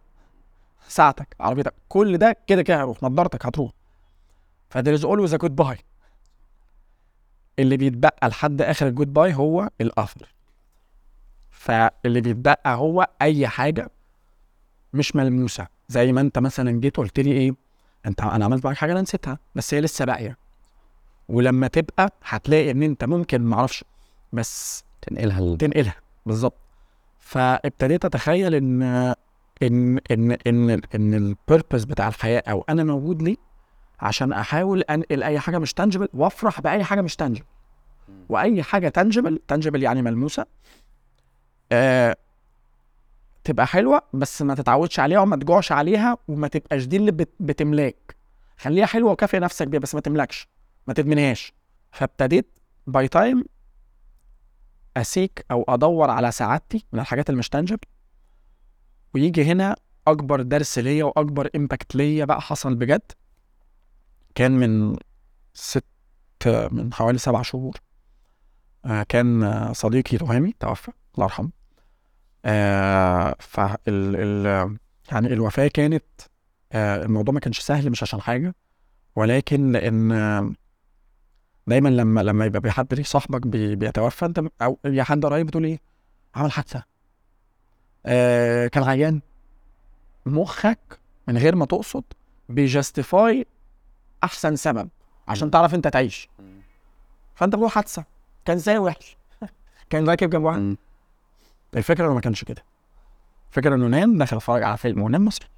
ساعتك 0.89 1.37
عربيتك 1.41 1.75
كل 1.89 2.19
ده 2.19 2.37
كده 2.47 2.63
كده 2.63 2.77
هيروح. 2.79 3.03
نضارتك 3.03 3.47
هتروح. 3.47 3.73
ف 4.71 4.95
there 4.95 5.05
is 5.05 5.35
always 5.35 5.37
a 5.37 5.57
goodbye 5.57 5.79
اللي 7.59 7.77
بيتبقى 7.77 8.29
لحد 8.29 8.63
آخر 8.63 8.87
ال 8.87 9.13
goodbye 9.13 9.35
هو 9.35 9.71
الاثر 9.81 10.29
فاللي 11.51 12.21
بيتبقى 12.21 12.77
هو 12.77 13.09
أي 13.23 13.49
حاجة 13.49 13.91
مش 14.93 15.17
ملموسة. 15.17 15.67
زي 15.89 16.13
ما 16.13 16.21
أنت 16.21 16.39
مثلا 16.39 16.81
جيت 16.81 16.97
قلت 16.97 17.21
لي 17.21 17.33
إيه 17.33 17.55
أنت 18.07 18.21
أنا 18.21 18.45
عملت 18.45 18.65
معاك 18.65 18.77
حاجة 18.77 18.93
أنا 18.93 19.01
نسيتها 19.01 19.39
بس 19.55 19.75
هي 19.75 19.81
لسه 19.81 20.05
باقية. 20.05 20.37
ولما 21.29 21.67
تبقى 21.69 22.11
هتلاقي 22.25 22.71
إن 22.71 22.83
أنت 22.83 23.05
ممكن 23.05 23.43
معرفش 23.43 23.85
بس 24.33 24.85
تنقلها 25.03 25.57
تنقلها. 25.57 25.97
بالظبط. 26.27 26.57
فابتديت 27.21 28.05
أتخيل 28.05 28.55
إن 28.55 28.83
إن 29.63 29.99
إن 30.11 30.33
إن 30.47 30.71
إن 30.95 31.15
البيربز 31.15 31.85
بتاع 31.85 32.09
الحياة 32.09 32.43
أو 32.51 32.65
أنا 32.69 32.85
موجود 32.85 33.23
ليه 33.23 33.37
عشان 34.01 34.33
أحاول 34.33 34.81
انقل 34.83 35.23
أي 35.23 35.39
حاجة 35.41 35.59
مش 35.59 35.75
تانجبل 35.75 36.09
وأفرح 36.15 36.61
بأي 36.61 36.85
حاجة 36.85 37.01
مش 37.01 37.17
تانجبل 37.17 37.45
وأي 38.29 38.63
حاجة 38.63 38.89
تانجبل 38.89 39.41
تانجبل 39.49 39.83
يعني 39.83 40.03
ملموسة 40.03 40.47
آه 41.73 42.17
تبقى 43.45 43.67
حلوة 43.67 44.03
بس 44.13 44.43
ما 44.43 44.55
تتعودش 44.55 45.01
عليها 45.01 45.21
وما 45.21 45.37
تجوعش 45.37 45.73
عليها 45.73 46.17
وما 46.29 46.49
تبقاش 46.49 46.85
دي 46.85 46.97
اللي 46.97 47.13
بت 47.13 47.31
بتملاك. 47.41 48.17
خليها 48.59 48.87
حلوة 48.87 49.13
وكافئ 49.13 49.39
نفسك 49.39 49.69
بيها 49.69 49.81
بس 49.81 49.95
ما 49.95 50.01
تملكش 50.01 50.49
ما 50.87 50.95
تدمنهاش. 50.95 51.53
فابتديت 51.93 52.59
by 52.87 53.09
time 53.09 53.45
أ 54.97 55.06
seek 55.06 55.45
أو 55.51 55.65
أدور 55.69 56.11
على 56.11 56.33
سعادتي 56.33 56.85
من 56.93 57.01
الحاجات 57.01 57.31
اللي 57.31 57.39
مش 57.39 57.49
tangible 57.49 57.79
ويجي 59.15 59.45
هنا 59.45 59.77
أكبر 60.07 60.43
درس 60.43 60.79
ليا 60.79 61.05
وأكبر 61.05 61.51
impact 61.57 61.95
ليا 61.97 62.25
بقى 62.25 62.41
حصل 62.41 62.75
بجد. 62.75 63.13
كان 64.37 64.53
من 64.53 64.97
ست 65.55 65.85
من 66.47 66.93
حوالي 66.95 67.19
سبع 67.19 67.43
شهور. 67.43 67.77
آه 68.85 69.03
كان 69.03 69.73
صديقي 69.75 70.19
تهامي 70.19 70.55
توفى 70.61 70.93
الله 71.15 71.25
يرحمه. 71.27 71.51
آه 72.45 73.37
فال 73.39 73.77
ال 73.87 74.77
يعني 75.13 75.27
الوفاة 75.33 75.69
كانت 75.69 76.05
آه 76.73 77.03
الموضوع 77.05 77.35
ما 77.35 77.41
كانش 77.41 77.59
سهل 77.59 77.91
مش 77.91 78.03
عشان 78.03 78.21
حاجة 78.21 78.55
ولكن 79.17 79.73
لأن 79.73 80.55
دايما 81.67 81.89
لما 81.89 82.21
لما 82.21 82.45
يبقى 82.45 82.73
حد 82.73 82.95
ليه 82.95 83.03
صاحبك 83.03 83.47
بي 83.47 83.77
بيتوفى 83.77 84.25
انت 84.27 84.43
أو 84.63 84.79
يا 84.85 85.03
حد 85.03 85.25
قريب 85.27 85.47
بتقول 85.47 85.65
إيه؟ 85.65 85.81
عمل 86.35 86.53
حادثة. 86.53 86.83
كان 88.69 88.83
عيان. 88.85 89.21
مخك 90.27 90.99
من 91.29 91.39
غير 91.39 91.57
ما 91.57 91.65
تقصد 91.67 92.05
بي 92.49 92.71
justify 92.71 93.47
أحسن 94.25 94.57
سبب 94.57 94.89
عشان 95.29 95.51
تعرف 95.51 95.75
أنت 95.75 95.89
تعيش. 95.89 96.29
فأنت 97.35 97.55
بتقول 97.55 97.71
حادثة. 97.71 98.05
كان 98.45 98.59
زي 98.59 98.79
وحش 98.79 99.17
كان 99.91 100.09
راكب 100.09 100.31
جنب 100.31 100.43
واحد. 100.45 100.77
الفكرة 101.77 102.07
إنه 102.07 102.15
ما 102.15 102.21
كانش 102.21 102.45
كده. 102.45 102.65
الفكرة 103.51 103.75
إنه 103.75 103.87
نام 103.87 104.19
دخل 104.19 104.37
اتفرج 104.37 104.63
على 104.63 104.77
فيلم 104.77 105.03
ونام 105.03 105.25
مصري. 105.25 105.49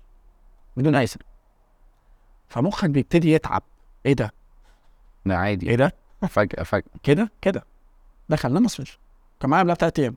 بدون 0.76 0.94
أي 0.94 1.06
سبب 1.06 1.22
فمخك 2.48 2.90
بيبتدي 2.90 3.32
يتعب. 3.32 3.62
إيه 4.06 4.12
ده؟ 4.12 4.32
ده 5.26 5.36
عادي. 5.36 5.70
إيه 5.70 5.76
ده؟ 5.76 5.94
فجأة 6.28 6.62
فجأة. 6.62 6.90
كده؟ 7.02 7.30
كده. 7.40 7.64
دخل 8.28 8.52
نام 8.52 8.62
مصحيش 8.62 8.86
كان 9.40 9.50
معايا 9.50 9.62
قبلها 9.62 9.74
بثلاث 9.74 9.98
أيام. 9.98 10.14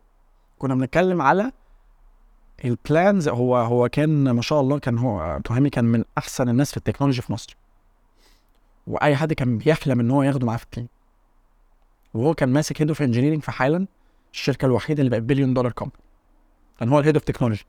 كنا 0.59 0.75
بنتكلم 0.75 1.21
على 1.21 1.51
ال 2.65 2.76
plans 2.76 3.29
هو 3.29 3.57
هو 3.57 3.89
كان 3.89 4.31
ما 4.31 4.41
شاء 4.41 4.61
الله 4.61 4.79
كان 4.79 4.97
هو 4.97 5.39
تهامي 5.43 5.69
كان 5.69 5.85
من 5.85 6.03
أحسن 6.17 6.49
الناس 6.49 6.71
في 6.71 6.77
ال 6.77 6.81
technology 6.81 7.21
في 7.21 7.33
مصر. 7.33 7.55
وأي 8.87 9.15
حد 9.15 9.33
كان 9.33 9.57
بيحلم 9.57 9.99
إن 9.99 10.11
هو 10.11 10.23
ياخده 10.23 10.47
معاه 10.47 10.57
في 10.57 10.63
ال 10.63 10.67
team. 10.67 10.87
وهو 12.13 12.33
كان 12.33 12.49
ماسك 12.49 12.81
head 12.81 12.87
of 12.89 13.01
engineering 13.01 13.41
في 13.41 13.51
حالا 13.51 13.87
الشركة 14.33 14.65
الوحيدة 14.65 14.99
اللي 14.99 15.09
بقت 15.09 15.21
billion 15.21 15.53
dollar 15.53 15.71
company 15.71 16.01
كان 16.79 16.89
هو 16.89 16.99
ال 16.99 17.02
head 17.02 17.15
of 17.15 17.23
technology 17.23 17.65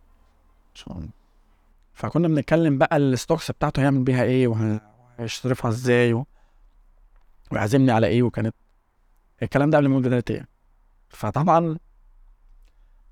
فكنا 1.94 2.28
بنتكلم 2.28 2.78
بقى 2.78 2.96
ال 2.96 3.04
stocks 3.04 3.50
بتاعته 3.50 3.82
هيعمل 3.82 4.02
بيها 4.04 4.22
إيه 4.22 4.48
وه- 4.48 4.80
وهيصرفها 5.18 5.68
إزاي 5.70 6.12
و... 6.12 6.26
ويعزمني 7.52 7.92
على 7.92 8.06
إيه 8.06 8.22
وكانت 8.22 8.54
الكلام 9.42 9.70
ده 9.70 9.78
قبل 9.78 9.88
ما 9.88 10.22
أيام 10.30 10.46
فطبعا 11.08 11.78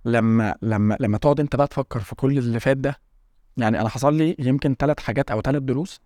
لما 0.05 0.55
لما 0.63 0.97
لما 1.01 1.19
تقعد 1.19 1.41
أنت 1.41 1.57
بقى 1.57 1.67
تفكر 1.67 2.01
في 2.01 2.15
كل 2.15 2.39
اللي 2.39 2.61
فات 2.61 2.77
ده 2.77 2.99
يعني 3.57 3.81
أنا 3.81 3.89
حصل 3.89 4.15
لي 4.15 4.37
يمكن 4.39 4.75
ثلاث 4.79 5.01
حاجات 5.01 5.31
أو 5.31 5.41
ثلاث 5.41 5.63
دروس 5.63 6.01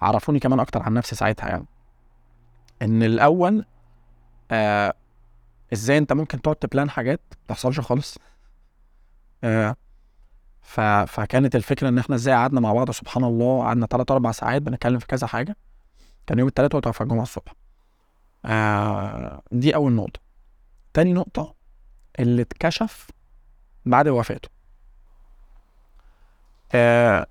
عرفوني 0.00 0.38
كمان 0.38 0.60
أكتر 0.60 0.82
عن 0.82 0.94
نفسي 0.94 1.16
ساعتها 1.16 1.48
يعني. 1.48 1.66
إن 2.82 3.02
الأول 3.02 3.64
آه 4.50 4.94
إزاي 5.72 5.98
أنت 5.98 6.12
ممكن 6.12 6.42
تقعد 6.42 6.56
تبلان 6.56 6.90
حاجات 6.90 7.20
ما 7.30 7.36
تحصلش 7.48 7.80
خالص. 7.80 8.18
آه 9.44 9.76
ف... 10.62 10.80
فكانت 10.80 11.56
الفكرة 11.56 11.88
إن 11.88 11.98
إحنا 11.98 12.14
إزاي 12.16 12.34
قعدنا 12.34 12.60
مع 12.60 12.72
بعض 12.72 12.90
سبحان 12.90 13.24
الله 13.24 13.62
قعدنا 13.62 13.86
ثلاث 13.86 14.10
أربع 14.10 14.32
ساعات 14.32 14.62
بنتكلم 14.62 14.98
في 14.98 15.06
كذا 15.06 15.26
حاجة. 15.26 15.56
كان 16.26 16.38
يوم 16.38 16.48
الثلاث 16.48 16.74
وتوفى 16.74 17.00
الجمعه 17.00 17.22
الصبح. 17.22 17.54
آه 18.44 19.42
دي 19.52 19.74
أول 19.74 19.92
نقطة. 19.92 20.20
تاني 20.94 21.12
نقطة 21.12 21.54
اللي 22.20 22.42
اتكشف 22.42 23.10
بعد 23.86 24.08
وفاته. 24.08 24.48
آه 26.74 27.26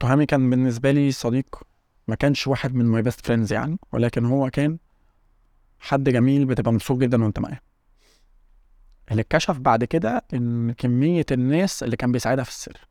تهامي 0.00 0.26
كان 0.26 0.50
بالنسبة 0.50 0.90
لي 0.90 1.12
صديق 1.12 1.62
ما 2.08 2.14
كانش 2.14 2.46
واحد 2.46 2.74
من 2.74 2.84
my 2.84 3.02
best 3.02 3.26
friends 3.26 3.52
يعني 3.52 3.78
ولكن 3.92 4.24
هو 4.24 4.50
كان 4.50 4.78
حد 5.80 6.08
جميل 6.08 6.44
بتبقى 6.44 6.72
مبسوط 6.72 6.98
جدا 6.98 7.24
وأنت 7.24 7.38
معاه. 7.38 7.60
اللي 9.10 9.22
اتكشف 9.22 9.58
بعد 9.58 9.84
كده 9.84 10.24
إن 10.34 10.72
كمية 10.72 11.26
الناس 11.32 11.82
اللي 11.82 11.96
كان 11.96 12.12
بيساعدها 12.12 12.44
في 12.44 12.50
السر. 12.50 12.88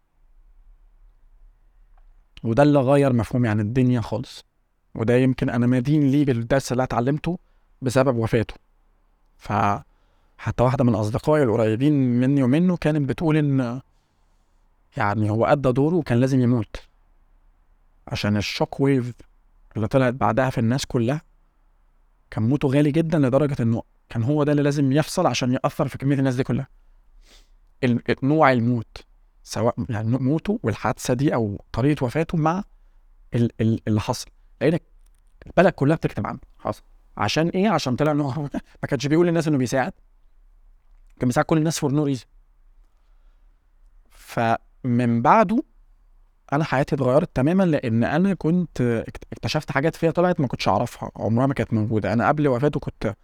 وده 2.44 2.64
اللي 2.64 2.80
غير 2.80 3.14
مفهومي 3.14 3.48
عن 3.48 3.60
الدنيا 3.60 4.02
خالص. 4.02 4.46
وده 4.96 5.16
يمكن 5.16 5.50
أنا 5.50 5.68
مدين 5.68 6.12
ليه 6.12 6.26
بالدرس 6.26 6.72
اللي 6.72 6.84
اتعلمته 6.84 7.40
بسبب 7.82 8.16
وفاته. 8.16 8.54
ف 9.38 9.54
حتى 10.38 10.64
واحدة 10.64 10.84
من 10.84 10.96
أصدقائي 10.96 11.44
القريبين 11.44 11.94
مني 11.94 12.44
ومنه 12.44 12.78
كانت 12.78 13.10
بتقول 13.10 13.38
إن 13.38 13.82
يعني 14.98 15.30
هو 15.30 15.46
أدى 15.46 15.72
دوره 15.72 15.96
وكان 15.96 16.20
لازم 16.20 16.40
يموت. 16.42 16.76
عشان 18.08 18.38
الشوك 18.38 18.80
ويف 18.80 19.14
اللي 19.76 19.88
طلعت 19.88 20.14
بعدها 20.14 20.50
في 20.50 20.58
الناس 20.58 20.86
كلها 20.86 21.22
كان 22.32 22.44
موته 22.44 22.68
غالي 22.68 22.92
جدا 22.92 23.20
لدرجة 23.20 23.56
إنه 23.64 23.84
كان 24.10 24.24
هو 24.24 24.44
ده 24.44 24.52
اللي 24.52 24.64
لازم 24.64 24.92
يحصل 24.92 25.28
عشان 25.28 25.52
يأثر 25.54 25.88
في 25.88 25.98
كمية 25.98 26.16
الناس 26.16 26.36
دي 26.36 26.44
كلها. 26.44 26.68
نوع 28.24 28.52
الموت 28.52 29.06
سواء 29.44 29.76
يعني 29.90 30.18
موته 30.18 30.60
والحادثة 30.64 31.14
دي 31.14 31.34
أو 31.36 31.62
طريقة 31.74 32.04
وفاته 32.04 32.38
مع 32.38 32.64
ال- 33.34 33.52
ال- 33.62 33.82
اللي 33.88 34.02
حصل. 34.02 34.28
لأن 34.62 34.80
البلد 35.48 35.74
كلها 35.74 35.96
بتكتب 35.96 36.28
عنه. 36.28 36.40
حصل. 36.60 36.84
عشان 37.18 37.50
إيه؟ 37.50 37.70
عشان 37.70 37.96
طلع 37.96 38.12
هو 38.12 38.42
ما 38.84 38.88
كانش 38.90 39.08
بيقول 39.08 39.28
للناس 39.28 39.48
إنه 39.48 39.58
بيساعد. 39.58 39.94
كان 41.20 41.28
بيساعد 41.28 41.46
كل 41.46 41.58
الناس 41.58 41.80
for 41.80 41.92
no 41.92 42.04
reason 42.04 42.26
فمن 44.10 45.22
بعده 45.22 45.64
أنا 46.54 46.64
حياتي 46.64 46.96
اتغيرت 46.96 47.30
تماما 47.36 47.64
لأن 47.64 48.04
أنا 48.04 48.34
كنت 48.34 48.82
اكت- 49.08 49.24
اكتشفت 49.34 49.72
حاجات 49.72 49.96
فيها 49.96 50.12
طلعت 50.12 50.40
ما 50.40 50.48
كنتش 50.48 50.68
اعرفها 50.68 51.12
عمرها 51.16 51.48
ما 51.48 51.54
كانت 51.54 51.74
موجودة. 51.74 52.14
أنا 52.14 52.28
قبل 52.28 52.48
وفاته 52.48 52.80
كنت 52.80 53.16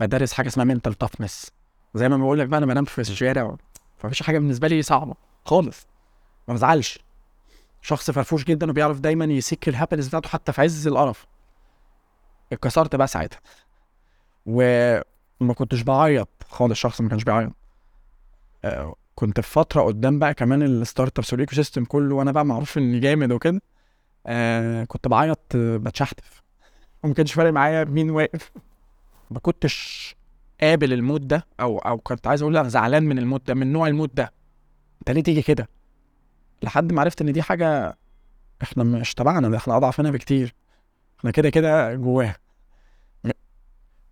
بدرس 0.00 0.32
حاجة 0.32 0.48
اسمها 0.48 0.64
mental 0.64 0.94
toughness 0.94 1.50
زي 1.94 2.08
ما 2.08 2.16
بقول 2.16 2.38
لك 2.38 2.48
بقى 2.48 2.58
أنا 2.58 2.66
بنام 2.66 2.84
في 2.84 3.00
الشارع 3.00 3.56
فمفيش 3.98 4.22
حاجة 4.22 4.38
بالنسبة 4.38 4.68
لي 4.68 4.82
صعبة 4.82 5.14
خالص. 5.44 5.86
ما 6.48 6.54
بزعلش. 6.54 6.98
شخص 7.82 8.10
فرفوش 8.10 8.44
جدا 8.44 8.70
وبيعرف 8.70 9.00
دايما 9.00 9.24
يseek 9.24 9.68
ال 9.68 9.72
happiness 9.72 10.08
بتاعته 10.08 10.28
حتى 10.28 10.52
في 10.52 10.60
عز 10.62 10.86
القرف. 10.86 11.26
اتكسرت 12.52 12.96
بقى 12.96 13.06
ساعتها. 13.06 13.40
وما 14.46 15.54
كنتش 15.54 15.82
بعيط 15.82 16.28
خالص 16.48 16.78
شخص 16.78 17.00
ما 17.00 17.08
كانش 17.08 17.24
بيعيط. 17.24 17.52
آه، 18.64 18.94
كنت 19.20 19.40
في 19.40 19.50
فترة 19.50 19.82
قدام 19.82 20.18
بقى 20.18 20.34
كمان 20.34 20.62
ال 20.62 21.18
startups 21.18 21.32
وال 21.32 21.54
ecosystem 21.54 21.84
كله 21.84 22.14
وأنا 22.14 22.32
بقى 22.32 22.44
معروف 22.46 22.78
إني 22.78 23.00
جامد 23.00 23.32
وكده 23.32 23.62
آه 24.26 24.84
كنت 24.84 25.08
بعيط 25.08 25.56
بتشحتف. 25.56 26.42
وما 27.02 27.14
كانش 27.14 27.32
فارق 27.32 27.52
معايا 27.52 27.84
مين 27.84 28.10
واقف. 28.10 28.52
ما 29.30 29.38
كنتش 29.38 30.16
قابل 30.60 30.92
الموت 30.92 31.20
ده 31.20 31.46
أو 31.60 31.78
أو 31.78 31.98
كنت 31.98 32.26
عايز 32.26 32.42
أقول 32.42 32.56
أنا 32.56 32.68
زعلان 32.68 33.02
من 33.02 33.18
الموت 33.18 33.46
ده 33.48 33.54
من 33.54 33.72
نوع 33.72 33.88
الموت 33.88 34.10
ده. 34.14 34.32
أنت 35.00 35.10
ليه 35.10 35.22
تيجي 35.22 35.42
كده؟ 35.42 35.68
لحد 36.62 36.92
ما 36.92 37.00
عرفت 37.00 37.20
إن 37.20 37.32
دي 37.32 37.42
حاجة 37.42 37.98
إحنا 38.62 38.84
مش 38.84 39.14
تبعنا 39.14 39.48
ده 39.48 39.56
إحنا 39.56 39.76
أضعف 39.76 40.00
منها 40.00 40.10
بكتير. 40.10 40.54
إحنا 41.18 41.30
كده 41.30 41.50
كده 41.50 41.94
جواها. 41.94 42.36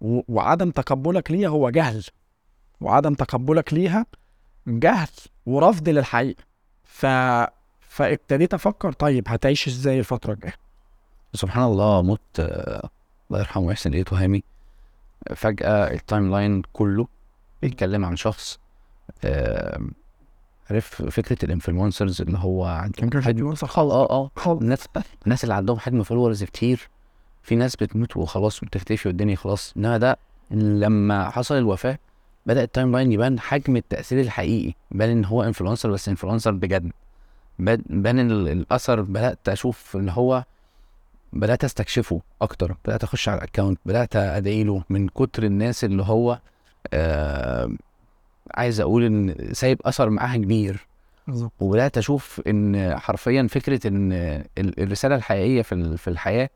وعدم 0.01 0.71
تقبلك 0.71 1.31
ليها 1.31 1.49
هو 1.49 1.71
جهل. 1.71 2.05
وعدم 2.81 3.15
تقبلك 3.15 3.75
ليها 3.75 4.07
جهل 4.69 5.09
ورفض 5.47 5.89
للحقيقة. 5.89 6.43
ف 6.85 7.07
فابتديت 7.89 8.55
أفكر 8.55 8.93
طيب 8.93 9.25
هتعيش 9.29 9.69
إزاي 9.69 9.99
الفترة 9.99 10.33
الجاية؟ 10.33 10.55
سبحان 11.35 11.65
الله 11.65 12.03
موت 12.03 12.21
آه، 12.41 12.89
الله 13.31 13.41
يرحمه 13.41 13.65
ويحسن 13.67 13.91
إليه 13.91 14.03
تهامي 14.03 14.43
فجأة 15.37 15.93
ال 15.95 16.31
timeline 16.31 16.63
كله 16.73 17.07
بيتكلم 17.63 18.05
عن 18.05 18.17
شخص 18.17 18.59
آه، 19.25 19.81
عارف 20.71 21.03
فكرة 21.03 21.45
ال 21.45 21.51
influencers 21.51 22.23
اللي 22.23 22.39
هو 22.39 22.65
عندهم 22.65 23.23
حجم 23.23 23.55
آه 23.77 24.31
آه 24.47 24.59
الناس 24.61 24.89
الناس 25.25 25.45
اللي 25.45 25.55
عندهم 25.55 25.79
حجم 25.79 26.03
followers 26.03 26.45
كتير. 26.45 26.89
في 27.43 27.57
ناس 27.57 27.77
بتموت 27.77 28.17
وخلاص 28.17 28.63
وبتختفي 28.63 29.09
والدنيا 29.09 29.37
خلاص. 29.37 29.75
إنما 29.77 29.99
ده 29.99 30.19
لما 30.51 31.31
حصل 31.31 31.55
الوفاة 31.55 31.99
بدأ 32.49 32.63
ال 32.63 32.93
timeline 32.93 33.13
يبان 33.13 33.41
حجم 33.41 33.77
التأثير 33.77 34.21
الحقيقي 34.21 34.75
بان 34.91 35.11
إن 35.11 35.25
هو 35.25 35.43
influencer 35.43 35.91
بس 35.91 36.09
influencer 36.09 36.51
بجد. 36.51 36.93
بان 37.59 37.83
بان 37.89 38.31
ال- 38.31 38.49
الأثر 38.49 39.01
بدأت 39.01 39.49
أشوف 39.49 39.97
إن 39.97 40.09
هو 40.09 40.45
بدأت 41.33 41.65
أستكشفه 41.65 42.21
أكتر 42.43 42.77
بدأت 42.85 43.03
أخش 43.05 43.29
على 43.29 43.39
ال 43.39 43.44
account 43.44 43.79
بدأت 43.87 44.17
ادعي 44.17 44.65
له 44.65 44.83
من 44.91 45.09
كتر 45.09 45.43
الناس 45.43 45.85
اللي 45.85 46.03
هو 46.03 46.39
آه 46.93 47.71
عايز 48.55 48.81
أقول 48.81 49.05
إن 49.05 49.35
سايب 49.53 49.81
أثر 49.85 50.11
معاها 50.11 50.37
كبير. 50.37 50.87
بالظبط. 51.27 51.53
وبدأت 51.61 51.99
أشوف 51.99 52.41
إن 52.47 52.99
حرفيا 52.99 53.47
فكرة 53.51 53.87
إن 53.89 54.13
ال- 54.59 54.81
الرسالة 54.83 55.15
الحقيقية 55.17 55.63
في 55.63 55.97
في 55.97 56.09
الحياة 56.09 56.51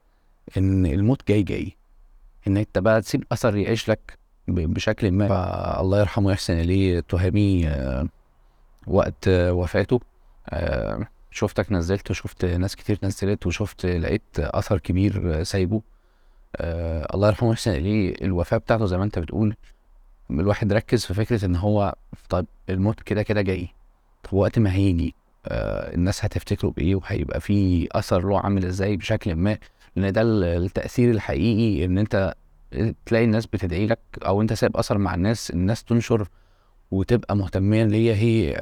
إن 0.56 0.86
الموت 0.86 1.28
جاي 1.28 1.42
جاي. 1.42 1.76
إن 2.46 2.56
أنت 2.56 2.78
بقى 2.78 3.00
تسيب 3.00 3.24
أثر 3.32 3.56
يعيش 3.56 3.88
لك 3.90 4.18
بشكل 4.48 5.10
ما. 5.10 5.28
فالله 5.28 6.00
يرحمه 6.00 6.26
ويحسن 6.26 6.54
إليه 6.60 7.00
تهامي 7.00 7.68
آه، 7.68 8.08
وقت 8.86 9.28
آه، 9.28 9.52
وفاته. 9.52 10.00
آه، 10.48 11.06
شفتك 11.30 11.72
نزلت 11.72 12.10
وشفت 12.10 12.44
ناس 12.44 12.76
كتير 12.76 12.98
نزلت 13.02 13.46
وشفت 13.46 13.86
لقيت 13.86 14.22
اثر 14.38 14.78
كبير 14.78 15.42
سايبه. 15.42 15.82
الله 17.14 17.28
يرحمه 17.28 17.48
ويحسن 17.48 17.70
إليه. 17.70 18.14
الوفاة 18.22 18.56
بتاعته 18.58 18.86
زي 18.86 18.98
ما 18.98 19.04
أنت 19.04 19.18
بتقول 19.18 19.56
الواحد 20.30 20.72
ركز 20.72 21.04
في 21.06 21.14
فكرة 21.14 21.44
إن 21.44 21.56
هو 21.56 21.94
طيب 22.28 22.46
الموت 22.70 23.00
كده 23.02 23.22
كده 23.22 23.42
جاي. 23.42 23.68
طب 24.24 24.32
وقت 24.34 24.58
ما 24.58 24.72
هيجي 24.74 25.14
آه 25.46 25.94
الناس 25.94 26.24
هتفتكره 26.24 26.68
بإيه؟ 26.68 26.94
وهيبقى 26.94 27.40
في 27.40 27.88
أثر 27.92 28.28
له 28.28 28.40
عامل 28.40 28.64
إزاي 28.64 28.96
بشكل 28.96 29.34
ما؟ 29.34 29.58
لأن 29.96 30.12
ده 30.12 30.22
ال- 30.22 30.44
التأثير 30.44 31.10
الحقيقي 31.10 31.84
إن 31.84 31.98
أنت 31.98 32.34
تلاقي 33.06 33.24
الناس 33.24 33.46
بتدعي 33.46 33.86
لك 33.86 33.98
أو 34.26 34.42
أنت 34.42 34.52
سايب 34.52 34.76
أثر 34.76 34.98
مع 34.98 35.14
الناس 35.14 35.50
الناس 35.50 35.84
تنشر 35.84 36.28
وتبقى 36.90 37.36
مهتميه 37.36 37.84
ليا 37.84 38.14
هي 38.14 38.54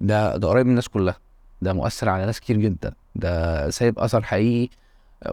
ده 0.00 0.36
ده 0.36 0.48
قريب 0.48 0.66
من 0.66 0.70
الناس 0.70 0.88
كلها. 0.88 1.16
ده 1.62 1.72
مؤثر 1.72 2.08
على 2.08 2.26
ناس 2.26 2.40
كتير 2.40 2.56
جدا. 2.56 2.92
ده 3.14 3.70
سايب 3.70 3.98
أثر 3.98 4.22
حقيقي 4.22 4.68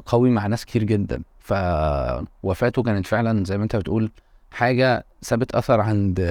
قوي 0.06 0.30
مع 0.30 0.48
ناس 0.48 0.66
كتير 0.66 0.84
جدا. 0.84 1.22
فوفاته 1.40 2.84
كانت 2.84 3.08
فعلا 3.08 3.46
زي 3.46 3.58
ما 3.58 3.64
أنت 3.64 3.76
بتقول 3.76 4.12
حاجة 4.52 5.06
سابت 5.22 5.56
أثر 5.56 5.82
عند 5.82 6.22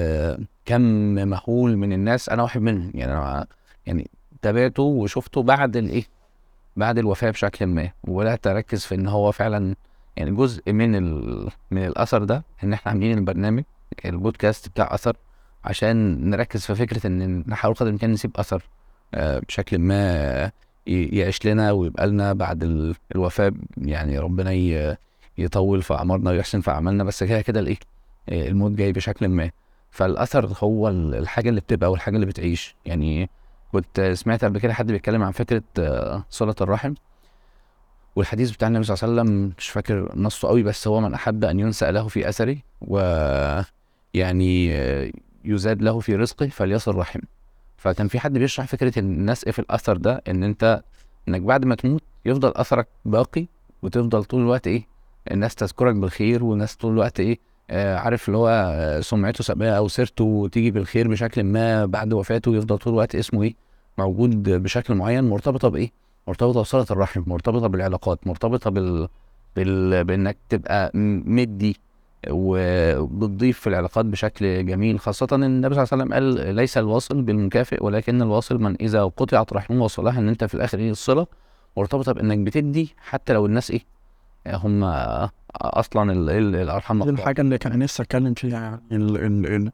كم 0.65 0.81
مهول 1.15 1.77
من 1.77 1.93
الناس. 1.93 2.29
أنا 2.29 2.43
واحد 2.43 2.61
منهم 2.61 2.91
يعني 2.95 3.11
أنا 3.11 3.47
يعني 3.85 4.09
تابعته 4.41 4.83
وشفته 4.83 5.43
بعد 5.43 5.77
الإيه؟ 5.77 6.03
بعد 6.77 6.97
الوفاة 6.97 7.29
بشكل 7.31 7.65
ما. 7.65 7.89
وبدأت 8.07 8.47
أركز 8.47 8.85
في 8.85 8.95
إن 8.95 9.07
هو 9.07 9.31
فعلا 9.31 9.75
يعني 10.17 10.31
جزء 10.31 10.71
من 10.73 10.95
ال... 10.95 11.49
من 11.71 11.85
الأثر 11.85 12.23
ده 12.23 12.43
إن 12.63 12.73
إحنا 12.73 12.91
عاملين 12.91 13.17
البرنامج 13.17 13.63
البودكاست 14.05 14.69
بتاع 14.69 14.93
أثر 14.95 15.15
عشان 15.65 16.29
نركز 16.29 16.65
في 16.65 16.75
فكرة 16.75 17.07
إن 17.07 17.43
نحاول 17.47 17.75
قدر 17.75 17.87
الإمكان 17.87 18.11
نسيب 18.11 18.31
أثر 18.35 18.63
آه، 19.13 19.39
بشكل 19.39 19.79
ما 19.79 20.51
يعيش 20.87 21.45
لنا 21.45 21.71
ويبقى 21.71 22.07
لنا 22.07 22.33
بعد 22.33 22.63
ال- 22.63 22.95
الوفاة 23.15 23.53
يعني 23.77 24.19
ربنا. 24.19 24.51
يطول 25.37 25.81
في 25.81 25.93
أعمارنا 25.93 26.31
ويحسن 26.31 26.61
في 26.61 26.71
أعمالنا 26.71 27.03
بس 27.03 27.23
كده 27.23 27.41
كده 27.41 27.59
الإيه 27.59 27.77
آه، 28.29 28.47
الموت 28.47 28.71
جاي 28.71 28.91
بشكل 28.91 29.27
ما 29.27 29.49
فالأثر 29.91 30.49
هو 30.63 30.87
ال- 30.89 31.15
الحاجة 31.15 31.49
اللي 31.49 31.61
بتبقى 31.61 31.91
والحاجة 31.91 32.15
اللي 32.15 32.25
بتعيش 32.25 32.75
يعني 32.85 33.29
كنت 33.71 34.11
سمعت 34.13 34.45
قبل 34.45 34.59
كده 34.59 34.73
حد 34.73 34.91
بيتكلم 34.91 35.23
عن 35.23 35.31
فكرة 35.31 35.63
آه، 35.79 36.23
صلة 36.29 36.55
الرحم 36.61 36.93
والحديث 38.15 38.51
بتاع 38.51 38.67
النبي 38.67 38.83
صلى 38.83 38.95
الله 38.95 39.21
عليه 39.21 39.31
وسلم 39.31 39.53
مش 39.57 39.69
فاكر 39.69 40.11
نصه 40.15 40.47
قوي 40.47 40.63
بس 40.63 40.87
هو 40.87 41.01
من 41.01 41.13
أحب 41.13 41.43
أن 41.43 41.59
ينسأ 41.59 41.91
له 41.91 42.07
في 42.07 42.29
اثره 42.29 42.57
و 42.81 42.97
يعني 44.13 44.67
يزاد 45.45 45.81
له 45.81 45.99
في 45.99 46.15
رزقه 46.15 46.47
فليصل 46.47 46.95
رحم 46.95 47.19
فكان 47.77 48.07
في 48.07 48.19
حد 48.19 48.33
بيشرح 48.37 48.67
فكرة 48.67 48.99
ان 48.99 49.05
الناس 49.13 49.43
إيه 49.43 49.51
في 49.51 49.59
الأثر 49.59 49.97
ده؟ 49.97 50.21
إن 50.27 50.43
أنت 50.43 50.83
إنك 51.27 51.41
بعد 51.41 51.65
ما 51.65 51.75
تموت 51.75 52.03
يفضل 52.25 52.51
أثرك 52.55 52.87
باقي 53.05 53.45
وتفضل 53.83 54.23
طول 54.23 54.41
الوقت 54.41 54.67
إيه؟ 54.67 54.87
الناس 55.31 55.55
تذكرك 55.55 55.95
بالخير 55.95 56.43
والناس 56.43 56.75
طول 56.75 56.93
الوقت 56.93 57.19
إيه؟ 57.19 57.39
آه 57.69 57.97
عارف 57.97 58.27
اللي 58.27 58.37
هو 58.37 58.99
سمعته 59.01 59.43
سابقة 59.43 59.69
أو 59.77 59.87
سيرته 59.87 60.49
تيجي 60.51 60.71
بالخير 60.71 61.07
بشكل 61.07 61.43
ما 61.43 61.85
بعد 61.85 62.13
وفاته 62.13 62.55
يفضل 62.55 62.77
طول 62.77 62.93
الوقت 62.93 63.15
اسمه 63.15 63.43
إيه؟ 63.43 63.55
موجود 63.97 64.43
بشكل 64.49 64.95
معين 64.95 65.23
مرتبطة 65.23 65.67
بإيه؟ 65.69 65.91
مرتبطة 66.27 66.59
بصلة 66.61 66.85
الرحم 66.91 67.23
مرتبطة 67.27 67.67
بالعلاقات 67.67 68.27
مرتبطة 68.27 68.69
بال, 68.69 69.07
بال... 69.55 70.03
بإنك 70.03 70.37
تبقى 70.49 70.91
مدي 70.95 71.77
وبتضيف 72.29 73.59
في 73.59 73.67
العلاقات 73.67 74.05
بشكل 74.05 74.65
جميل. 74.65 74.99
خاصة 74.99 75.27
إن 75.33 75.43
النبي 75.43 75.75
صلى 75.75 75.83
الله 75.83 75.93
عليه 75.93 76.03
وسلم 76.03 76.13
قال 76.45 76.55
ليس 76.55 76.77
الواصل 76.77 77.21
بالمكافئ 77.21 77.83
ولكن 77.83 78.21
الواصل 78.21 78.57
من 78.61 78.75
إذا 78.81 79.03
قطعت 79.03 79.53
رحمه 79.53 79.83
وصلها. 79.83 80.19
إن 80.19 80.29
أنت 80.29 80.43
في 80.43 80.53
الآخر 80.55 80.79
إيه 80.79 80.91
الصلة؟ 80.91 81.27
مرتبطة 81.77 82.11
بإنك 82.11 82.37
بتدي 82.37 82.95
حتى 82.97 83.33
لو 83.33 83.45
الناس 83.45 83.71
إيه 83.71 83.81
هم 84.47 84.83
أصلا 85.55 86.11
ال- 86.11 86.29
ال- 86.29 86.55
الأرحام 86.55 87.03
دي. 87.03 87.09
الحاجة 87.09 87.41
اللي 87.41 87.57
كان 87.57 87.79
نفسي 87.79 88.03
أتكلم 88.03 88.33
فيها 88.33 88.59
يعني 88.59 88.81
ال 88.91 89.17
ال 89.17 89.45
ال 89.55 89.71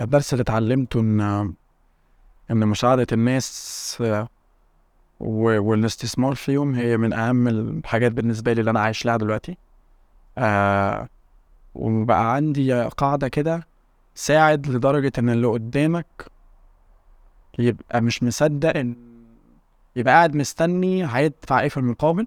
الدرس 0.00 0.32
اللي 0.32 0.42
اتعلمته 0.42 1.00
ان 1.00 1.20
إن 2.50 2.66
مساعدة 2.68 3.06
الناس 3.12 4.02
والاستثمار 5.20 6.34
فيهم 6.34 6.74
هي 6.74 6.96
من 6.96 7.12
أهم 7.12 7.48
الحاجات 7.48 8.12
بالنسبة 8.12 8.52
لي 8.52 8.60
اللي 8.60 8.70
أنا 8.70 8.80
عايش 8.80 9.06
لها 9.06 9.16
دلوقتي. 9.16 9.56
آه 10.38 11.08
وبقى 11.74 12.34
عندي 12.34 12.82
قاعدة 12.82 13.28
كده 13.28 13.66
ساعد 14.14 14.66
لدرجة 14.66 15.12
إن 15.18 15.28
اللي 15.30 15.46
قدامك 15.46 16.26
يبقى 17.58 18.00
مش 18.00 18.22
مصدق 18.22 18.76
إن 18.76 18.96
يبقى 19.96 20.14
قاعد 20.14 20.34
مستني 20.36 21.06
هيدفع 21.16 21.60
إيه 21.60 21.68
في 21.68 21.76
المقابل. 21.76 22.26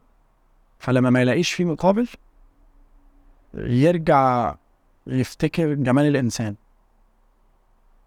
فلما 0.80 1.10
ما 1.10 1.22
يلاقيش 1.22 1.54
فيه 1.54 1.66
مقابل 1.66 2.08
يرجع 3.54 4.56
يفتكر 5.08 5.74
جمال 5.74 6.06
الإنسان. 6.06 6.56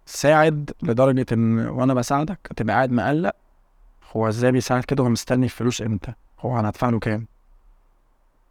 ساعد 0.07 0.70
لدرجة 0.83 1.26
إن 1.33 1.59
وأنا 1.68 1.95
بساعدك 1.95 2.39
تبقى 2.57 2.74
قاعد 2.76 2.93
مقلق 2.93 3.33
هو 4.17 4.29
إزاي 4.29 4.53
بيساعد 4.53 4.85
كده 4.85 5.03
وهو 5.03 5.11
مستني 5.13 5.45
الفلوس 5.45 5.83
إمتى؟ 5.83 6.13
هو 6.41 6.59
أنا 6.61 6.69
هدفع 6.69 6.89
له 6.89 6.99
كام؟ 6.99 7.27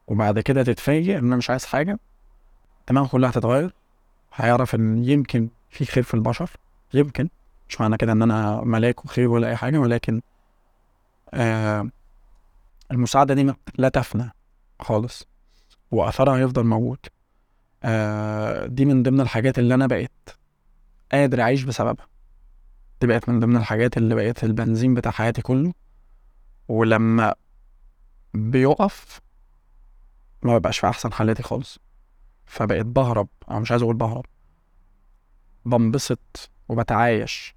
وبعد 0.07 0.39
كده 0.39 0.63
تتفاجئ 0.63 1.17
إن 1.17 1.25
أنا 1.25 1.35
مش 1.35 1.49
عايز 1.49 1.65
حاجة 1.65 1.99
تمام 2.87 3.05
كلها 3.07 3.29
هتتغير 3.29 3.73
هيعرف 4.35 4.75
إن 4.75 5.03
يمكن 5.03 5.49
في 5.69 5.85
خير 5.85 6.03
في 6.03 6.13
البشر 6.13 6.49
يمكن 6.93 7.29
مش 7.69 7.81
معنى 7.81 7.97
كده 7.97 8.11
إن 8.11 8.21
أنا 8.21 8.61
ملاك 8.61 9.05
وخير 9.05 9.29
ولا 9.29 9.47
أي 9.47 9.55
حاجة 9.55 9.77
ولكن 9.77 10.21
آه 11.33 11.89
المساعدة 12.91 13.33
دي 13.33 13.53
لا 13.77 13.89
تفنى 13.89 14.31
خالص 14.79 15.27
وأثرها 15.91 16.37
هيفضل 16.37 16.63
موجود. 16.65 16.99
آه 17.83 18.65
دي 18.65 18.85
من 18.85 19.03
ضمن 19.03 19.21
الحاجات 19.21 19.59
اللي 19.59 19.73
أنا 19.73 19.87
بقيت 19.87 20.29
قادر 21.11 21.41
أعيش 21.41 21.63
بسببها. 21.63 22.07
دي 23.01 23.07
بقت 23.07 23.29
من 23.29 23.39
ضمن 23.39 23.57
الحاجات 23.57 23.97
اللي 23.97 24.15
بقت 24.15 24.43
البنزين 24.43 24.93
بتاع 24.93 25.11
حياتي 25.11 25.41
كله 25.41 25.73
ولما 26.67 27.35
بيقف 28.33 29.21
ما 30.43 30.57
ببقاش 30.57 30.79
في 30.79 30.87
أحسن 30.87 31.13
حالاتي 31.13 31.43
خالص. 31.43 31.79
فبقيت 32.45 32.85
بهرب 32.85 33.27
أنا 33.49 33.59
مش 33.59 33.71
عايز 33.71 33.81
أقول 33.83 33.95
بهرب 33.95 34.25
بنبسط 35.65 36.49
وبتعايش 36.69 37.55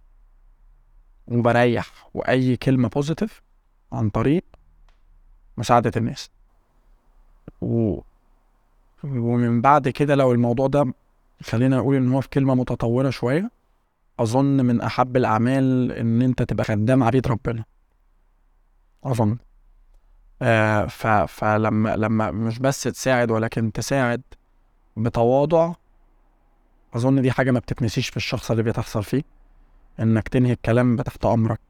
وبريح 1.28 2.08
وأي 2.14 2.56
كلمة 2.56 2.88
بوزيتيف 2.88 3.42
عن 3.92 4.10
طريق 4.10 4.44
مساعدة 5.56 5.92
الناس. 5.96 6.30
و... 7.60 8.00
ومن 9.04 9.60
بعد 9.60 9.88
كده 9.88 10.14
لو 10.14 10.32
الموضوع 10.32 10.66
ده 10.66 10.94
خلينا 11.42 11.76
نقول 11.76 11.96
إن 11.96 12.12
هو 12.12 12.20
في 12.20 12.28
كلمة 12.28 12.54
متطورة 12.54 13.10
شوية 13.10 13.50
أظن 14.20 14.64
من 14.64 14.80
أحب 14.80 15.16
الأعمال 15.16 15.92
إن 15.92 16.22
أنت 16.22 16.42
تبقى 16.42 16.64
خدام 16.64 17.02
عبيد 17.02 17.26
ربنا. 17.26 17.64
أظن. 19.04 19.36
آه 20.42 20.86
ف... 20.86 21.06
فلما 21.06 21.96
لما 21.96 22.30
مش 22.30 22.58
بس 22.58 22.82
تساعد 22.82 23.30
ولكن 23.30 23.72
تساعد 23.72 24.22
بتواضع 24.96 25.72
أظن 26.94 27.22
دي 27.22 27.32
حاجة 27.32 27.50
ما 27.50 27.58
بتتنسيش 27.58 28.08
في 28.08 28.16
الشخص 28.16 28.50
اللي 28.50 28.62
بتحصل 28.62 29.04
فيه 29.04 29.22
إنك 30.00 30.28
تنهي 30.28 30.52
الكلام 30.52 30.96
تحت 30.96 31.24
أمرك 31.26 31.60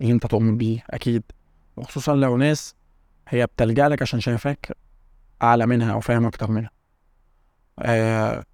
اللي 0.00 0.12
أنت 0.12 0.26
تؤمن 0.26 0.56
بيه 0.56 0.84
أكيد. 0.90 1.22
وخصوصا 1.76 2.14
لو 2.14 2.36
ناس 2.36 2.74
هي 3.28 3.46
بتلجأ 3.46 3.88
لك 3.88 4.02
عشان 4.02 4.20
شايفاك 4.20 4.76
أعلى 5.42 5.66
منها 5.66 5.92
أو 5.92 6.00
فاهم 6.00 6.26
أكتر 6.26 6.50
منها. 6.50 6.70
آه 7.78 8.44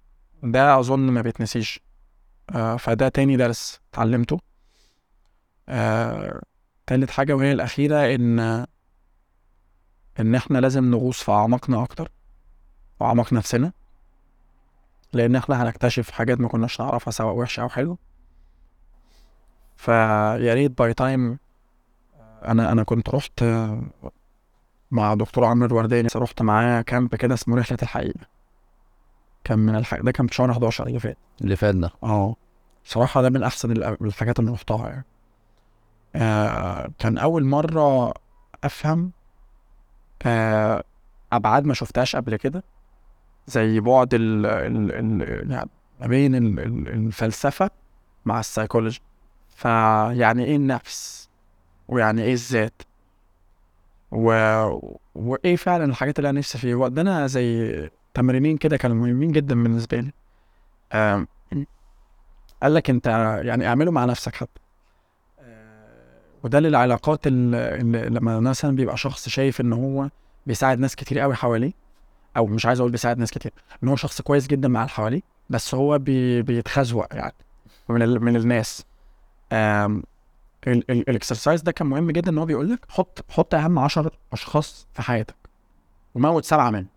ده 0.43 0.79
أظن 0.79 0.99
ما 0.99 1.21
بيتنسيش. 1.21 1.79
فده 2.77 3.09
تاني 3.09 3.37
درس 3.37 3.79
اتعلمته. 3.93 4.39
آه 5.69 6.41
تالت 6.87 7.09
حاجة 7.11 7.33
وهي 7.35 7.51
الأخيرة 7.51 8.15
إن 8.15 8.39
إن 10.19 10.35
إحنا 10.35 10.57
لازم 10.57 10.91
نغوص 10.91 11.23
في 11.23 11.31
أعماقنا 11.31 11.83
أكتر 11.83 12.11
وأعماق 12.99 13.33
نفسنا 13.33 13.71
لأن 15.13 15.35
إحنا 15.35 15.63
هنكتشف 15.63 16.11
حاجات 16.11 16.39
ما 16.39 16.47
كناش 16.47 16.81
نعرفها 16.81 17.11
سواء 17.11 17.35
وحشة 17.35 17.61
أو 17.61 17.69
حلوة. 17.69 17.97
فيا 19.77 20.53
ريت 20.53 20.77
by 20.77 20.93
time 20.93 21.39
أنا 22.45 22.71
أنا 22.71 22.83
كنت 22.83 23.09
رحت 23.09 23.43
آه، 23.43 23.81
مع 24.91 25.13
دكتور 25.13 25.45
عمرو 25.45 25.65
الورداني 25.67 26.07
رحت 26.15 26.41
معاه 26.41 26.81
كامب 26.81 27.15
كده 27.15 27.33
اسمه 27.33 27.57
رحلة 27.57 27.77
الحقيقة. 27.81 28.38
كان 29.43 29.59
من 29.59 29.75
الح... 29.75 29.95
ده 29.95 30.11
كان 30.11 30.27
في 30.27 30.35
شهر 30.35 30.51
11 30.51 30.87
اللي 30.87 30.99
فات. 30.99 31.17
اللي 31.41 31.55
فات 31.55 31.75
ده 31.75 31.91
آه. 32.03 32.35
صراحة 32.83 33.21
ده 33.21 33.29
من 33.29 33.43
أحسن 33.43 33.71
الحاجات 34.01 34.39
اللي 34.39 34.51
رحتها 34.51 34.89
يعني. 34.89 35.05
آه 36.15 36.89
كان 36.99 37.17
أول 37.17 37.45
مرة 37.45 38.13
أفهم 38.63 39.11
آه 40.25 40.83
أبعاد 41.33 41.65
ما 41.65 41.73
شفتهاش 41.73 42.15
قبل 42.15 42.35
كده 42.35 42.63
زي 43.47 43.79
بعد 43.79 44.13
ال 44.13 44.45
ال 44.45 44.91
ال 45.21 45.51
يعني 45.51 45.69
ما 46.01 46.07
بين 46.07 46.35
ال 46.35 46.59
ال 46.59 46.87
الفلسفة 46.87 47.69
مع 48.25 48.39
السيكولوجي 48.39 49.01
فيعني 49.49 50.43
إيه 50.45 50.55
النفس؟ 50.55 51.29
ويعني 51.87 52.21
إيه 52.23 52.33
الذات؟ 52.33 52.81
و... 54.11 54.31
وإيه 55.15 55.55
فعلا 55.55 55.85
الحاجات 55.85 56.19
اللي 56.19 56.29
أنا 56.29 56.39
نفسي 56.39 56.57
فيها؟ 56.57 56.75
ودانا 56.75 57.27
زي 57.27 57.89
تمرينين 58.13 58.57
كده 58.57 58.77
كانوا 58.77 58.95
مهمين 58.95 59.31
جدا 59.31 59.63
بالنسبة 59.63 59.99
لي. 59.99 60.11
آه 60.91 61.25
قال 62.63 62.73
لك 62.73 62.89
أنت 62.89 63.07
يعني 63.43 63.67
اعمله 63.67 63.91
مع 63.91 64.05
نفسك 64.05 64.35
حتى. 64.35 64.59
وده 66.43 66.59
للعلاقات 66.59 67.27
ال- 67.27 67.55
اللي 67.55 68.09
لما 68.09 68.39
مثلا 68.39 68.75
بيبقى 68.75 68.97
شخص 68.97 69.29
شايف 69.29 69.61
إن 69.61 69.73
هو 69.73 70.09
بيساعد 70.45 70.79
ناس 70.79 70.95
كتير 70.95 71.19
قوي 71.19 71.35
حواليه 71.35 71.71
أو 72.37 72.45
مش 72.45 72.65
عايز 72.65 72.79
أقول 72.79 72.91
بيساعد 72.91 73.17
ناس 73.17 73.31
كتير 73.31 73.51
إن 73.83 73.87
هو 73.87 73.95
شخص 73.95 74.21
كويس 74.21 74.47
جدا 74.47 74.67
مع 74.67 74.79
اللي 74.81 74.89
حواليه 74.89 75.21
بس 75.49 75.75
هو 75.75 75.97
بي 75.97 76.41
بيتخزوق 76.41 77.07
يعني 77.15 77.33
من 77.89 78.21
من 78.23 78.35
الناس. 78.35 78.85
ال 80.67 80.77
exercise 80.77 81.61
ده 81.61 81.71
كان 81.71 81.87
مهم 81.87 82.11
جدا 82.11 82.31
إن 82.31 82.37
هو 82.37 82.45
بيقول 82.45 82.71
لك 82.71 82.85
حط 82.89 83.25
حط 83.31 83.55
أهم 83.55 83.79
10 83.79 84.11
أشخاص 84.33 84.87
في 84.93 85.01
حياتك 85.01 85.35
وموت 86.15 86.45
سبعة 86.45 86.69
منهم. 86.69 86.87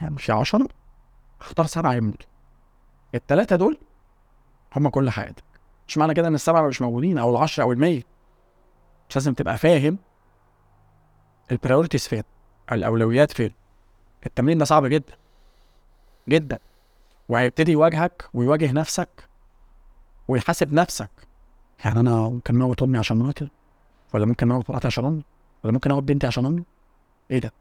يعني 0.00 0.18
في 0.18 0.32
10 0.32 0.68
اختار 1.40 1.66
سبعة 1.66 1.92
يموتوا 1.94 2.26
التلاتة 3.14 3.56
دول 3.56 3.78
هم 4.76 4.88
كل 4.88 5.10
حياتك 5.10 5.44
مش 5.88 5.98
معنى 5.98 6.14
كده 6.14 6.28
إن 6.28 6.34
السبعة 6.34 6.68
مش 6.68 6.82
موجودين 6.82 7.18
أو 7.18 7.30
العشرة 7.30 7.62
أو 7.62 7.72
المية. 7.72 8.02
مش 9.08 9.16
لازم 9.16 9.34
تبقى 9.34 9.58
فاهم 9.58 9.98
البريورتيز 11.50 12.08
فين 12.08 12.22
الأولويات 12.72 13.32
فين. 13.32 13.50
التمرين 14.26 14.58
ده 14.58 14.64
صعب 14.64 14.86
جدا. 14.86 15.14
جدا. 16.28 16.58
وهيبتدي 17.28 17.72
يواجهك 17.72 18.28
ويواجه 18.34 18.72
نفسك 18.72 19.28
ويحاسب 20.28 20.72
نفسك. 20.72 21.10
يعني 21.84 22.00
أنا 22.00 22.28
ممكن 22.28 22.54
أموت 22.62 22.82
أمي 22.82 22.98
عشان 22.98 23.16
مراتي 23.16 23.48
ولا 24.14 24.26
ممكن 24.26 24.50
أموت 24.50 24.70
مراتي 24.70 24.86
عشان 24.86 25.04
أمي؟ 25.04 25.24
ولا 25.64 25.72
ممكن 25.72 25.90
أموت 25.90 26.02
بنتي 26.02 26.26
عشان 26.26 26.46
أمي؟ 26.46 26.64
إيه 27.30 27.38
ده؟ 27.38 27.52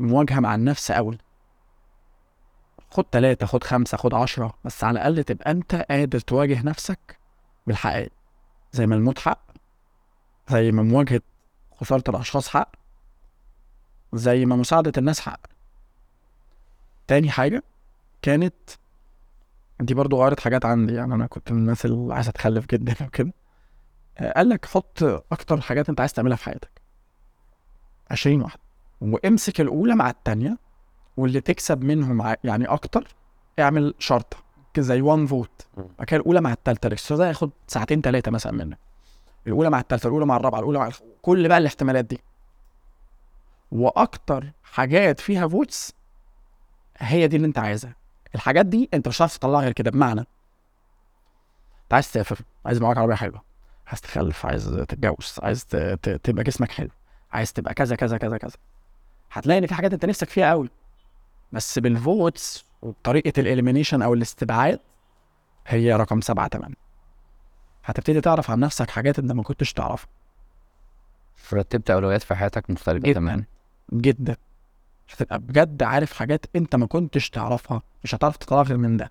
مواجهة 0.00 0.40
مع 0.40 0.54
النفس 0.54 0.90
أول. 0.90 1.18
خد 2.90 3.04
تلاتة 3.04 3.46
خد 3.46 3.64
خمسة 3.64 3.96
خد 3.96 4.14
عشرة 4.14 4.54
بس 4.64 4.84
على 4.84 4.98
الأقل 4.98 5.24
تبقى 5.24 5.50
أنت 5.50 5.74
قادر 5.74 6.18
تواجه 6.20 6.62
نفسك 6.62 7.18
بالحقائق. 7.66 8.12
زي 8.72 8.86
ما 8.86 8.94
الموت 8.94 9.18
حق 9.18 9.40
زي 10.48 10.72
ما 10.72 10.82
مواجهة 10.82 11.20
خسارة 11.80 12.04
الأشخاص 12.08 12.48
حق 12.48 12.72
زي 14.12 14.44
ما 14.46 14.56
مساعدة 14.56 14.92
الناس 14.98 15.20
حق. 15.20 15.40
تاني 17.06 17.30
حاجة 17.30 17.62
كانت 18.22 18.54
دي 19.80 19.94
برضو 19.94 20.22
غيرت 20.22 20.40
حاجات 20.40 20.64
عندي 20.64 20.94
يعني 20.94 21.14
أنا 21.14 21.26
كنت 21.26 21.52
من 21.52 21.58
الناس 21.58 21.84
اللي 21.84 22.14
عايزة 22.14 22.30
أتخلف 22.30 22.66
جدا 22.66 22.94
وكده. 23.06 23.32
قال 24.36 24.48
لك 24.48 24.64
حط 24.66 25.02
أكتر 25.32 25.60
حاجات 25.60 25.88
أنت 25.88 26.00
عايز 26.00 26.12
تعملها 26.12 26.36
في 26.36 26.44
حياتك. 26.44 26.70
عشرين 28.10 28.42
واحدة. 28.42 28.69
وامسك 29.00 29.60
الأولى 29.60 29.94
مع 29.94 30.10
التانية 30.10 30.58
واللي 31.16 31.40
تكسب 31.40 31.84
منهم 31.84 32.34
يعني 32.44 32.64
أكتر 32.66 33.08
اعمل 33.58 33.94
شرطة 33.98 34.36
زي 34.78 35.00
1 35.00 35.24
vote. 35.26 35.66
بعد 35.76 36.06
كده 36.06 36.20
الأولى 36.20 36.40
مع 36.40 36.52
الثالثه 36.52 36.86
ال 36.86 36.90
exercise 36.90 37.18
ده 37.20 37.26
هياخد 37.26 37.50
ساعتين 37.66 38.00
ثلاثة 38.00 38.30
مثلا 38.30 38.52
منك. 38.52 38.78
الأولى 39.46 39.70
مع 39.70 39.80
الثالثه 39.80 40.06
الأولى 40.06 40.26
مع 40.26 40.36
الرابعة 40.36 40.58
الأولى 40.58 40.78
مع 40.78 40.86
الخ... 40.86 41.00
كل 41.22 41.48
بقى 41.48 41.58
الاحتمالات 41.58 42.04
دي. 42.04 42.20
وأكتر 43.72 44.52
حاجات 44.62 45.20
فيها 45.20 45.48
votes 45.48 45.92
هي 46.98 47.26
دي 47.28 47.36
اللي 47.36 47.46
أنت 47.46 47.58
عايزها. 47.58 47.94
الحاجات 48.34 48.66
دي 48.66 48.88
أنت 48.94 49.08
مش 49.08 49.16
هتعرف 49.18 49.36
تطلعها 49.36 49.62
غير 49.62 49.72
كده. 49.72 49.90
بمعنى 49.90 50.20
أنت 50.20 51.92
عايز 51.94 52.10
تسافر 52.10 52.38
عايز 52.66 52.80
معاك 52.80 52.96
عربية 52.98 53.14
حلوة. 53.14 53.42
عايز 53.86 54.00
تخلف 54.00 54.46
عايز 54.46 54.84
تتجوز 54.88 55.34
عايز 55.42 55.64
ت... 55.64 55.76
ت... 55.76 56.08
تبقى 56.08 56.44
جسمك 56.44 56.70
حلو. 56.70 56.90
عايز 57.32 57.52
تبقى 57.52 57.74
كذا 57.74 57.96
كذا 57.96 58.18
كذا 58.18 58.38
كذا. 58.38 58.56
هتلاقي 59.32 59.58
إن 59.58 59.66
في 59.66 59.74
حاجات 59.74 59.92
أنت 59.92 60.04
نفسك 60.06 60.28
فيها 60.28 60.50
قوي 60.50 60.68
بس 61.52 61.78
بال 61.78 62.03
votes 62.03 62.64
وبطريقه 62.82 63.40
ال 63.40 63.45
elimination 63.45 64.02
أو 64.02 64.14
الاستبعاد 64.14 64.80
هي 65.66 65.92
رقم 65.92 66.20
سبعة 66.20 66.48
تمام 66.48 66.74
هتبتدي 67.84 68.20
تعرف 68.20 68.50
عن 68.50 68.60
نفسك 68.60 68.90
حاجات 68.90 69.18
أنت 69.18 69.32
ما 69.32 69.42
كنتش 69.42 69.72
تعرفها. 69.72 70.08
رتبت 71.52 71.90
أولويات 71.90 72.22
في 72.22 72.34
حياتك 72.34 72.70
مختلفة 72.70 72.98
جداً. 73.08 73.12
تماما. 73.12 73.44
جدا. 73.92 74.36
هتبقى 75.12 75.38
بجد 75.38 75.82
عارف 75.82 76.12
حاجات 76.12 76.46
أنت 76.56 76.76
ما 76.76 76.86
كنتش 76.86 77.30
تعرفها 77.30 77.82
مش 78.04 78.14
هتعرف 78.14 78.36
تطلع 78.36 78.62
غير 78.62 78.76
من 78.76 78.96
ده. 78.96 79.10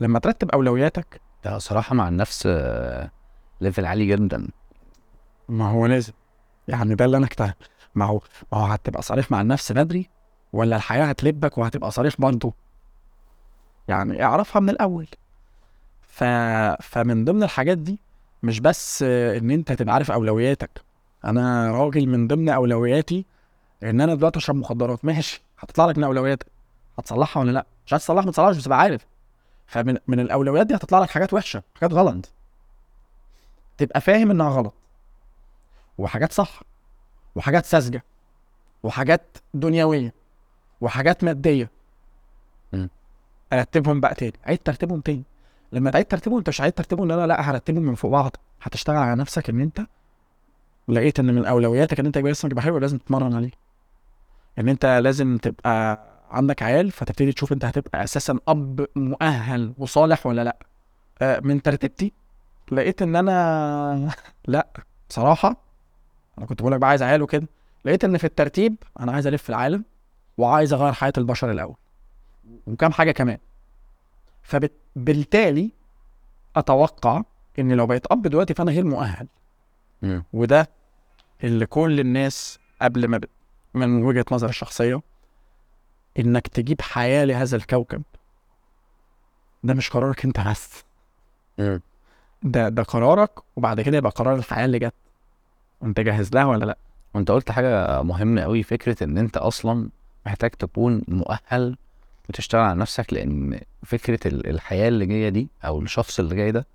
لما 0.00 0.18
ترتب 0.18 0.50
أولوياتك 0.50 1.20
ده 1.44 1.58
صراحة 1.58 1.94
مع 1.94 2.08
النفس 2.08 2.42
آه، 2.46 3.10
ليفل 3.60 3.84
عالي 3.86 4.06
جدا. 4.06 4.48
ما 5.48 5.68
هو 5.70 5.86
لازم. 5.86 6.12
يعني 6.68 6.94
ده 6.94 7.04
اللي 7.04 7.16
أنا 7.16 7.26
اكتشف 7.26 7.54
ما 7.94 8.04
هو 8.04 8.20
ما 8.52 8.58
هو 8.58 8.64
هتبقى 8.64 9.02
صريح 9.02 9.30
مع 9.30 9.40
النفس 9.40 9.72
بدري 9.72 10.10
ولا 10.52 10.76
الحياة 10.76 11.04
هتلبك 11.04 11.58
وهتبقى 11.58 11.90
صريح 11.90 12.14
برضه؟ 12.18 12.52
يعني 13.88 14.24
اعرفها 14.24 14.60
من 14.60 14.70
الأول. 14.70 15.06
ف... 16.02 16.24
فمن 16.82 17.24
ضمن 17.24 17.42
الحاجات 17.42 17.78
دي 17.78 17.98
مش 18.42 18.60
بس 18.60 19.02
إن 19.02 19.50
أنت 19.50 19.72
تبقى 19.72 19.94
عارف 19.94 20.10
أولوياتك. 20.10 20.80
أنا 21.24 21.70
راجل 21.70 22.06
من 22.06 22.26
ضمن 22.28 22.48
أولوياتي 22.48 23.26
إن 23.82 24.00
أنا 24.00 24.14
دلوقتي 24.14 24.38
أشرب 24.38 24.56
مخدرات. 24.56 25.04
ماشي. 25.04 25.42
هتطلع 25.58 25.86
لك 25.86 25.98
من 25.98 26.04
أولوياتك. 26.04 26.46
هتصلحها 26.98 27.40
ولا 27.42 27.50
لأ؟ 27.50 27.66
مش 27.86 27.92
عايز 27.92 28.04
تصلحها 28.04 28.24
ما 28.24 28.32
تصلحهاش 28.32 28.56
بس 28.56 28.68
عارف. 28.68 29.06
فمن 29.66 29.96
من 30.06 30.20
الأولويات 30.20 30.66
دي 30.66 30.74
هتطلع 30.74 30.98
لك 30.98 31.10
حاجات 31.10 31.32
وحشة 31.32 31.62
حاجات 31.74 31.92
غلط. 31.92 32.32
تبقى 33.78 34.00
فاهم 34.00 34.30
إنها 34.30 34.50
غلط. 34.50 34.74
وحاجات 35.98 36.32
صح 36.32 36.62
وحاجات 37.34 37.64
ساذجة 37.64 38.04
وحاجات 38.82 39.36
دنيوية 39.54 40.14
وحاجات 40.80 41.24
مادية. 41.24 41.70
أرتبهم 43.52 44.00
بقى 44.00 44.14
تاني. 44.14 44.32
عيد 44.46 44.58
ترتيبهم 44.58 45.00
تاني. 45.00 45.22
لما 45.72 45.90
تعيد 45.90 46.04
ترتيبهم 46.04 46.38
أنت 46.38 46.48
مش 46.48 46.60
عيد 46.60 46.72
ترتيبهم 46.72 47.10
ان 47.10 47.18
أنا 47.18 47.26
لا 47.26 47.50
هرتبهم 47.50 47.82
من 47.82 47.94
فوق 47.94 48.10
بعض. 48.10 48.36
هتشتغل 48.62 48.96
على 48.96 49.20
نفسك 49.20 49.50
إن 49.50 49.60
أنت 49.60 49.80
لقيت 50.88 51.20
إن 51.20 51.34
من 51.34 51.44
أولوياتك 51.46 52.00
إن 52.00 52.06
أنت 52.06 52.16
يبقى 52.16 52.32
جسمك 52.32 52.50
يبقى 52.52 52.62
حلو 52.62 52.78
لازم 52.78 52.98
تتمرن 52.98 53.34
عليه 53.34 53.50
إن 54.58 54.68
أنت 54.68 54.86
لازم 54.86 55.36
تبقى 55.38 56.00
عندك 56.30 56.62
عيال 56.62 56.90
فتبتدي 56.90 57.32
تشوف 57.32 57.52
أنت 57.52 57.64
هتبقى 57.64 58.04
أساسا 58.04 58.38
أب 58.48 58.86
مؤهل 58.96 59.74
وصالح 59.78 60.26
ولا 60.26 60.44
لأ. 60.44 60.56
آه، 61.22 61.40
من 61.40 61.62
ترتيبتي 61.62 62.12
لقيت 62.72 63.02
إن 63.02 63.16
أنا 63.16 64.10
لأ 64.48 64.66
بصراحة 65.10 65.63
أنا 66.38 66.46
كنت 66.46 66.60
بقول 66.62 66.72
لك 66.72 66.78
بقى 66.80 66.90
عايز 66.90 67.02
عيال 67.02 67.22
وكده 67.22 67.46
لقيت 67.84 68.04
إن 68.04 68.18
في 68.18 68.24
الترتيب 68.24 68.76
أنا 69.00 69.12
عايز 69.12 69.26
ألف 69.26 69.48
العالم 69.50 69.84
وعايز 70.38 70.72
أغير 70.72 70.92
حياة 70.92 71.12
البشر 71.18 71.50
الأول 71.50 71.76
وكام 72.66 72.92
حاجة 72.92 73.10
كمان. 73.12 73.38
فبالتالي 74.42 75.70
أتوقع 76.56 77.22
إن 77.58 77.72
لو 77.72 77.86
بقيت 77.86 78.06
أب 78.12 78.22
دلوقتي 78.22 78.54
فأنا 78.54 78.72
غير 78.72 78.84
مؤهل. 78.84 79.26
مم. 80.02 80.24
وده 80.32 80.68
اللي 81.44 81.66
كل 81.66 82.00
الناس 82.00 82.58
قبل 82.82 83.08
ما 83.08 83.18
ب... 83.18 83.24
من 83.74 84.02
وجهة 84.02 84.24
نظر 84.32 84.48
الشخصية 84.48 85.00
إنك 86.18 86.48
تجيب 86.48 86.80
حياة 86.80 87.24
لهذا 87.24 87.56
الكوكب 87.56 88.02
ده 89.64 89.74
مش 89.74 89.90
قرارك 89.90 90.24
أنت 90.24 90.40
بس. 90.40 90.84
ده 92.42 92.68
ده 92.68 92.82
قرارك 92.82 93.30
وبعد 93.56 93.80
كده 93.80 93.96
يبقى 93.96 94.10
قرار 94.10 94.34
الحياة 94.34 94.64
اللي 94.64 94.78
جت. 94.78 94.94
انت 95.82 96.00
جاهز 96.00 96.30
لها 96.34 96.44
ولا 96.44 96.64
لأ؟ 96.64 96.78
وانت 97.14 97.30
قلت 97.30 97.50
حاجة 97.50 98.02
مهمة 98.02 98.42
قوي 98.42 98.62
فكرة 98.62 99.04
إن 99.04 99.18
أنت 99.18 99.36
أصلا 99.36 99.88
محتاج 100.26 100.50
تكون 100.50 101.02
مؤهل 101.08 101.76
وتشتغل 102.28 102.60
على 102.60 102.80
نفسك 102.80 103.12
لأن 103.12 103.60
فكرة 103.82 104.28
ال- 104.28 104.46
الحياة 104.46 104.88
اللي 104.88 105.06
جاية 105.06 105.28
دي 105.28 105.48
أو 105.64 105.80
الشخص 105.82 106.18
اللي 106.20 106.36
جاي 106.36 106.52
ده 106.52 106.66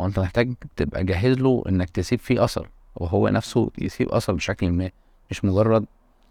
هو 0.00 0.06
أنت 0.06 0.18
محتاج 0.18 0.54
تبقى 0.76 1.04
جاهز 1.04 1.38
له 1.38 1.62
إنك 1.68 1.90
تسيب 1.90 2.18
فيه 2.18 2.44
أثر 2.44 2.68
وهو 2.96 3.28
نفسه 3.28 3.70
يسيب 3.78 4.08
أثر 4.08 4.32
بشكل 4.32 4.70
ما 4.70 4.90
مش 5.30 5.44
مجرد 5.44 5.84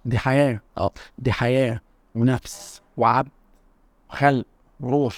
دي 0.05 0.17
حياة. 0.17 0.61
آه. 0.77 0.91
دي 1.17 1.31
حياة 1.31 1.81
ونفس 2.15 2.81
وعبد 2.97 3.29
وخلق 4.09 4.45
وروح. 4.79 5.15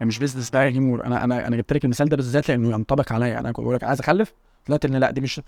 يعني 0.00 0.08
مش 0.08 0.18
بيزنس 0.18 0.50
بقى 0.50 0.68
أنا 0.68 1.24
أنا 1.24 1.46
أنا 1.46 1.56
جبت 1.56 1.72
لك 1.72 1.84
المثال 1.84 2.08
ده 2.08 2.16
بالذات 2.16 2.48
لأنه 2.48 2.70
ينطبق 2.70 3.12
عليا. 3.12 3.38
أنا 3.38 3.52
كنت 3.52 3.64
بقول 3.64 3.74
لك 3.76 3.84
عايز 3.84 4.00
أخلف؟ 4.00 4.32
طلعت 4.66 4.84
إن 4.84 4.96
لا 4.96 5.10
دي 5.10 5.20
مش 5.20 5.40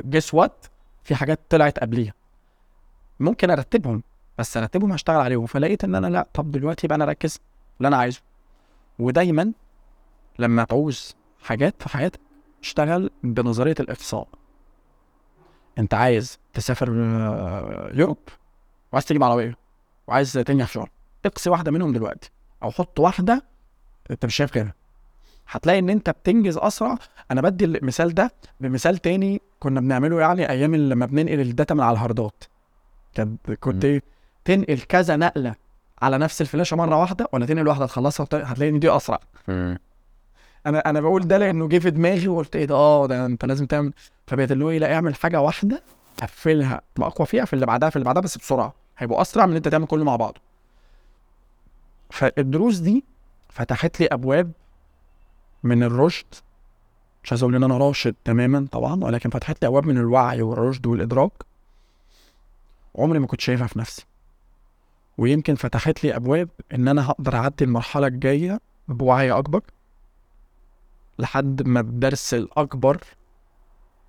guess 0.00 0.34
what 0.34 0.66
في 1.02 1.14
حاجات 1.14 1.40
طلعت 1.48 1.78
قبليها. 1.78 2.14
ممكن 3.20 3.50
أرتبهم 3.50 4.02
بس 4.38 4.56
أرتبهم 4.56 4.92
هشتغل 4.92 5.16
عليهم. 5.20 5.46
فلقيت 5.46 5.84
إن 5.84 5.94
أنا 5.94 6.06
لا 6.06 6.28
طب 6.34 6.50
دلوقتي 6.50 6.86
بقى 6.86 6.96
أنا 6.96 7.04
أركز 7.04 7.38
اللي 7.78 7.88
أنا 7.88 7.96
عايزه. 7.96 8.20
ودايما 8.98 9.52
لما 10.38 10.64
تعوز 10.64 11.16
حاجات 11.42 11.82
في 11.82 11.88
حياتك 11.88 12.20
اشتغل 12.62 13.10
بنظرية 13.22 13.74
الاقصاء 13.80 14.28
أنت 15.78 15.94
عايز 15.94 16.38
تسافر 16.54 16.90
آه، 16.90 17.90
Europe 17.94 18.18
وعايز 18.92 19.04
تجيب 19.04 19.22
عربية 19.24 19.56
وعايز 20.06 20.32
تنجح 20.32 20.68
شغل 20.68 20.88
اقصي 21.26 21.50
واحدة 21.50 21.70
منهم 21.70 21.92
دلوقتي 21.92 22.30
أو 22.62 22.70
حط 22.70 23.00
واحدة 23.00 23.44
أنت 24.10 24.26
مش 24.26 24.36
شايف 24.36 24.54
غيرها. 24.56 24.74
هتلاقي 25.50 25.78
إن 25.78 25.90
أنت 25.90 26.10
بتنجز 26.10 26.56
أسرع 26.58 26.98
أنا 27.30 27.40
بدي 27.40 27.64
المثال 27.64 28.14
ده 28.14 28.32
بمثال 28.60 28.98
تاني 28.98 29.40
كنا 29.60 29.80
بنعمله 29.80 30.20
يعني 30.20 30.50
أيام 30.50 30.74
لما 30.76 31.06
بننقل 31.06 31.40
ال 31.40 31.47
data 31.47 31.74
من 31.74 31.80
على 31.80 31.92
ال 31.94 32.02
hardات 32.02 32.44
كنت. 33.60 33.84
إيه؟ 33.84 34.02
تنقل 34.44 34.78
كذا 34.78 35.16
نقلة 35.16 35.54
على 36.02 36.18
نفس 36.18 36.40
الفلاشة 36.40 36.76
مرة 36.76 36.96
واحدة 37.00 37.28
ولا 37.32 37.46
تنقل 37.46 37.68
واحدة 37.68 37.86
تخلصها 37.86 38.26
هتلاقي 38.32 38.70
إن 38.70 38.80
دي 38.80 38.90
أسرع. 38.90 39.20
أنا 40.66 40.78
أنا 40.90 41.00
بقول 41.00 41.28
ده 41.28 41.38
لأنه 41.38 41.68
جه 41.68 41.78
في 41.78 41.90
دماغي 41.90 42.28
وقلت 42.28 42.56
إيه 42.56 42.64
ده 42.64 42.74
آه 42.74 43.06
ده 43.06 43.26
أنت 43.26 43.44
لازم 43.44 43.66
تعمل 43.66 43.92
فبقيت 44.26 44.52
اللي 44.52 44.64
هو 44.64 44.70
إيه 44.70 44.78
لا 44.78 44.94
اعمل 44.94 45.14
حاجة 45.14 45.40
واحدة 45.40 45.82
قفلها 46.22 46.80
تبقى 46.94 47.08
أقوى 47.08 47.26
فيها 47.26 47.44
في 47.44 47.52
اللي 47.52 47.66
بعدها 47.66 47.90
في 47.90 47.96
اللي 47.96 48.04
بعدها 48.04 48.22
بس 48.22 48.38
بسرعة 48.38 48.74
هيبقوا 48.98 49.20
أسرع 49.22 49.46
من 49.46 49.50
إن 49.50 49.56
أنت 49.56 49.68
تعمل 49.68 49.86
كله 49.86 50.04
مع 50.04 50.16
بعض 50.16 50.38
فالدروس 52.10 52.78
دي 52.78 53.04
فتحت 53.48 54.00
لي 54.00 54.06
أبواب 54.06 54.52
من 55.66 55.82
الرشد. 55.82 56.26
مش 57.24 57.32
عايز 57.32 57.42
أقول 57.42 57.54
إن 57.56 57.64
أنا 57.64 57.78
راشد 57.78 58.14
تماما 58.24 58.66
طبعا 58.72 59.04
ولكن 59.04 59.30
فتحت 59.30 59.62
لي 59.62 59.68
أبواب 59.68 59.86
من 59.86 59.98
الوعي 59.98 60.42
والرشد 60.42 60.86
والإدراك. 60.86 61.32
عمري 62.98 63.18
ما 63.18 63.26
كنت 63.26 63.40
شايفها 63.40 63.66
في 63.66 63.78
نفسي. 63.78 64.06
ويمكن 65.18 65.54
فتحت 65.54 66.04
لي 66.04 66.16
أبواب 66.16 66.48
إن 66.74 66.88
أنا 66.88 67.10
هقدر 67.10 67.36
أعدي 67.36 67.64
المرحلة 67.64 68.06
الجاية 68.06 68.60
بوعي 68.88 69.32
أكبر 69.32 69.60
لحد 71.18 71.62
ما 71.62 71.80
الدرس 71.80 72.34
الأكبر 72.34 73.00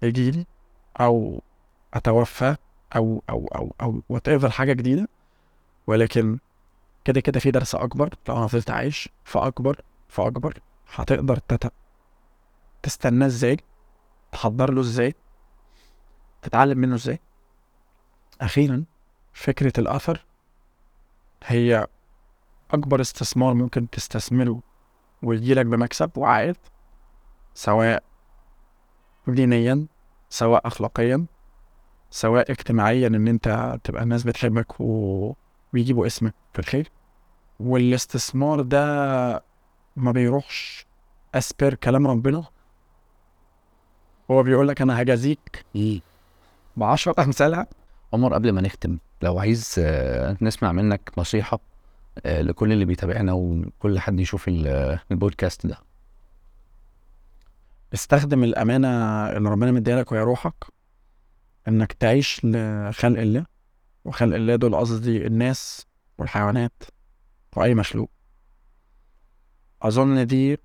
يجيلي 0.02 0.46
أو 1.00 1.42
اتوفى 1.94 2.56
أو 2.96 3.24
أو 3.30 3.48
أو 3.56 3.76
أو 3.82 4.02
whatever 4.10 4.50
حاجة 4.50 4.74
جديدة. 4.74 5.08
ولكن 5.88 6.38
كده 7.06 7.22
كده 7.22 7.40
في 7.40 7.52
درس 7.52 7.76
أكبر 7.76 8.14
لو 8.30 8.38
أنا 8.38 8.48
فضلت 8.48 8.70
عايش 8.70 9.10
فأكبر 9.24 9.82
فأكبر. 10.10 10.60
هتقدر. 10.96 11.40
تستناه 12.84 13.26
إزاي؟ 13.28 13.58
تحضر 14.32 14.74
له 14.74 14.82
إزاي؟ 14.82 15.16
تتعلم 16.42 16.78
منه 16.78 16.96
إزاي؟ 16.96 17.20
أخيرا 18.42 18.84
فكرة 19.34 19.74
الأثر 19.80 20.26
هي 21.46 21.88
أكبر 22.72 23.02
استثمار 23.02 23.54
ممكن 23.54 23.90
تستثمره 23.90 24.62
ويجيلك 25.24 25.66
بمكسب 25.66 26.12
وعائد 26.18 26.56
سواء 27.54 28.04
دينيا 29.28 29.86
سواء 30.30 30.68
اخلاقيا 30.68 31.26
سواء 32.10 32.52
اجتماعيا 32.52 33.08
إن 33.08 33.28
أنت 33.28 33.80
تبقى 33.84 34.04
الناس 34.04 34.24
بتحبك 34.24 34.82
و... 34.82 35.34
ويجيبوا 35.74 36.08
اسمك. 36.08 36.34
في 36.54 36.60
الخير 36.60 36.92
والاستثمار 37.60 38.62
ده 38.62 39.44
ما 39.98 40.12
بيروحش 40.12 40.86
اسبر 41.36 41.74
كلام 41.74 42.08
ربنا. 42.08 42.44
هو 44.32 44.44
بيقول 44.44 44.68
لك 44.68 44.82
أنا 44.82 45.02
هجازيك 45.02 45.66
إيه. 45.76 46.02
بعشرة 46.78 47.24
امثالها 47.24 47.68
عمر 48.14 48.34
قبل 48.34 48.52
ما 48.52 48.62
نختم 48.62 48.98
لو 49.22 49.40
عايز 49.40 49.76
آه، 49.80 50.38
نسمع 50.42 50.72
منك 50.72 51.12
نصيحة 51.18 51.60
آه، 52.26 52.42
لكل 52.42 52.72
اللي 52.72 52.86
بيتابعنا 52.86 53.34
وكل 53.34 54.00
حد 54.00 54.20
يشوف 54.20 54.48
ال- 54.48 55.00
البودكاست 55.12 55.68
ده. 55.68 55.78
استخدم 57.94 58.44
الأمانة 58.44 58.88
اللي 59.30 59.50
ربنا 59.50 59.72
مديها 59.72 60.00
لك 60.00 60.12
وهي 60.12 60.22
روحك 60.22 60.66
إنك 61.68 61.94
تعيش 61.94 62.42
لخلق 62.46 63.20
الله 63.20 63.46
وخلق 64.06 64.36
الله 64.36 64.56
دول 64.56 64.76
قصدي 64.76 65.28
الناس 65.28 65.86
والحيوانات 66.18 66.84
وأي 67.56 67.76
مخلوق. 67.76 68.10
أظن 69.82 70.28
دي 70.28 70.60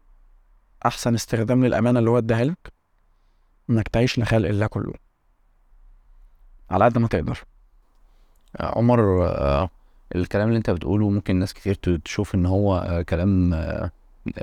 أحسن 0.86 1.14
استخدام 1.14 1.64
للأمانة 1.64 1.98
اللي 1.98 2.10
هو 2.10 2.18
اداها 2.18 2.44
لك 2.44 2.72
إنك 3.70 3.88
تعيش 3.88 4.18
لخلق 4.18 4.48
الله 4.48 4.66
كله. 4.66 4.94
على 6.70 6.84
قد 6.84 6.98
ما 6.98 7.08
تقدر. 7.08 7.44
آه، 8.56 8.78
عمر 8.78 9.26
آه، 9.26 9.70
الكلام 10.14 10.48
اللي 10.48 10.58
أنت 10.58 10.70
بتقوله 10.70 11.10
ممكن 11.10 11.36
ناس 11.36 11.54
كتير 11.54 11.74
تشوف 11.74 12.34
إن 12.34 12.46
هو 12.46 12.76
آه، 12.76 13.02
كلام 13.02 13.54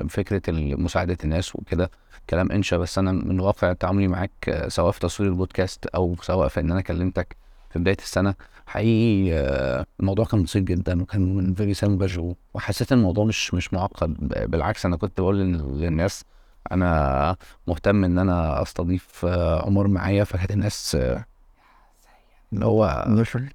فكرة 0.10 0.42
مساعدة 0.76 1.18
الناس 1.24 1.56
وكده 1.56 1.92
كلام 2.30 2.52
إنشا. 2.52 2.78
بس 2.78 2.98
أنا 2.98 3.12
من 3.12 3.40
واقع 3.40 3.74
تعاملي 3.74 4.08
معاك 4.08 4.66
سواء 4.68 4.92
في 4.92 5.00
تصوير 5.00 5.30
البودكاست 5.30 5.86
أو 5.86 6.16
سواء 6.22 6.48
في 6.48 6.60
إن 6.60 6.72
أنا 6.72 6.82
كلمتك 6.82 7.36
في 7.70 7.80
بداية 7.80 7.98
السنة 7.98 8.36
حقيقي 8.70 9.34
آه، 9.34 9.86
الموضوع 10.00 10.26
كان 10.26 10.44
بسيط 10.44 10.64
جدا 10.64 11.02
وكان 11.02 11.36
من 11.36 11.54
very 11.54 11.74
simple 11.74 12.36
وحسيت 12.54 12.92
إن 12.92 12.98
الموضوع 12.98 13.26
مش 13.26 13.54
مش 13.54 13.74
معقد 13.74 14.14
بالعكس 14.52 14.86
أنا 14.86 14.98
كنت 14.98 15.22
بقول 15.22 15.38
لل- 15.40 15.82
للناس 15.82 16.24
أنا 16.72 17.36
مهتم 17.68 18.04
إن 18.04 18.20
أنا 18.20 18.62
أستضيف 18.62 19.26
آه، 19.26 19.66
عمر 19.66 19.88
معايا 19.88 20.24
فكانت 20.24 20.52
الناس 20.52 20.96
آه، 20.96 21.26
اللي 22.54 22.66
هو 22.66 23.06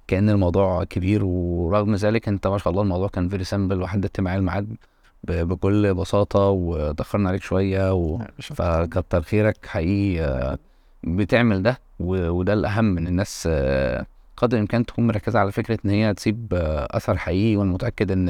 كأن 0.07 0.29
الموضوع 0.29 0.83
كبير 0.83 1.25
ورغم 1.25 1.95
ذلك 1.95 2.27
أنت 2.27 2.47
ما 2.47 2.57
شاء 2.57 2.71
الله 2.71 2.81
الموضوع 2.83 3.07
كان 3.07 3.29
very 3.29 3.43
simple 3.43 3.81
وحددت 3.81 4.19
معايا 4.21 4.37
الميعاد 4.39 4.75
بكل 5.23 5.93
بساطة 5.93 6.39
وتأخرنا 6.39 7.29
عليك 7.29 7.43
شوية 7.43 7.93
و... 7.93 8.19
فكتر 8.39 9.21
خيرك 9.21 9.65
حقيقي 9.65 10.23
آه، 10.25 10.57
بتعمل 11.03 11.63
ده. 11.63 11.79
وده 11.99 12.53
الأهم 12.53 12.97
إن 12.97 13.07
الناس 13.07 13.47
آه، 13.51 14.05
قدر 14.37 14.57
الإمكان 14.57 14.85
تكون 14.85 15.07
مركزة 15.07 15.39
على 15.39 15.51
فكرة 15.51 15.79
إن 15.85 15.89
هي 15.89 16.13
تسيب 16.13 16.53
آه، 16.53 16.87
أثر 16.91 17.17
حقيقي 17.17 17.55
وأنا 17.57 17.71
متأكد 17.71 18.11
إن 18.11 18.29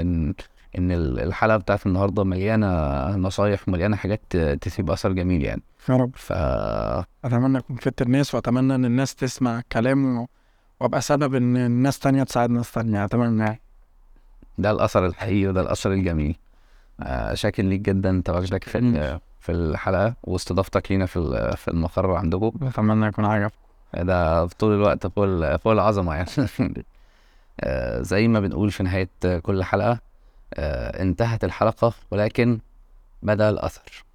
إن 0.77 0.91
ال- 0.91 1.19
الحلقة 1.19 1.57
بتاعت 1.57 1.85
النهاردة 1.85 2.23
مليانة 2.23 2.67
نصايح 3.17 3.69
ومليانة 3.69 3.95
حاجات 3.95 4.37
تسيب 4.37 4.91
أثر 4.91 5.11
جميل 5.11 5.41
يعني. 5.45 5.61
يا 5.89 5.95
رب. 5.95 6.11
ف 6.15 6.31
أتمنى 7.25 7.57
أكون 7.57 7.75
فدت 7.75 8.01
الناس 8.01 8.35
وأتمنى 8.35 8.75
إن 8.75 8.85
الناس 8.85 9.15
تسمع 9.15 9.61
كلامي 9.71 10.25
وأبقى 10.79 11.01
سبب 11.01 11.35
إن 11.35 11.57
الناس 11.57 11.99
تانية 11.99 12.23
تساعد 12.23 12.49
ناس 12.49 12.71
تانية. 12.71 13.05
أتمنى 13.05 13.61
ده 14.57 14.71
الأثر 14.71 15.05
الحقيقي 15.05 15.47
وده 15.47 15.61
الأثر 15.61 15.91
الجميل. 15.93 16.35
آه، 16.99 17.33
شاكر 17.33 17.63
ليك 17.63 17.81
جدا. 17.81 18.21
تواجدك 18.25 18.63
في 18.63 19.19
في 19.39 19.51
الحلقة 19.51 20.13
واستضافتك 20.23 20.91
لينا 20.91 21.05
في 21.05 21.53
في 21.57 21.67
المقر 21.67 22.11
عندكم. 22.11 22.51
أتمنى 22.67 23.05
يكون 23.05 23.25
عجب. 23.25 23.51
ده 23.93 24.45
طول 24.47 24.73
الوقت 24.73 25.07
فوق 25.07 25.23
ال- 25.25 25.59
فوق 25.59 25.73
العظمة 25.73 26.15
يعني. 26.15 26.29
آه، 27.61 28.01
زي 28.01 28.27
ما 28.27 28.39
بنقول 28.39 28.71
في 28.71 28.83
نهاية 28.83 29.09
كل 29.43 29.63
حلقة 29.63 29.99
آه، 30.55 31.03
انتهت 31.03 31.45
الحلقة 31.45 31.93
ولكن 32.11 32.59
بدأ 33.23 33.49
الأثر. 33.49 34.05